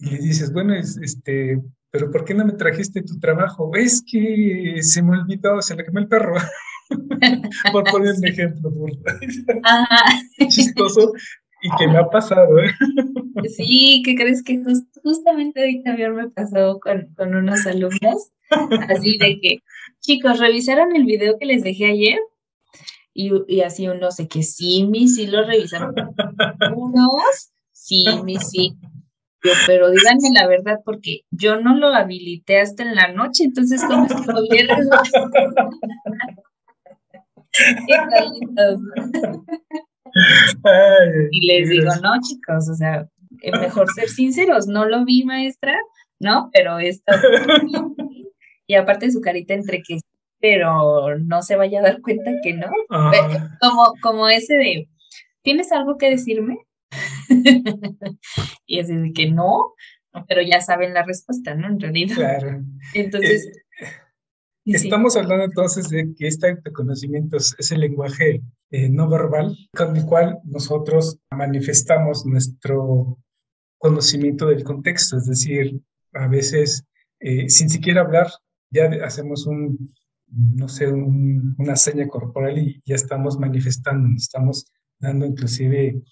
y 0.00 0.10
le 0.10 0.18
dices, 0.18 0.52
bueno, 0.52 0.74
este, 0.74 1.62
pero 1.92 2.10
¿por 2.10 2.24
qué 2.24 2.34
no 2.34 2.44
me 2.44 2.54
trajiste 2.54 3.04
tu 3.04 3.20
trabajo? 3.20 3.70
Es 3.76 4.02
que 4.04 4.78
se 4.82 5.02
me 5.04 5.16
olvidó, 5.16 5.62
se 5.62 5.76
le 5.76 5.84
quemó 5.84 6.00
el 6.00 6.08
perro. 6.08 6.34
por 7.72 7.84
poner 7.84 8.14
un 8.16 8.24
ejemplo 8.26 8.72
chistoso 10.48 11.12
y 11.64 11.70
que 11.78 11.88
me 11.88 11.98
ha 11.98 12.08
pasado. 12.08 12.58
¿eh? 12.58 12.70
Sí, 13.56 14.02
¿qué 14.04 14.14
crees 14.14 14.44
que 14.44 14.62
justamente 15.02 15.60
ahorita 15.60 15.90
también 15.90 16.14
me 16.14 16.30
pasó 16.30 16.78
con, 16.80 17.12
con 17.14 17.34
unos 17.34 17.66
alumnos? 17.66 18.30
Así 18.88 19.18
de 19.18 19.40
que, 19.40 19.58
chicos, 20.00 20.38
¿revisaron 20.38 20.94
el 20.94 21.04
video 21.04 21.36
que 21.38 21.46
les 21.46 21.62
dejé 21.62 21.86
ayer? 21.86 22.18
Y, 23.12 23.32
y 23.48 23.62
así 23.62 23.88
uno 23.88 24.10
sé 24.12 24.28
que 24.28 24.42
sí, 24.42 24.86
mi, 24.86 25.08
sí 25.08 25.26
lo 25.26 25.44
revisaron. 25.44 25.94
Unos, 26.74 27.52
sí, 27.72 28.04
mi, 28.24 28.36
sí. 28.36 28.76
pero 29.66 29.90
díganme 29.90 30.30
la 30.32 30.46
verdad, 30.46 30.80
porque 30.84 31.22
yo 31.30 31.60
no 31.60 31.76
lo 31.76 31.88
habilité 31.88 32.60
hasta 32.60 32.84
en 32.84 32.94
la 32.94 33.12
noche, 33.12 33.44
entonces, 33.44 33.84
¿cómo 33.84 34.06
es 34.06 34.12
que 34.50 34.64
lo? 34.64 34.74
y 41.30 41.46
les 41.46 41.68
digo, 41.68 41.90
no, 42.02 42.12
chicos, 42.20 42.68
o 42.68 42.74
sea, 42.74 43.06
es 43.40 43.60
mejor 43.60 43.88
ser 43.92 44.08
sinceros, 44.08 44.66
no 44.66 44.84
lo 44.84 45.04
vi, 45.04 45.24
maestra, 45.24 45.76
¿no? 46.20 46.50
Pero 46.52 46.78
esto. 46.78 47.12
y 48.66 48.74
aparte 48.74 49.10
su 49.10 49.20
carita 49.20 49.54
entre 49.54 49.82
que 49.82 49.98
pero 50.44 51.18
no 51.18 51.40
se 51.40 51.56
vaya 51.56 51.80
a 51.80 51.82
dar 51.84 52.02
cuenta 52.02 52.30
que 52.42 52.52
no. 52.52 52.66
Como, 53.62 53.94
como 54.02 54.28
ese 54.28 54.54
de, 54.54 54.88
¿tienes 55.40 55.72
algo 55.72 55.96
que 55.96 56.10
decirme? 56.10 56.58
y 58.66 58.78
es 58.78 58.88
de 58.88 59.12
que 59.14 59.30
no, 59.30 59.72
pero 60.28 60.42
ya 60.42 60.60
saben 60.60 60.92
la 60.92 61.02
respuesta, 61.02 61.54
¿no? 61.54 61.68
En 61.68 61.80
realidad. 61.80 62.14
Claro. 62.14 62.60
Entonces, 62.92 63.46
eh, 63.46 63.63
Estamos 64.64 65.16
hablando 65.16 65.44
entonces 65.44 65.90
de 65.90 66.14
que 66.14 66.26
este 66.26 66.48
autoconocimiento 66.48 67.36
es, 67.36 67.70
el 67.70 67.80
lenguaje 67.80 68.42
eh, 68.70 68.88
no 68.88 69.08
verbal 69.08 69.56
con 69.76 69.96
el 69.96 70.06
cual 70.06 70.38
nosotros 70.44 71.18
manifestamos 71.30 72.24
nuestro 72.24 73.18
conocimiento 73.78 74.46
del 74.46 74.64
contexto, 74.64 75.18
es 75.18 75.26
decir, 75.26 75.80
a 76.14 76.28
veces 76.28 76.84
eh, 77.20 77.48
sin 77.50 77.68
siquiera 77.68 78.00
hablar 78.00 78.28
ya 78.70 78.90
hacemos 79.04 79.46
un, 79.46 79.94
no 80.28 80.68
sé, 80.68 80.90
una 80.90 81.76
seña 81.76 82.08
corporal 82.08 82.58
y 82.58 82.82
ya 82.84 82.94
estamos 82.94 83.38
manifestando, 83.38 84.08
estamos 84.16 84.66
dando 84.98 85.26
inclusive 85.26 86.02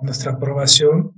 nuestra 0.00 0.32
aprobación 0.32 1.12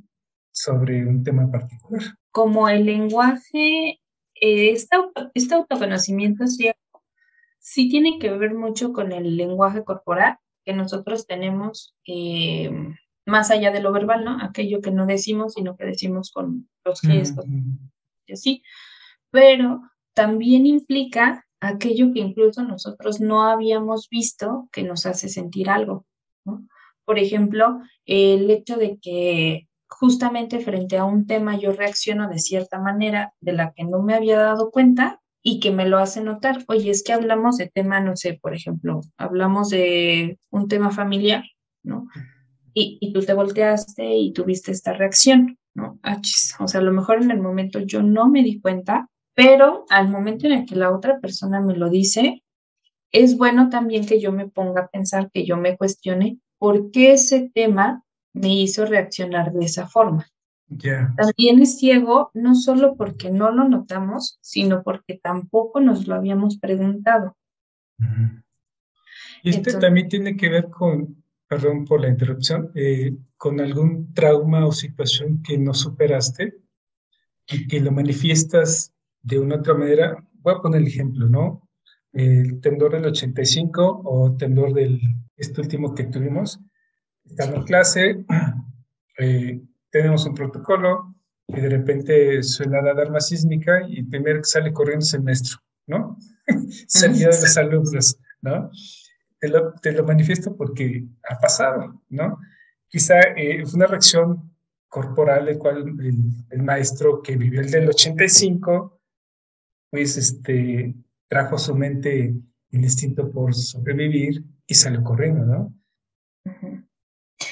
sobre 0.51 1.07
un 1.07 1.23
tema 1.23 1.51
particular. 1.51 2.03
Como 2.33 2.69
el 2.69 2.85
lenguaje 2.87 4.01
este, 4.41 4.97
este 5.35 5.55
autoconocimiento 5.55 6.47
sí, 6.47 6.71
sí, 7.59 7.89
tiene 7.89 8.19
que 8.19 8.31
ver 8.31 8.55
mucho 8.55 8.93
con 8.93 9.13
el 9.13 9.37
lenguaje 9.37 9.85
corporal 9.85 10.39
que 10.65 10.73
nosotros 10.73 11.27
tenemos 11.27 11.95
eh, 12.07 12.71
más 13.25 13.51
allá 13.51 13.71
de 13.71 13.81
lo 13.81 13.93
verbal, 13.93 14.25
¿no? 14.25 14.39
Aquello 14.43 14.81
que 14.81 14.91
no 14.91 15.07
decimos, 15.07 15.55
sino 15.55 15.77
que 15.77 15.85
decimos 15.85 16.31
con 16.31 16.69
los 16.85 17.01
gestos 17.01 17.45
y 18.27 18.33
así. 18.33 18.63
Pero 19.31 19.83
también 20.15 20.67
implica 20.67 21.47
aquello 21.61 22.13
que 22.13 22.21
incluso 22.21 22.63
nosotros 22.63 23.21
no 23.21 23.43
habíamos 23.43 24.09
visto 24.09 24.69
que 24.73 24.83
nos 24.83 25.07
hace 25.07 25.29
sentir 25.29 25.71
algo, 25.71 26.07
¿no? 26.45 26.67
Por 27.05 27.19
ejemplo, 27.19 27.81
el 28.05 28.51
hecho 28.51 28.77
de 28.77 28.99
que 29.01 29.68
justamente 29.89 30.61
frente 30.61 30.99
a 30.99 31.05
un 31.05 31.27
tema 31.27 31.59
yo 31.59 31.73
reacciono 31.73 32.29
de 32.29 32.39
cierta 32.39 32.79
manera 32.79 33.33
de 33.41 33.53
la 33.53 33.73
que 33.73 33.85
no 33.85 34.03
me 34.03 34.15
había 34.15 34.39
dado 34.39 34.71
cuenta 34.71 35.21
y 35.43 35.61
que 35.61 35.71
me 35.71 35.89
lo 35.89 35.99
hace 35.99 36.23
notar. 36.23 36.65
Oye, 36.69 36.91
es 36.91 37.03
que 37.03 37.13
hablamos 37.13 37.57
de 37.57 37.69
tema, 37.69 38.01
no 38.01 38.17
sé, 38.17 38.39
por 38.41 38.55
ejemplo, 38.55 39.01
hablamos 39.17 39.71
de 39.71 40.39
un 40.51 40.69
tema 40.69 40.91
familiar, 40.91 41.45
¿no? 41.83 42.07
Y, 42.75 42.99
y 43.01 43.13
tú 43.13 43.23
te 43.23 43.35
volteaste 43.35 44.15
y 44.15 44.33
tuviste 44.33 44.73
esta 44.73 44.93
reacción, 44.93 45.59
¿no? 45.75 45.99
Achis. 46.03 46.55
O 46.61 46.69
sea, 46.69 46.81
a 46.81 46.85
lo 46.85 46.93
mejor 46.93 47.23
en 47.23 47.31
el 47.31 47.41
momento 47.41 47.79
yo 47.81 48.03
no 48.03 48.29
me 48.29 48.43
di 48.43 48.61
cuenta, 48.61 49.09
pero 49.35 49.85
al 49.89 50.09
momento 50.09 50.47
en 50.47 50.53
el 50.53 50.67
que 50.67 50.77
la 50.77 50.95
otra 50.95 51.19
persona 51.21 51.61
me 51.61 51.77
lo 51.77 51.89
dice, 51.89 52.43
es 53.11 53.39
bueno 53.39 53.71
también 53.71 54.07
que 54.07 54.21
yo 54.21 54.33
me 54.33 54.49
ponga 54.49 54.83
a 54.83 54.89
pensar, 54.89 55.31
que 55.33 55.47
yo 55.47 55.57
me 55.57 55.77
cuestione 55.77 56.39
por 56.59 56.91
qué 56.91 57.13
ese 57.13 57.51
tema 57.55 58.03
me 58.33 58.55
hizo 58.55 58.87
reaccionar 58.87 59.53
de 59.53 59.65
esa 59.65 59.89
forma. 59.89 60.27
También 61.17 61.63
es 61.63 61.79
ciego 61.79 62.31
no 62.35 62.55
solo 62.55 62.95
porque 62.97 63.31
no 63.31 63.51
lo 63.51 63.69
notamos, 63.69 64.39
sino 64.43 64.83
porque 64.83 65.19
tampoco 65.23 65.81
nos 65.81 66.07
lo 66.07 66.15
habíamos 66.15 66.59
preguntado. 66.59 67.37
Y 69.43 69.51
esto 69.51 69.79
también 69.79 70.09
tiene 70.09 70.37
que 70.37 70.49
ver 70.49 70.69
con, 70.69 71.23
perdón 71.47 71.85
por 71.85 72.01
la 72.01 72.09
interrupción, 72.09 72.71
eh, 72.75 73.17
con 73.37 73.61
algún 73.61 74.13
trauma 74.13 74.67
o 74.67 74.73
situación 74.73 75.43
que 75.43 75.57
no 75.57 75.73
superaste 75.73 76.59
y 77.47 77.67
que 77.67 77.81
lo 77.81 77.91
manifiestas 77.91 78.93
de 79.23 79.39
una 79.39 79.57
otra 79.57 79.75
manera. 79.75 80.23
Voy 80.35 80.55
a 80.55 80.61
poner 80.61 80.83
el 80.83 80.87
ejemplo, 80.87 81.29
¿no? 81.29 81.69
El 82.13 82.61
temblor 82.61 82.93
del 82.93 83.07
85 83.07 84.03
o 84.05 84.37
temblor 84.37 84.75
del, 84.75 85.01
este 85.37 85.61
último 85.61 85.95
que 85.95 86.05
tuvimos. 86.05 86.61
Estamos 87.29 87.57
en 87.57 87.63
clase, 87.63 88.25
eh, 89.19 89.61
tenemos 89.91 90.27
un 90.27 90.35
protocolo 90.35 91.15
y 91.47 91.61
de 91.61 91.69
repente 91.69 92.43
suena 92.43 92.83
la 92.83 92.91
alarma 92.91 93.21
sísmica 93.21 93.83
y 93.89 94.03
primero 94.03 94.41
que 94.41 94.45
sale 94.45 94.73
corriendo 94.73 95.05
es 95.05 95.15
el 95.15 95.23
maestro, 95.23 95.59
¿no? 95.87 96.19
Salida 96.87 97.31
de 97.31 97.41
los 97.41 97.57
alumnos, 97.57 98.19
¿no? 98.43 98.71
Te 99.39 99.49
lo, 99.49 99.73
te 99.75 99.93
lo, 99.93 100.05
manifiesto 100.05 100.57
porque 100.57 101.07
ha 101.29 101.39
pasado, 101.39 102.03
¿no? 102.09 102.39
Quizá 102.89 103.21
eh, 103.37 103.65
fue 103.65 103.77
una 103.77 103.87
reacción 103.87 104.53
corporal 104.89 105.49
el 105.49 105.59
cual 105.59 105.95
el, 106.51 106.63
maestro 106.63 107.23
que 107.23 107.37
vivió 107.37 107.61
el 107.61 107.71
del 107.71 107.89
85, 107.89 109.01
pues 109.91 110.17
este, 110.17 110.95
trajo 111.29 111.57
a 111.57 111.59
su 111.59 111.75
mente 111.75 112.35
el 112.71 112.83
instinto 112.83 113.31
por 113.31 113.55
sobrevivir 113.55 114.45
y 114.67 114.75
salió 114.75 115.03
corriendo, 115.03 115.45
¿no? 115.45 115.78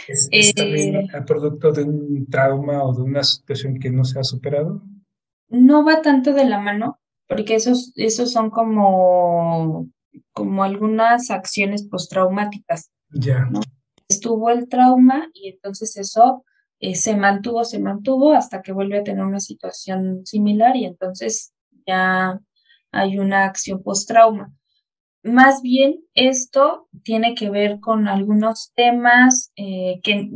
¿Es, 0.09 0.55
también 0.55 0.97
eh, 0.97 1.09
el 1.13 1.25
producto 1.25 1.73
de 1.73 1.85
un 1.85 2.27
trauma 2.27 2.83
o 2.85 2.95
de 2.95 3.03
una 3.03 3.23
situación 3.23 3.79
que 3.79 3.91
no 3.91 4.05
se 4.05 4.19
ha 4.19 4.25
superado? 4.25 4.83
No 5.49 5.85
va 5.85 6.03
tanto 6.03 6.33
de 6.33 6.45
la 6.45 6.59
mano, 6.59 6.99
porque 7.29 7.55
esos, 7.55 7.93
esos 7.97 8.33
son 8.33 8.51
como, 8.51 9.89
como 10.33 10.65
algunas 10.65 11.31
acciones 11.31 11.85
postraumáticas. 11.85 12.91
Ya. 13.11 13.49
Estuvo 14.09 14.51
el 14.51 14.69
trauma 14.69 15.29
y 15.35 15.51
entonces 15.51 15.97
eso 15.97 16.45
eh, 16.81 16.95
se 16.95 17.17
mantuvo, 17.17 17.65
se 17.65 17.79
mantuvo 17.79 18.33
hasta 18.33 18.63
que 18.63 18.73
vuelve 18.73 18.99
a 18.99 19.05
tener 19.05 19.25
una 19.25 19.41
situación 19.41 20.27
similar 20.27 20.77
y 20.77 20.85
entonces 20.85 21.55
ya 21.87 22.41
hay 22.93 23.19
una 23.19 23.45
acción 23.45 23.83
post-trauma. 23.83 24.53
Más 25.27 25.61
bien, 25.61 26.05
esto 26.15 26.89
tiene 27.03 27.35
que 27.35 27.51
ver 27.51 27.81
con 27.81 28.07
algunos 28.07 28.73
temas 28.77 29.53
eh, 29.57 30.01
que 30.03 30.31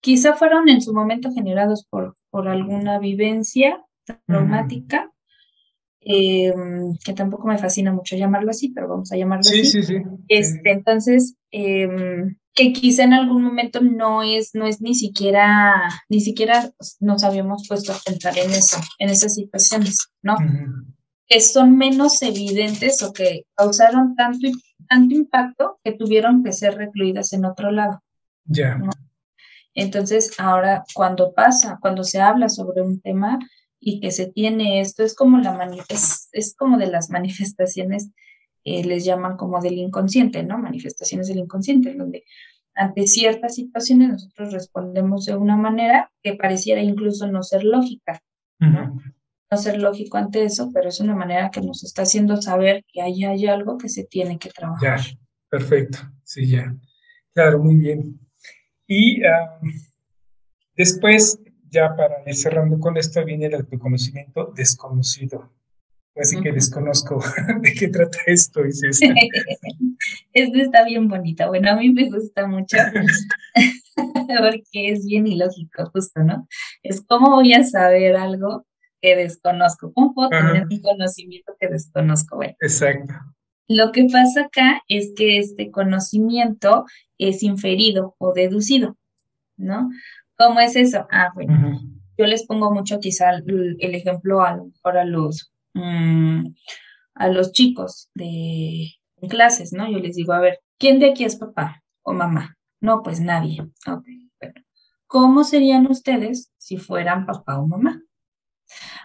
quizá 0.00 0.34
fueron 0.34 0.68
en 0.68 0.82
su 0.82 0.92
momento 0.92 1.32
generados 1.32 1.86
por, 1.88 2.16
por 2.30 2.48
alguna 2.48 2.98
vivencia 2.98 3.84
traumática, 4.26 5.12
eh, 6.00 6.52
que 7.04 7.12
tampoco 7.12 7.46
me 7.46 7.58
fascina 7.58 7.92
mucho 7.92 8.16
llamarlo 8.16 8.50
así, 8.50 8.70
pero 8.70 8.88
vamos 8.88 9.12
a 9.12 9.16
llamarlo 9.16 9.40
así. 9.40 9.64
Sí, 9.64 9.82
sí, 9.82 9.96
este, 10.28 10.72
entonces, 10.72 11.36
em, 11.50 12.36
que 12.54 12.72
quizá 12.72 13.04
en 13.04 13.12
algún 13.12 13.42
momento 13.44 13.80
no 13.80 14.24
es, 14.24 14.50
no 14.54 14.66
es 14.66 14.80
ni 14.80 14.94
siquiera, 14.94 15.88
ni 16.08 16.20
siquiera 16.20 16.72
nos 16.98 17.22
habíamos 17.22 17.68
puesto 17.68 17.92
a 17.92 17.98
pensar 18.04 18.36
en 18.36 18.50
eso, 18.50 18.78
en 18.98 19.10
esas 19.10 19.34
situaciones, 19.34 20.08
¿no? 20.22 20.36
Que 21.28 21.40
son 21.40 21.76
menos 21.76 22.22
evidentes 22.22 23.02
o 23.02 23.12
que 23.12 23.44
causaron 23.54 24.16
tanto, 24.16 24.48
tanto 24.88 25.14
impacto 25.14 25.78
que 25.84 25.92
tuvieron 25.92 26.42
que 26.42 26.52
ser 26.52 26.76
recluidas 26.76 27.32
en 27.32 27.44
otro 27.44 27.70
lado. 27.70 28.02
Ya. 28.46 28.80
Entonces, 29.74 30.32
ahora 30.38 30.84
cuando 30.94 31.34
pasa, 31.34 31.78
cuando 31.80 32.02
se 32.02 32.20
habla 32.20 32.48
sobre 32.48 32.82
un 32.82 33.00
tema 33.00 33.38
y 33.78 34.00
que 34.00 34.10
se 34.10 34.26
tiene 34.26 34.80
esto, 34.80 35.04
es 35.04 35.14
como, 35.14 35.38
la 35.38 35.70
es, 35.88 36.28
es 36.32 36.56
como 36.56 36.78
de 36.78 36.88
las 36.88 37.10
manifestaciones, 37.10 38.10
eh, 38.64 38.84
les 38.84 39.04
llaman 39.04 39.36
como 39.36 39.60
del 39.60 39.74
inconsciente, 39.74 40.42
¿no? 40.42 40.58
Manifestaciones 40.58 41.28
del 41.28 41.38
inconsciente, 41.38 41.94
donde 41.94 42.24
ante 42.74 43.06
ciertas 43.06 43.54
situaciones 43.54 44.08
nosotros 44.08 44.52
respondemos 44.52 45.26
de 45.26 45.36
una 45.36 45.56
manera 45.56 46.10
que 46.22 46.34
pareciera 46.34 46.80
incluso 46.80 47.26
no 47.26 47.42
ser 47.42 47.64
lógica, 47.64 48.20
¿no? 48.58 48.98
No 49.50 49.56
ser 49.56 49.80
lógico 49.80 50.18
ante 50.18 50.44
eso, 50.44 50.70
pero 50.72 50.88
es 50.88 51.00
una 51.00 51.14
manera 51.14 51.50
que 51.50 51.60
nos 51.60 51.84
está 51.84 52.02
haciendo 52.02 52.40
saber 52.40 52.84
que 52.92 53.00
ahí 53.00 53.24
hay 53.24 53.46
algo 53.46 53.78
que 53.78 53.88
se 53.88 54.04
tiene 54.04 54.38
que 54.38 54.50
trabajar. 54.50 55.00
Ya, 55.00 55.06
perfecto, 55.48 55.98
sí, 56.22 56.48
ya. 56.48 56.74
Claro, 57.32 57.58
muy 57.62 57.76
bien. 57.76 58.18
Y 58.86 59.20
después, 60.74 61.38
ya 61.70 61.94
para 61.94 62.22
ir 62.26 62.34
cerrando 62.34 62.78
con 62.78 62.96
esto, 62.96 63.24
viene 63.24 63.46
el 63.46 63.54
autoconocimiento 63.54 64.52
desconocido. 64.54 65.52
Así 66.20 66.40
que 66.40 66.52
desconozco 66.52 67.20
de 67.62 67.72
qué 67.74 67.88
trata 67.88 68.18
esto, 68.26 68.62
dices. 68.62 69.00
esto 70.32 70.58
está 70.58 70.84
bien 70.84 71.08
bonito. 71.08 71.46
Bueno, 71.48 71.70
a 71.70 71.76
mí 71.76 71.90
me 71.90 72.10
gusta 72.10 72.46
mucho 72.46 72.76
porque 73.94 74.90
es 74.90 75.06
bien 75.06 75.26
ilógico, 75.26 75.90
justo, 75.92 76.24
¿no? 76.24 76.48
Es 76.82 77.02
como 77.02 77.36
voy 77.36 77.52
a 77.52 77.62
saber 77.62 78.16
algo 78.16 78.66
que 79.00 79.16
desconozco? 79.16 79.92
¿Cómo 79.92 80.14
puedo 80.14 80.30
tener 80.30 80.66
un 80.70 80.80
conocimiento 80.80 81.54
que 81.58 81.68
desconozco? 81.68 82.36
Bueno, 82.36 82.54
Exacto. 82.60 83.14
Lo 83.68 83.92
que 83.92 84.06
pasa 84.10 84.44
acá 84.46 84.82
es 84.88 85.12
que 85.14 85.38
este 85.38 85.70
conocimiento 85.70 86.86
es 87.18 87.42
inferido 87.42 88.14
o 88.18 88.32
deducido, 88.32 88.96
¿no? 89.58 89.90
¿Cómo 90.38 90.60
es 90.60 90.74
eso? 90.74 91.06
Ah, 91.10 91.30
bueno, 91.34 91.78
yo 92.16 92.26
les 92.26 92.46
pongo 92.46 92.72
mucho 92.72 92.98
quizá 92.98 93.30
el, 93.30 93.76
ejemplo 93.78 94.42
a 94.42 94.56
lo 94.56 94.66
mejor 94.66 94.96
a 94.96 95.04
los, 95.04 95.52
mm, 95.74 96.46
a 97.14 97.28
los 97.28 97.52
chicos 97.52 98.10
de 98.14 98.92
clases, 99.28 99.74
¿no? 99.74 99.90
Yo 99.90 99.98
les 99.98 100.16
digo, 100.16 100.32
a 100.32 100.40
ver, 100.40 100.60
¿quién 100.78 100.98
de 100.98 101.10
aquí 101.10 101.24
es 101.24 101.36
papá 101.36 101.82
o 102.02 102.14
mamá? 102.14 102.56
No, 102.80 103.02
pues 103.02 103.20
nadie. 103.20 103.60
Ok, 103.86 104.06
bueno. 104.40 104.62
¿Cómo 105.06 105.44
serían 105.44 105.86
ustedes 105.90 106.52
si 106.56 106.78
fueran 106.78 107.26
papá 107.26 107.58
o 107.58 107.66
mamá? 107.66 108.02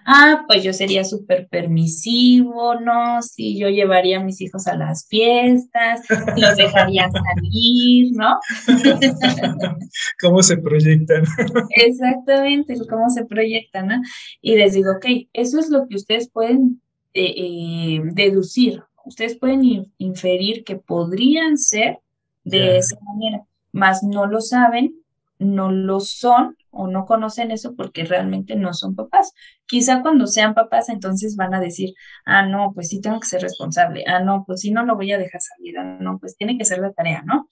Ah, 0.05 0.43
pues 0.47 0.63
yo 0.63 0.73
sería 0.73 1.03
súper 1.03 1.47
permisivo, 1.47 2.75
¿no? 2.79 3.21
Sí, 3.21 3.57
yo 3.57 3.69
llevaría 3.69 4.19
a 4.19 4.23
mis 4.23 4.41
hijos 4.41 4.67
a 4.67 4.75
las 4.75 5.07
fiestas, 5.07 6.01
los 6.35 6.55
dejaría 6.55 7.09
salir, 7.09 8.11
¿no? 8.13 8.39
¿Cómo 10.21 10.43
se 10.43 10.57
proyectan? 10.57 11.23
Exactamente, 11.69 12.75
cómo 12.89 13.09
se 13.09 13.25
proyectan, 13.25 13.87
¿no? 13.87 14.01
Y 14.41 14.55
les 14.55 14.73
digo, 14.73 14.91
ok, 14.91 15.27
eso 15.33 15.59
es 15.59 15.69
lo 15.69 15.87
que 15.87 15.95
ustedes 15.95 16.29
pueden 16.29 16.81
eh, 17.13 17.33
eh, 17.37 18.01
deducir, 18.13 18.83
ustedes 19.05 19.37
pueden 19.37 19.91
inferir 19.97 20.63
que 20.63 20.75
podrían 20.75 21.57
ser 21.57 21.99
de 22.43 22.77
esa 22.77 22.97
manera, 23.01 23.45
mas 23.71 24.03
no 24.03 24.25
lo 24.25 24.41
saben, 24.41 24.95
no 25.39 25.71
lo 25.71 25.99
son 25.99 26.57
o 26.73 26.87
no 26.87 27.05
conocen 27.05 27.51
eso 27.51 27.75
porque 27.75 28.03
realmente 28.03 28.55
no 28.55 28.73
son 28.73 28.95
papás. 28.95 29.33
Quizá 29.65 30.01
cuando 30.01 30.27
sean 30.27 30.53
papás 30.53 30.89
entonces 30.89 31.35
van 31.35 31.53
a 31.53 31.59
decir, 31.59 31.93
ah, 32.25 32.45
no, 32.45 32.73
pues 32.73 32.89
sí 32.89 32.99
tengo 32.99 33.19
que 33.19 33.27
ser 33.27 33.41
responsable, 33.41 34.03
ah, 34.07 34.19
no, 34.19 34.43
pues 34.45 34.61
sí 34.61 34.71
no 34.71 34.85
lo 34.85 34.95
voy 34.95 35.11
a 35.11 35.17
dejar 35.17 35.41
salir, 35.41 35.77
ah, 35.77 35.97
no, 35.99 36.17
pues 36.19 36.35
tiene 36.35 36.57
que 36.57 36.65
ser 36.65 36.79
la 36.79 36.91
tarea, 36.91 37.23
¿no? 37.25 37.47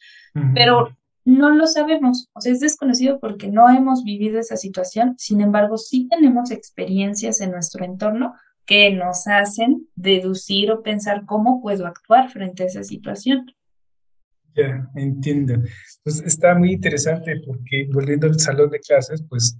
Pero 0.53 0.97
no 1.23 1.51
lo 1.51 1.67
sabemos, 1.67 2.29
o 2.33 2.41
sea, 2.41 2.51
es 2.51 2.59
desconocido 2.59 3.19
porque 3.19 3.47
no 3.47 3.69
hemos 3.69 4.03
vivido 4.03 4.39
esa 4.39 4.57
situación, 4.57 5.15
sin 5.17 5.41
embargo, 5.41 5.77
sí 5.77 6.07
tenemos 6.09 6.49
experiencias 6.51 7.41
en 7.41 7.51
nuestro 7.51 7.85
entorno 7.85 8.33
que 8.65 8.91
nos 8.91 9.27
hacen 9.27 9.87
deducir 9.95 10.71
o 10.71 10.81
pensar 10.81 11.25
cómo 11.25 11.61
puedo 11.61 11.85
actuar 11.85 12.29
frente 12.29 12.63
a 12.63 12.67
esa 12.67 12.83
situación. 12.83 13.53
Ya, 14.55 14.89
entiendo. 14.95 15.55
Pues 16.03 16.21
está 16.21 16.55
muy 16.55 16.73
interesante 16.73 17.41
porque 17.45 17.87
volviendo 17.91 18.27
al 18.27 18.39
salón 18.39 18.69
de 18.69 18.79
clases, 18.79 19.23
pues 19.29 19.57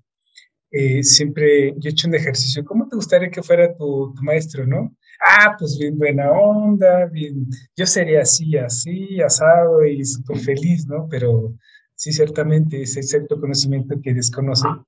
eh, 0.71 1.03
siempre 1.03 1.73
yo 1.77 1.89
he 1.89 1.91
hecho 1.91 2.07
un 2.07 2.15
ejercicio. 2.15 2.63
¿Cómo 2.65 2.87
te 2.87 2.95
gustaría 2.95 3.29
que 3.29 3.43
fuera 3.43 3.75
tu, 3.75 4.13
maestro, 4.21 4.65
no? 4.65 4.95
Ah, 5.21 5.55
pues 5.57 5.77
bien 5.77 5.97
buena 5.97 6.31
onda, 6.31 7.05
bien. 7.05 7.47
Yo 7.75 7.85
sería 7.85 8.21
así, 8.21 8.57
así, 8.57 9.21
asado 9.21 9.85
y 9.85 10.03
súper 10.03 10.39
feliz, 10.39 10.87
¿no? 10.87 11.07
Pero 11.09 11.53
sí, 11.95 12.11
ciertamente 12.11 12.81
ese 12.81 13.03
cierto 13.03 13.39
conocimiento 13.39 13.95
que 14.01 14.13
desconocen 14.13 14.83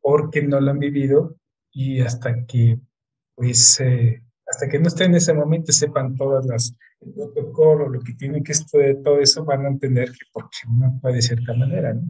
porque 0.00 0.42
no 0.42 0.60
lo 0.60 0.70
han 0.70 0.78
vivido 0.78 1.36
y 1.72 2.00
hasta 2.00 2.44
que, 2.46 2.78
pues, 3.34 3.80
eh, 3.80 4.22
hasta 4.46 4.68
que 4.68 4.78
no 4.78 4.88
estén 4.88 5.10
en 5.10 5.16
ese 5.16 5.34
momento 5.34 5.72
sepan 5.72 6.14
todas 6.16 6.46
las 6.46 6.76
el 7.00 7.12
protocolo, 7.12 7.88
lo 7.88 8.00
que 8.00 8.14
tiene 8.14 8.42
que 8.42 8.52
estudiar, 8.52 8.96
todo 9.04 9.20
eso, 9.20 9.44
van 9.44 9.66
a 9.66 9.68
entender 9.68 10.10
que 10.10 10.26
por 10.32 10.44
qué 10.50 10.68
no 10.70 10.98
puede 11.00 11.16
de 11.16 11.22
cierta 11.22 11.54
manera, 11.54 11.94
¿no? 11.94 12.02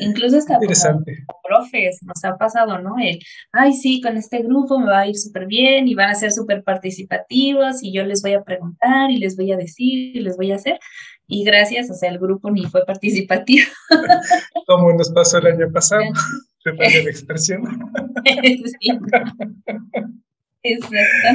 Incluso 0.00 0.38
hasta 0.38 0.54
Interesante. 0.54 1.24
Como 1.26 1.40
profes, 1.42 2.00
nos 2.02 2.24
ha 2.24 2.36
pasado, 2.36 2.78
¿no? 2.78 2.96
El, 2.98 3.18
ay, 3.52 3.72
sí, 3.72 4.00
con 4.00 4.16
este 4.16 4.42
grupo 4.42 4.78
me 4.78 4.86
va 4.86 5.00
a 5.00 5.06
ir 5.08 5.16
súper 5.16 5.46
bien 5.46 5.88
y 5.88 5.94
van 5.94 6.10
a 6.10 6.14
ser 6.14 6.30
súper 6.30 6.62
participativos 6.62 7.82
y 7.82 7.92
yo 7.92 8.04
les 8.04 8.22
voy 8.22 8.34
a 8.34 8.42
preguntar 8.42 9.10
y 9.10 9.18
les 9.18 9.36
voy 9.36 9.50
a 9.50 9.56
decir 9.56 10.16
y 10.16 10.20
les 10.20 10.36
voy 10.36 10.52
a 10.52 10.56
hacer. 10.56 10.78
Y 11.26 11.44
gracias, 11.44 11.90
o 11.90 11.94
sea, 11.94 12.10
el 12.10 12.18
grupo 12.18 12.50
ni 12.50 12.64
fue 12.66 12.84
participativo. 12.84 13.66
Como 14.66 14.92
nos 14.92 15.10
pasó 15.10 15.38
el 15.38 15.46
año 15.46 15.72
pasado. 15.72 16.02
De 16.64 17.10
expresión. 17.10 17.62
sí. 18.80 18.90
Exacto. 20.62 21.28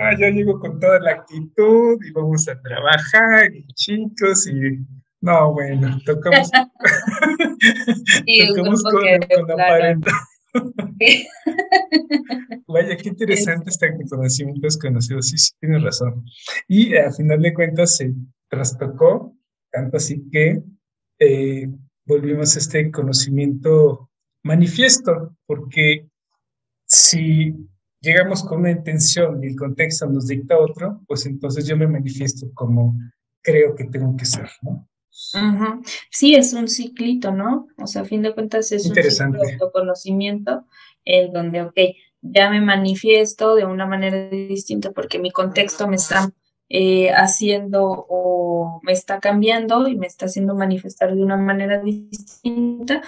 Ah, 0.00 0.12
yo 0.18 0.28
llego 0.28 0.60
con 0.60 0.78
toda 0.78 1.00
la 1.00 1.12
actitud 1.12 1.98
y 2.04 2.12
vamos 2.12 2.48
a 2.48 2.60
trabajar 2.60 3.54
y 3.54 3.66
chicos 3.74 4.46
y 4.46 4.78
no, 5.20 5.52
bueno, 5.52 5.98
tocamos, 6.06 6.50
tocamos 8.48 8.82
con, 8.82 8.92
con 8.92 9.48
la 9.48 9.56
pared. 9.56 9.96
Vaya, 12.66 12.96
qué 12.96 13.08
interesante 13.08 13.70
este 13.70 13.92
conocimiento 14.08 14.62
desconocido, 14.62 15.22
sí, 15.22 15.36
sí, 15.36 15.52
tienes 15.60 15.82
razón. 15.82 16.24
Y 16.68 16.96
a 16.96 17.12
final 17.12 17.42
de 17.42 17.52
cuentas 17.52 17.96
se 17.96 18.14
trastocó, 18.48 19.36
tanto 19.70 19.98
así 19.98 20.24
que 20.30 20.62
eh, 21.18 21.68
volvimos 22.06 22.56
a 22.56 22.58
este 22.58 22.90
conocimiento 22.90 24.10
manifiesto, 24.42 25.36
porque 25.46 26.08
si 26.86 27.54
llegamos 28.00 28.42
con 28.42 28.60
una 28.60 28.70
intención 28.70 29.42
y 29.42 29.48
el 29.48 29.56
contexto 29.56 30.06
nos 30.06 30.26
dicta 30.26 30.58
otro, 30.58 31.00
pues 31.06 31.26
entonces 31.26 31.66
yo 31.66 31.76
me 31.76 31.86
manifiesto 31.86 32.48
como 32.54 32.98
creo 33.42 33.74
que 33.74 33.84
tengo 33.84 34.16
que 34.16 34.24
ser, 34.24 34.48
¿no? 34.62 34.86
Sí, 36.10 36.34
es 36.34 36.52
un 36.52 36.68
ciclito, 36.68 37.32
¿no? 37.32 37.66
O 37.76 37.86
sea, 37.86 38.02
a 38.02 38.04
fin 38.04 38.22
de 38.22 38.32
cuentas 38.32 38.72
es 38.72 38.86
un 38.86 38.94
ciclo 38.94 39.42
de 39.42 39.52
autoconocimiento 39.52 40.64
en 41.04 41.32
donde, 41.32 41.62
ok, 41.62 41.78
ya 42.22 42.50
me 42.50 42.60
manifiesto 42.60 43.54
de 43.54 43.64
una 43.64 43.86
manera 43.86 44.28
distinta 44.28 44.92
porque 44.92 45.18
mi 45.18 45.30
contexto 45.30 45.88
me 45.88 45.96
está 45.96 46.30
eh, 46.68 47.10
haciendo 47.10 48.06
o 48.08 48.80
me 48.82 48.92
está 48.92 49.18
cambiando 49.20 49.88
y 49.88 49.96
me 49.96 50.06
está 50.06 50.26
haciendo 50.26 50.54
manifestar 50.54 51.14
de 51.14 51.22
una 51.22 51.36
manera 51.36 51.82
distinta, 51.82 53.02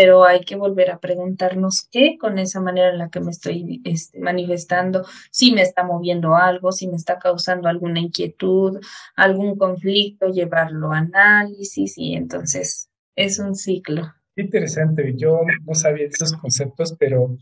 pero 0.00 0.24
hay 0.24 0.42
que 0.42 0.54
volver 0.54 0.92
a 0.92 1.00
preguntarnos 1.00 1.88
qué 1.90 2.18
con 2.20 2.38
esa 2.38 2.60
manera 2.60 2.90
en 2.90 2.98
la 2.98 3.08
que 3.08 3.18
me 3.18 3.32
estoy 3.32 3.82
este, 3.82 4.20
manifestando, 4.20 5.04
si 5.32 5.50
me 5.50 5.62
está 5.62 5.82
moviendo 5.82 6.36
algo, 6.36 6.70
si 6.70 6.86
me 6.86 6.94
está 6.94 7.18
causando 7.18 7.68
alguna 7.68 7.98
inquietud, 7.98 8.78
algún 9.16 9.58
conflicto, 9.58 10.28
llevarlo 10.28 10.92
a 10.92 10.98
análisis 10.98 11.98
y 11.98 12.14
entonces 12.14 12.88
es 13.16 13.40
un 13.40 13.56
ciclo. 13.56 14.14
Interesante, 14.36 15.14
yo 15.16 15.40
no 15.66 15.74
sabía 15.74 16.06
esos 16.06 16.32
conceptos, 16.34 16.94
pero 16.96 17.36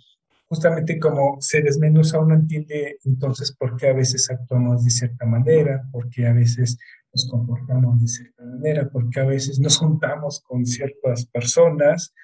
justamente 0.48 0.98
como 0.98 1.36
se 1.40 1.60
desmenuza, 1.60 2.20
uno 2.20 2.36
entiende 2.36 2.96
entonces 3.04 3.54
por 3.54 3.76
qué 3.76 3.88
a 3.88 3.92
veces 3.92 4.30
actuamos 4.30 4.82
de 4.82 4.90
cierta 4.92 5.26
manera, 5.26 5.84
por 5.92 6.08
qué 6.08 6.26
a 6.26 6.32
veces 6.32 6.78
nos 7.12 7.28
comportamos 7.28 8.00
de 8.00 8.08
cierta 8.08 8.42
manera, 8.42 8.88
por 8.88 9.10
qué 9.10 9.20
a 9.20 9.26
veces 9.26 9.60
nos 9.60 9.76
juntamos 9.76 10.40
con 10.40 10.64
ciertas 10.64 11.26
personas, 11.26 12.14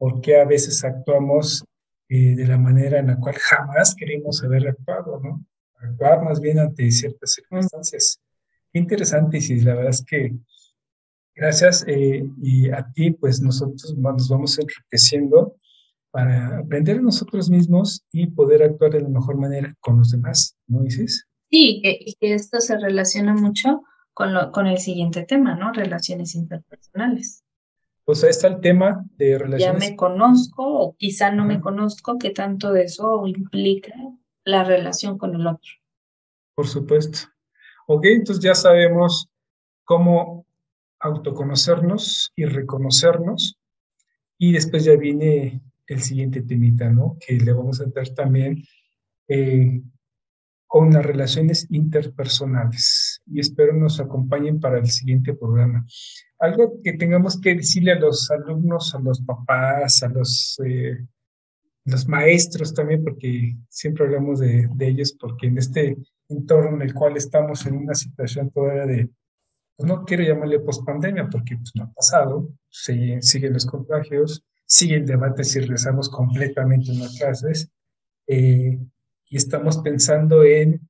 por 0.00 0.22
qué 0.22 0.40
a 0.40 0.46
veces 0.46 0.82
actuamos 0.82 1.62
eh, 2.08 2.34
de 2.34 2.46
la 2.46 2.56
manera 2.56 2.98
en 2.98 3.08
la 3.08 3.20
cual 3.20 3.34
jamás 3.34 3.94
queremos 3.94 4.42
haber 4.42 4.66
actuado, 4.66 5.20
¿no? 5.20 5.44
Actuar 5.76 6.24
más 6.24 6.40
bien 6.40 6.58
ante 6.58 6.90
ciertas 6.90 7.34
circunstancias. 7.34 8.18
Qué 8.72 8.78
interesante, 8.78 9.38
y 9.38 9.60
la 9.60 9.74
verdad 9.74 9.90
es 9.90 10.02
que 10.02 10.32
gracias 11.34 11.84
eh, 11.86 12.24
y 12.42 12.70
a 12.70 12.90
ti, 12.94 13.10
pues 13.10 13.42
nosotros 13.42 13.94
nos 13.98 14.28
vamos 14.30 14.58
enriqueciendo 14.58 15.56
para 16.10 16.60
aprender 16.60 16.96
a 16.96 17.02
nosotros 17.02 17.50
mismos 17.50 18.02
y 18.10 18.26
poder 18.26 18.62
actuar 18.62 18.92
de 18.92 19.02
la 19.02 19.08
mejor 19.10 19.36
manera 19.36 19.76
con 19.80 19.98
los 19.98 20.12
demás, 20.12 20.56
¿no 20.66 20.82
dices? 20.82 21.26
Sí, 21.50 21.82
y 21.84 22.14
que 22.14 22.32
esto 22.32 22.58
se 22.60 22.78
relaciona 22.78 23.34
mucho 23.34 23.82
con, 24.14 24.32
lo, 24.32 24.50
con 24.50 24.66
el 24.66 24.78
siguiente 24.78 25.24
tema, 25.24 25.56
¿no? 25.56 25.74
Relaciones 25.74 26.34
interpersonales. 26.34 27.44
Pues 28.10 28.24
ahí 28.24 28.30
está 28.30 28.48
el 28.48 28.60
tema 28.60 29.06
de 29.18 29.38
relaciones. 29.38 29.84
Ya 29.84 29.88
me 29.90 29.94
conozco 29.94 30.66
o 30.66 30.96
quizá 30.96 31.30
no 31.30 31.44
me 31.44 31.60
conozco, 31.60 32.18
¿qué 32.18 32.30
tanto 32.30 32.72
de 32.72 32.82
eso 32.82 33.24
implica 33.24 33.94
la 34.42 34.64
relación 34.64 35.16
con 35.16 35.36
el 35.36 35.46
otro? 35.46 35.70
Por 36.56 36.66
supuesto. 36.66 37.20
Ok, 37.86 38.06
entonces 38.06 38.42
ya 38.42 38.56
sabemos 38.56 39.28
cómo 39.84 40.44
autoconocernos 40.98 42.32
y 42.34 42.46
reconocernos. 42.46 43.56
Y 44.38 44.54
después 44.54 44.82
ya 44.82 44.96
viene 44.96 45.62
el 45.86 46.00
siguiente 46.00 46.42
temita, 46.42 46.90
¿no? 46.90 47.16
Que 47.24 47.36
le 47.36 47.52
vamos 47.52 47.80
a 47.80 47.84
entrar 47.84 48.08
también 48.08 48.64
eh, 49.28 49.82
con 50.70 50.92
las 50.92 51.04
relaciones 51.04 51.66
interpersonales. 51.70 53.20
Y 53.26 53.40
espero 53.40 53.72
nos 53.72 53.98
acompañen 53.98 54.60
para 54.60 54.78
el 54.78 54.88
siguiente 54.88 55.34
programa. 55.34 55.84
Algo 56.38 56.80
que 56.84 56.92
tengamos 56.92 57.40
que 57.40 57.56
decirle 57.56 57.90
a 57.90 57.98
los 57.98 58.30
alumnos, 58.30 58.94
a 58.94 59.00
los 59.00 59.20
papás, 59.20 60.04
a 60.04 60.08
los, 60.10 60.60
eh, 60.64 61.04
los 61.86 62.06
maestros 62.06 62.72
también, 62.72 63.02
porque 63.02 63.56
siempre 63.68 64.04
hablamos 64.04 64.38
de, 64.38 64.68
ellos, 64.78 65.16
porque 65.18 65.48
en 65.48 65.58
este 65.58 65.96
entorno 66.28 66.76
en 66.76 66.82
el 66.82 66.94
cual 66.94 67.16
estamos 67.16 67.66
en 67.66 67.74
una 67.74 67.96
situación 67.96 68.48
todavía 68.50 68.86
de, 68.86 69.10
pues 69.76 69.88
no 69.88 70.04
quiero 70.04 70.22
llamarle 70.22 70.60
pospandemia, 70.60 71.28
porque 71.28 71.56
pues, 71.56 71.72
no 71.74 71.82
ha 71.82 71.92
pasado, 71.92 72.48
siguen 72.70 73.52
los 73.52 73.66
contagios, 73.66 74.44
sigue 74.66 74.94
el 74.94 75.04
debate 75.04 75.42
si 75.42 75.58
regresamos 75.58 76.08
completamente 76.08 76.92
en 76.92 77.00
las 77.00 77.18
clases 77.18 77.68
eh, 78.28 78.78
y 79.30 79.36
estamos 79.36 79.78
pensando 79.78 80.44
en, 80.44 80.86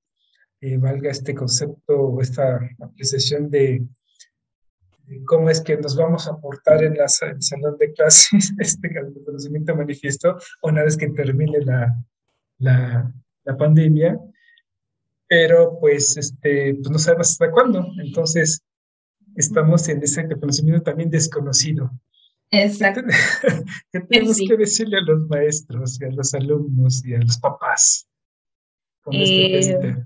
eh, 0.61 0.79
valga 0.79 1.11
este 1.11 1.35
concepto 1.35 1.95
o 1.95 2.21
esta 2.21 2.59
apreciación 2.81 3.51
de, 3.51 3.87
cómo 5.27 5.51
es 5.51 5.61
que 5.61 5.77
nos 5.77 5.95
vamos 5.95 6.27
a 6.27 6.33
aportar 6.33 6.83
en, 6.83 6.95
la, 6.95 7.05
el 7.05 7.43
salón 7.43 7.77
de 7.79 7.93
clases, 7.93 8.53
este 8.59 8.91
conocimiento 9.25 9.77
manifiesto, 9.77 10.37
una 10.63 10.83
vez 10.83 10.97
que 10.97 11.09
termine 11.09 11.61
la, 11.61 11.95
la, 12.59 13.13
la 13.45 13.57
pandemia, 13.57 14.19
pero 15.29 15.79
pues, 15.79 16.17
este, 16.17 16.75
pues 16.75 16.91
no 16.91 16.99
sabemos 16.99 17.31
hasta 17.31 17.51
cuándo, 17.51 17.87
entonces 18.03 18.63
estamos 19.37 19.87
en 19.89 20.03
ese 20.03 20.27
conocimiento 20.29 20.83
también 20.83 21.11
desconocido. 21.11 21.91
Exacto. 22.51 23.03
¿Qué 23.93 24.01
tenemos 24.01 24.39
que 24.39 24.57
decirle 24.57 24.99
a 24.99 25.03
los 25.03 25.29
maestros 25.29 26.01
y 26.01 26.05
a 26.05 26.11
los 26.11 26.35
alumnos 26.35 27.05
y 27.05 27.15
a 27.15 27.21
los 27.21 27.39
papás? 27.39 28.10
Eh, 29.13 29.97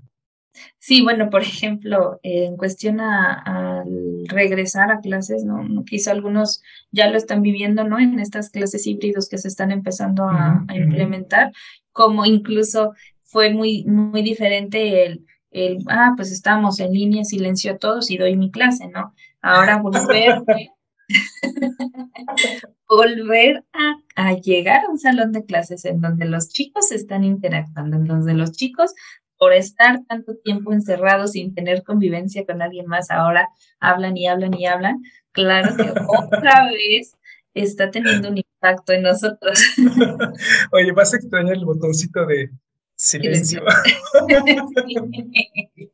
sí, 0.79 1.01
bueno, 1.01 1.29
por 1.29 1.41
ejemplo, 1.41 2.19
en 2.23 2.57
cuestión 2.57 2.99
al 2.99 3.85
regresar 4.27 4.91
a 4.91 4.99
clases, 4.99 5.43
¿no? 5.43 5.83
Quizá 5.85 6.11
algunos 6.11 6.61
ya 6.91 7.09
lo 7.09 7.17
están 7.17 7.41
viviendo, 7.41 7.83
¿no? 7.83 7.99
En 7.99 8.19
estas 8.19 8.49
clases 8.49 8.85
híbridos 8.87 9.29
que 9.29 9.37
se 9.37 9.47
están 9.47 9.71
empezando 9.71 10.23
a, 10.29 10.65
implementar, 10.73 11.51
como 11.91 12.25
incluso 12.25 12.93
fue 13.23 13.53
muy, 13.53 13.85
muy 13.85 14.21
diferente 14.21 15.05
el, 15.05 15.25
el, 15.51 15.77
ah, 15.89 16.13
pues 16.15 16.31
estamos 16.31 16.79
en 16.79 16.93
línea, 16.93 17.23
silencio 17.23 17.77
todos 17.77 18.09
y 18.11 18.17
doy 18.17 18.35
mi 18.35 18.51
clase, 18.51 18.87
¿no? 18.87 19.13
Ahora 19.41 19.81
volver 19.81 20.43
volver 22.87 23.63
a, 23.73 23.95
llegar 24.41 24.85
a 24.85 24.89
un 24.89 24.97
salón 24.97 25.31
de 25.31 25.45
clases 25.45 25.85
en 25.85 26.01
donde 26.01 26.25
los 26.25 26.49
chicos 26.49 26.91
están 26.91 27.23
interactuando, 27.23 27.97
en 27.97 28.05
donde 28.05 28.33
los 28.33 28.51
chicos, 28.51 28.93
por 29.37 29.53
estar 29.53 30.03
tanto 30.07 30.35
tiempo 30.37 30.71
encerrados 30.71 31.31
sin 31.31 31.53
tener 31.53 31.83
convivencia 31.83 32.45
con 32.45 32.61
alguien 32.61 32.87
más, 32.87 33.11
ahora 33.11 33.49
hablan 33.79 34.15
y 34.15 34.27
hablan 34.27 34.53
y 34.53 34.65
hablan, 34.65 35.03
claro 35.31 35.75
que 35.75 35.83
otra 36.07 36.69
vez 36.71 37.15
está 37.53 37.91
teniendo 37.91 38.29
un 38.29 38.37
impacto 38.37 38.93
en 38.93 39.03
nosotros. 39.03 39.59
Oye, 40.71 40.91
vas 40.91 41.13
a 41.13 41.17
extrañar 41.17 41.55
el 41.55 41.65
botoncito 41.65 42.25
de 42.25 42.49
silencio. 42.95 43.63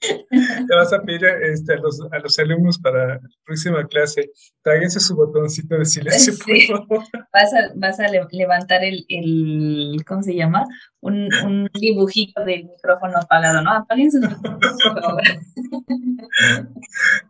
Le 0.00 0.76
vas 0.76 0.92
a 0.92 1.02
pedir 1.02 1.24
este, 1.24 1.74
a, 1.74 1.76
los, 1.76 2.00
a, 2.10 2.18
los, 2.18 2.38
alumnos 2.38 2.78
para 2.78 3.14
la 3.14 3.20
próxima 3.44 3.86
clase, 3.86 4.30
tráiganse 4.62 4.98
su 4.98 5.14
botoncito 5.14 5.76
de 5.76 5.84
silencio, 5.84 6.32
por 6.38 6.86
favor. 6.86 7.04
Vas 7.32 7.52
a, 7.52 7.72
vas 7.74 8.00
a 8.00 8.06
levantar 8.32 8.82
el, 8.82 9.04
el, 9.08 10.02
¿cómo 10.06 10.22
se 10.22 10.34
llama? 10.34 10.64
Un, 11.00 11.28
un 11.44 11.68
dibujito 11.74 12.44
del 12.44 12.64
micrófono 12.64 13.18
apagado, 13.18 13.62
¿no? 13.62 13.72
Apaguen 13.72 14.10
sus 14.10 14.20
micrófonos, 14.22 14.76
por 14.82 15.02
favor. 15.02 15.22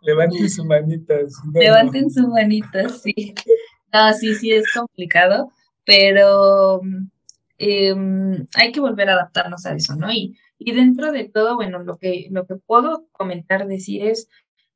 Levanten 0.02 0.50
sus 0.50 0.64
manitas. 0.64 1.32
Levanten 1.52 2.10
sus 2.10 2.28
manitas, 2.28 3.02
sí. 3.02 3.34
No, 3.92 4.12
sí, 4.14 4.34
sí, 4.36 4.52
es 4.52 4.70
complicado, 4.72 5.50
pero 5.84 6.80
eh, 7.58 7.94
hay 8.54 8.72
que 8.72 8.80
volver 8.80 9.10
a 9.10 9.14
adaptarnos 9.14 9.66
a 9.66 9.74
eso, 9.74 9.96
¿no? 9.96 10.12
Y 10.12 10.36
y 10.62 10.72
dentro 10.72 11.10
de 11.10 11.24
todo, 11.24 11.56
bueno, 11.56 11.78
lo 11.78 11.96
que, 11.96 12.28
lo 12.30 12.46
que 12.46 12.56
puedo 12.56 13.06
comentar, 13.12 13.66
decir 13.66 14.04
es, 14.04 14.28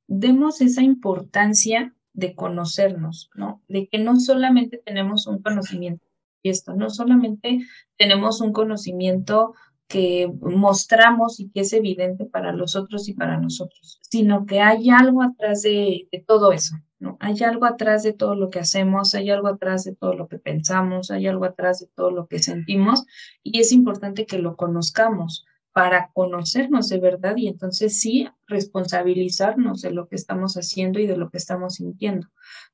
demos 0.07 0.63
esa 0.63 0.83
importancia 0.83 1.95
de 2.15 2.35
conocernos, 2.35 3.31
¿no? 3.35 3.63
De 3.69 3.87
que 3.89 3.99
no 3.99 4.19
solamente 4.19 4.79
tenemos 4.79 5.27
un 5.27 5.43
conocimiento 5.43 6.07
y 6.43 6.49
esto, 6.49 6.75
no 6.75 6.89
solamente 6.89 7.61
tenemos 7.99 8.41
un 8.41 8.53
conocimiento 8.53 9.55
que 9.89 10.33
mostramos 10.41 11.39
y 11.39 11.51
que 11.51 11.61
es 11.61 11.73
evidente 11.75 12.25
para 12.25 12.53
los 12.53 12.77
otros 12.77 13.07
y 13.09 13.13
para 13.13 13.39
nosotros, 13.39 13.99
sino 14.03 14.47
que 14.47 14.61
hay 14.61 14.89
algo 14.89 15.23
atrás 15.23 15.63
de, 15.63 16.09
todo 16.27 16.53
eso, 16.53 16.77
¿no? 16.99 17.19
Hay 17.21 17.43
algo 17.43 17.67
atrás 17.67 18.03
de 18.03 18.15
todo 18.15 18.35
lo 18.35 18.49
que 18.49 18.61
hacemos, 18.61 19.15
hay 19.15 19.29
algo 19.29 19.49
atrás 19.49 19.85
de 19.85 19.95
todo 19.95 20.15
lo 20.15 20.29
que 20.29 20.39
pensamos, 20.39 21.11
hay 21.11 21.27
algo 21.27 21.45
atrás 21.45 21.81
de 21.81 21.89
todo 21.95 22.11
lo 22.11 22.27
que 22.27 22.39
sentimos 22.39 23.05
y 23.43 23.61
es 23.61 23.73
importante 23.73 24.25
que 24.25 24.39
lo 24.39 24.57
conozcamos 24.57 25.45
para 25.75 26.13
conocernos 26.13 26.89
de 26.89 27.01
verdad 27.01 27.37
y 27.37 27.49
entonces 27.49 27.99
sí 27.99 28.29
responsabilizarnos 28.47 29.83
de 29.83 29.91
lo 29.91 30.07
que 30.07 30.15
estamos 30.15 30.55
haciendo 30.55 31.01
y 31.01 31.09
de 31.09 31.17
lo 31.17 31.31
que 31.31 31.37
estamos 31.37 31.75
sintiendo, 31.75 32.29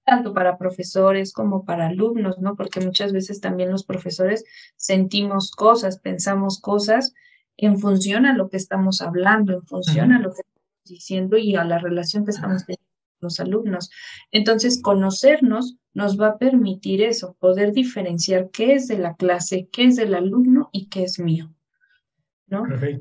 tanto 0.05 0.34
para 0.34 0.59
profesores 0.59 1.32
como 1.32 1.64
para 1.64 1.86
alumnos, 1.86 2.38
¿no? 2.40 2.57
Porque 2.57 2.80
muchas 2.80 3.14
veces 3.14 3.40
también 3.40 3.70
los 3.70 3.84
profesores 3.84 4.44
sentimos 4.76 5.51
cosas, 5.51 5.98
pensamos 5.98 6.61
cosas 6.61 7.14
en 7.57 7.78
función 7.78 8.26
a 8.26 8.36
lo 8.36 8.51
que 8.51 8.59
estamos 8.59 9.01
hablando, 9.01 9.55
en 9.55 9.62
función 9.62 10.12
a 10.12 10.18
lo 10.18 10.34
que 10.34 10.42
estamos 10.42 10.84
diciendo 10.84 11.38
y 11.38 11.57
a 11.57 11.64
la 11.64 11.78
relación 11.78 12.26
que 12.26 12.32
estamos 12.32 12.66
teniendo 12.66 12.84
con 12.84 13.28
los 13.28 13.40
alumnos. 13.40 13.90
Entonces, 14.30 14.82
conocernos 14.82 15.78
nos 15.94 16.20
va 16.20 16.28
a 16.28 16.38
permitir 16.38 17.01
eso, 17.01 17.34
poder 17.40 17.72
diferenciar 17.72 18.51
qué 18.51 18.74
es 18.74 18.88
de 18.88 18.98
la 18.98 19.14
clase, 19.14 19.70
qué 19.72 19.84
es 19.84 19.96
del 19.96 20.14
alumno 20.14 20.68
y 20.70 20.90
qué 20.90 21.05
es 21.05 21.18
mío. 21.18 21.51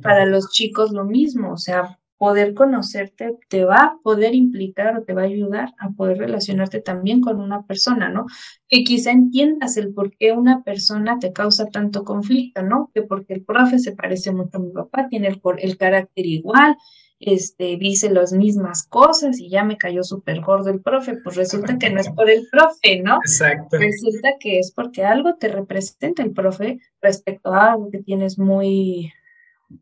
Para 0.01 0.25
los 0.25 0.51
chicos 0.51 0.91
lo 0.91 1.05
mismo, 1.05 1.53
o 1.53 1.57
sea, 1.57 1.99
poder 2.19 2.53
conocerte 2.53 3.37
te 3.47 3.63
va 3.63 3.77
a 3.77 3.97
poder 4.03 4.35
implicar 4.35 4.97
o 4.97 5.03
te 5.03 5.13
va 5.13 5.21
a 5.21 5.25
ayudar 5.25 5.73
a 5.79 5.89
poder 5.91 6.17
relacionarte 6.17 6.81
también 6.81 7.21
con 7.21 7.39
una 7.39 7.65
persona, 7.65 8.09
¿no? 8.09 8.25
Que 8.67 8.83
quizá 8.83 9.11
entiendas 9.11 9.77
el 9.77 9.93
por 9.93 10.15
qué 10.17 10.33
una 10.33 10.61
persona 10.63 11.17
te 11.17 11.31
causa 11.31 11.67
tanto 11.67 12.03
conflicto, 12.03 12.61
¿no? 12.61 12.91
Que 12.93 13.03
porque 13.03 13.33
el 13.33 13.43
profe 13.43 13.79
se 13.79 13.93
parece 13.93 14.33
mucho 14.33 14.57
a 14.57 14.59
mi 14.59 14.71
papá, 14.71 15.07
tiene 15.09 15.29
el, 15.29 15.41
el 15.59 15.77
carácter 15.77 16.25
igual, 16.25 16.75
este, 17.21 17.77
dice 17.77 18.09
las 18.09 18.33
mismas 18.33 18.85
cosas 18.87 19.39
y 19.39 19.49
ya 19.49 19.63
me 19.63 19.77
cayó 19.77 20.03
súper 20.03 20.41
gordo 20.41 20.69
el 20.69 20.81
profe, 20.81 21.17
pues 21.23 21.37
resulta 21.37 21.77
que 21.77 21.89
no 21.89 22.01
es 22.01 22.09
por 22.15 22.29
el 22.29 22.47
profe, 22.51 23.01
¿no? 23.01 23.15
Exacto. 23.15 23.77
Resulta 23.77 24.29
que 24.41 24.59
es 24.59 24.73
porque 24.73 25.05
algo 25.05 25.35
te 25.35 25.47
representa 25.47 26.21
el 26.21 26.31
profe 26.31 26.79
respecto 27.01 27.53
a 27.53 27.71
algo 27.71 27.89
que 27.89 27.99
tienes 27.99 28.37
muy 28.37 29.13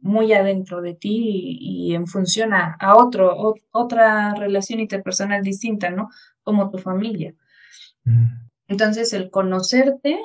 muy 0.01 0.33
adentro 0.33 0.81
de 0.81 0.93
ti 0.93 1.57
y, 1.59 1.95
en 1.95 2.07
función 2.07 2.53
a, 2.53 2.77
otro, 2.95 3.55
otra 3.71 4.33
relación 4.35 4.79
interpersonal 4.79 5.43
distinta, 5.43 5.89
¿no? 5.89 6.09
Como 6.43 6.69
tu 6.69 6.77
familia. 6.77 7.33
Mm. 8.03 8.25
Entonces, 8.67 9.13
el 9.13 9.29
conocerte 9.29 10.19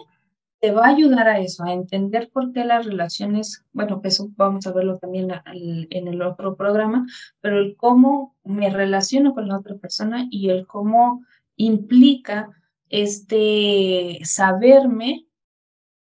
te 0.60 0.70
va 0.70 0.86
a 0.86 0.90
ayudar 0.90 1.26
a 1.26 1.40
eso, 1.40 1.64
a 1.64 1.72
entender 1.72 2.30
por 2.32 2.52
qué 2.52 2.64
las 2.64 2.86
relaciones, 2.86 3.64
bueno, 3.72 4.00
eso 4.04 4.30
vamos 4.36 4.66
a 4.66 4.72
verlo 4.72 4.96
también 4.98 5.28
en 5.44 6.06
el 6.06 6.22
otro 6.22 6.54
programa, 6.54 7.04
pero 7.40 7.58
el 7.58 7.76
cómo 7.76 8.36
me 8.44 8.70
relaciono 8.70 9.34
con 9.34 9.48
la 9.48 9.58
otra 9.58 9.74
persona 9.76 10.28
y 10.30 10.50
el 10.50 10.66
cómo 10.68 11.24
implica 11.56 12.50
este 12.90 14.20
saberme 14.22 15.26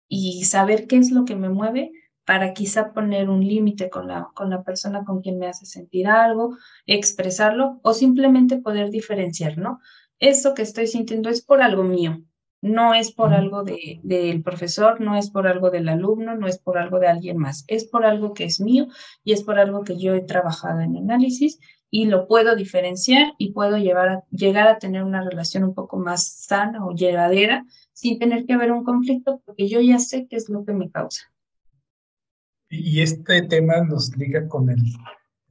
y 0.10 0.44
saber 0.44 0.88
qué 0.88 0.98
es 0.98 1.12
lo 1.12 1.24
que 1.24 1.38
me 1.38 1.50
mueve 1.50 1.92
para 2.26 2.54
quizá 2.54 2.94
poner 2.94 3.30
un 3.30 3.46
límite 3.46 3.90
con 3.90 4.08
la, 4.08 4.30
con 4.34 4.50
la 4.50 4.64
persona 4.64 5.04
con 5.04 5.22
quien 5.22 5.40
me 5.40 5.48
hace 5.48 5.66
sentir 5.66 6.08
algo, 6.08 6.58
expresarlo 6.86 7.80
o 7.84 7.94
simplemente 7.94 8.58
poder 8.58 8.90
diferenciar, 8.90 9.58
¿no? 9.58 9.80
Esto 10.20 10.54
que 10.54 10.62
estoy 10.62 10.88
sintiendo 10.88 11.30
es 11.30 11.42
por 11.42 11.62
algo 11.62 11.84
mío, 11.84 12.24
no 12.64 12.94
es 12.94 13.12
por 13.12 13.34
algo 13.34 13.64
del 13.64 14.00
de, 14.04 14.42
profesor, 14.44 15.02
no 15.02 15.18
es 15.18 15.30
por 15.30 15.48
algo 15.48 15.70
del 15.70 15.90
alumno, 15.90 16.38
no 16.38 16.48
es 16.48 16.60
por 16.60 16.78
algo 16.78 16.98
de 17.00 17.08
alguien 17.08 17.38
más, 17.38 17.66
es 17.68 17.84
por 17.84 18.06
algo 18.06 18.34
que 18.34 18.46
es 18.46 18.62
mío 18.62 18.88
y 19.26 19.34
es 19.34 19.44
por 19.44 19.60
algo 19.60 19.84
que 19.84 19.98
yo 19.98 20.14
he 20.14 20.22
trabajado 20.22 20.80
en 20.80 20.96
análisis 20.96 21.60
y 21.90 22.06
lo 22.06 22.26
puedo 22.26 22.56
diferenciar 22.56 23.34
y 23.38 23.52
puedo 23.52 23.78
llevar 23.78 24.10
a, 24.10 24.24
llegar 24.32 24.70
a 24.70 24.80
tener 24.80 25.04
una 25.04 25.22
relación 25.30 25.66
un 25.66 25.74
poco 25.74 25.98
más 25.98 26.26
sana 26.26 26.86
o 26.86 26.94
llevadera 26.94 27.66
sin 27.92 28.18
tener 28.18 28.46
que 28.46 28.54
haber 28.54 28.72
un 28.72 28.86
conflicto 28.86 29.42
porque 29.46 29.68
yo 29.68 29.82
ya 29.82 30.00
sé 30.00 30.26
qué 30.30 30.38
es 30.38 30.48
lo 30.48 30.64
que 30.64 30.72
me 30.72 30.90
causa. 30.90 31.33
Y 32.76 33.02
este 33.02 33.44
tema 33.44 33.84
nos 33.84 34.18
liga 34.18 34.48
con 34.48 34.68
el, 34.68 34.82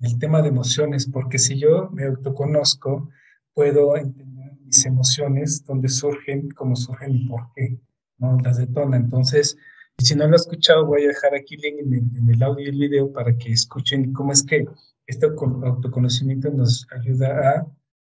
el, 0.00 0.18
tema 0.18 0.42
de 0.42 0.48
emociones, 0.48 1.06
porque 1.06 1.38
si 1.38 1.56
yo 1.56 1.88
me 1.92 2.04
autoconozco, 2.04 3.10
puedo 3.54 3.96
entender 3.96 4.58
mis 4.64 4.84
emociones, 4.86 5.64
dónde 5.64 5.88
surgen, 5.88 6.50
cómo 6.50 6.74
surgen 6.74 7.14
y 7.14 7.28
por 7.28 7.42
qué, 7.54 7.78
¿no? 8.18 8.40
Las 8.40 8.56
detona. 8.56 8.96
Entonces, 8.96 9.56
si 9.98 10.16
no 10.16 10.26
lo 10.26 10.32
he 10.32 10.36
escuchado, 10.36 10.84
voy 10.84 11.04
a 11.04 11.08
dejar 11.08 11.36
aquí 11.36 11.54
el 11.54 11.90
link 11.90 12.12
en, 12.16 12.28
el 12.28 12.42
audio 12.42 12.66
y 12.66 12.70
el 12.70 12.78
video 12.78 13.12
para 13.12 13.36
que 13.38 13.52
escuchen 13.52 14.12
cómo 14.12 14.32
es 14.32 14.42
que 14.42 14.66
este 15.06 15.26
autoconocimiento 15.26 16.50
nos 16.50 16.88
ayuda 16.90 17.50
a, 17.50 17.66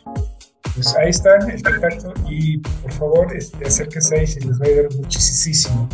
Pues 0.74 0.96
ahí 0.96 1.10
está 1.10 1.36
el 1.36 1.62
contacto 1.62 2.12
y 2.28 2.58
por 2.58 2.90
favor 2.92 3.36
este, 3.36 3.64
acérquense 3.66 4.18
ahí 4.18 4.26
si 4.26 4.40
les 4.40 4.60
va 4.60 4.66
a 4.66 4.68
ayudar 4.68 4.88
muchísimo. 4.96 5.88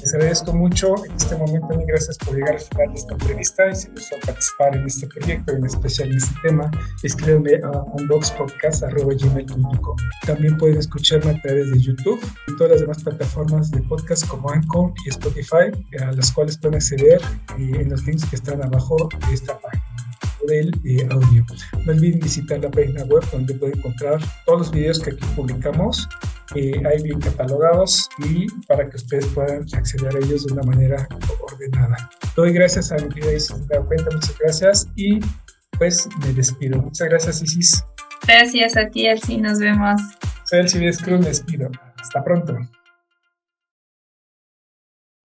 Les 0.00 0.14
agradezco 0.14 0.52
mucho 0.52 0.94
en 1.04 1.12
este 1.12 1.36
momento 1.36 1.80
y 1.80 1.84
gracias 1.86 2.18
por 2.18 2.34
llegar 2.34 2.54
al 2.54 2.60
final 2.60 2.88
de 2.88 2.94
esta 2.94 3.14
entrevista 3.14 3.70
y 3.70 3.74
si 3.74 3.88
a 3.88 3.92
participar 4.24 4.76
en 4.76 4.86
este 4.86 5.06
proyecto, 5.06 5.52
en 5.52 5.64
especial 5.64 6.10
en 6.10 6.16
este 6.16 6.34
tema, 6.42 6.68
escríbanme 7.02 7.60
a 7.64 7.70
unboxpodcast.gmail.com. 7.92 9.96
También 10.26 10.58
pueden 10.58 10.78
escucharme 10.78 11.30
a 11.30 11.40
través 11.42 11.70
de 11.70 11.80
YouTube 11.80 12.20
y 12.48 12.56
todas 12.56 12.72
las 12.72 12.80
demás 12.80 13.02
plataformas 13.02 13.70
de 13.70 13.80
podcast 13.82 14.26
como 14.26 14.50
Anchor 14.50 14.92
y 15.04 15.10
Spotify, 15.10 15.70
a 16.00 16.12
las 16.12 16.32
cuales 16.32 16.58
pueden 16.58 16.76
acceder 16.76 17.20
eh, 17.58 17.80
en 17.80 17.90
los 17.90 18.04
links 18.06 18.24
que 18.26 18.36
están 18.36 18.62
abajo 18.62 19.08
de 19.28 19.34
esta 19.34 19.58
página 19.58 19.85
del 20.46 20.72
eh, 20.84 21.06
audio. 21.10 21.44
No 21.84 21.92
olviden 21.92 22.20
visitar 22.20 22.58
la 22.60 22.70
página 22.70 23.04
web 23.04 23.22
donde 23.30 23.54
pueden 23.54 23.78
encontrar 23.78 24.20
todos 24.44 24.58
los 24.60 24.70
videos 24.72 25.00
que 25.00 25.10
aquí 25.10 25.24
publicamos, 25.34 26.08
eh, 26.54 26.80
hay 26.86 27.02
bien 27.02 27.20
catalogados 27.20 28.08
y 28.18 28.46
para 28.66 28.88
que 28.88 28.96
ustedes 28.96 29.26
puedan 29.26 29.66
acceder 29.74 30.14
a 30.14 30.18
ellos 30.18 30.46
de 30.46 30.52
una 30.52 30.62
manera 30.62 31.08
ordenada. 31.40 32.10
Doy 32.36 32.52
gracias 32.52 32.92
a 32.92 32.96
mi 32.96 33.08
querida 33.08 33.32
Isis 33.32 33.56
cuenta, 33.88 34.10
muchas 34.12 34.38
gracias 34.38 34.88
y 34.94 35.20
pues 35.78 36.08
me 36.20 36.32
despido. 36.32 36.80
Muchas 36.80 37.08
gracias 37.08 37.42
Isis. 37.42 37.84
Gracias 38.26 38.76
a 38.76 38.88
ti, 38.88 39.06
Elsie, 39.06 39.38
nos 39.38 39.58
vemos. 39.58 40.00
Soy 40.44 40.60
Elsie 40.60 40.92
Cruz, 41.04 41.20
me 41.20 41.26
despido. 41.26 41.70
Hasta 41.96 42.22
pronto. 42.22 42.56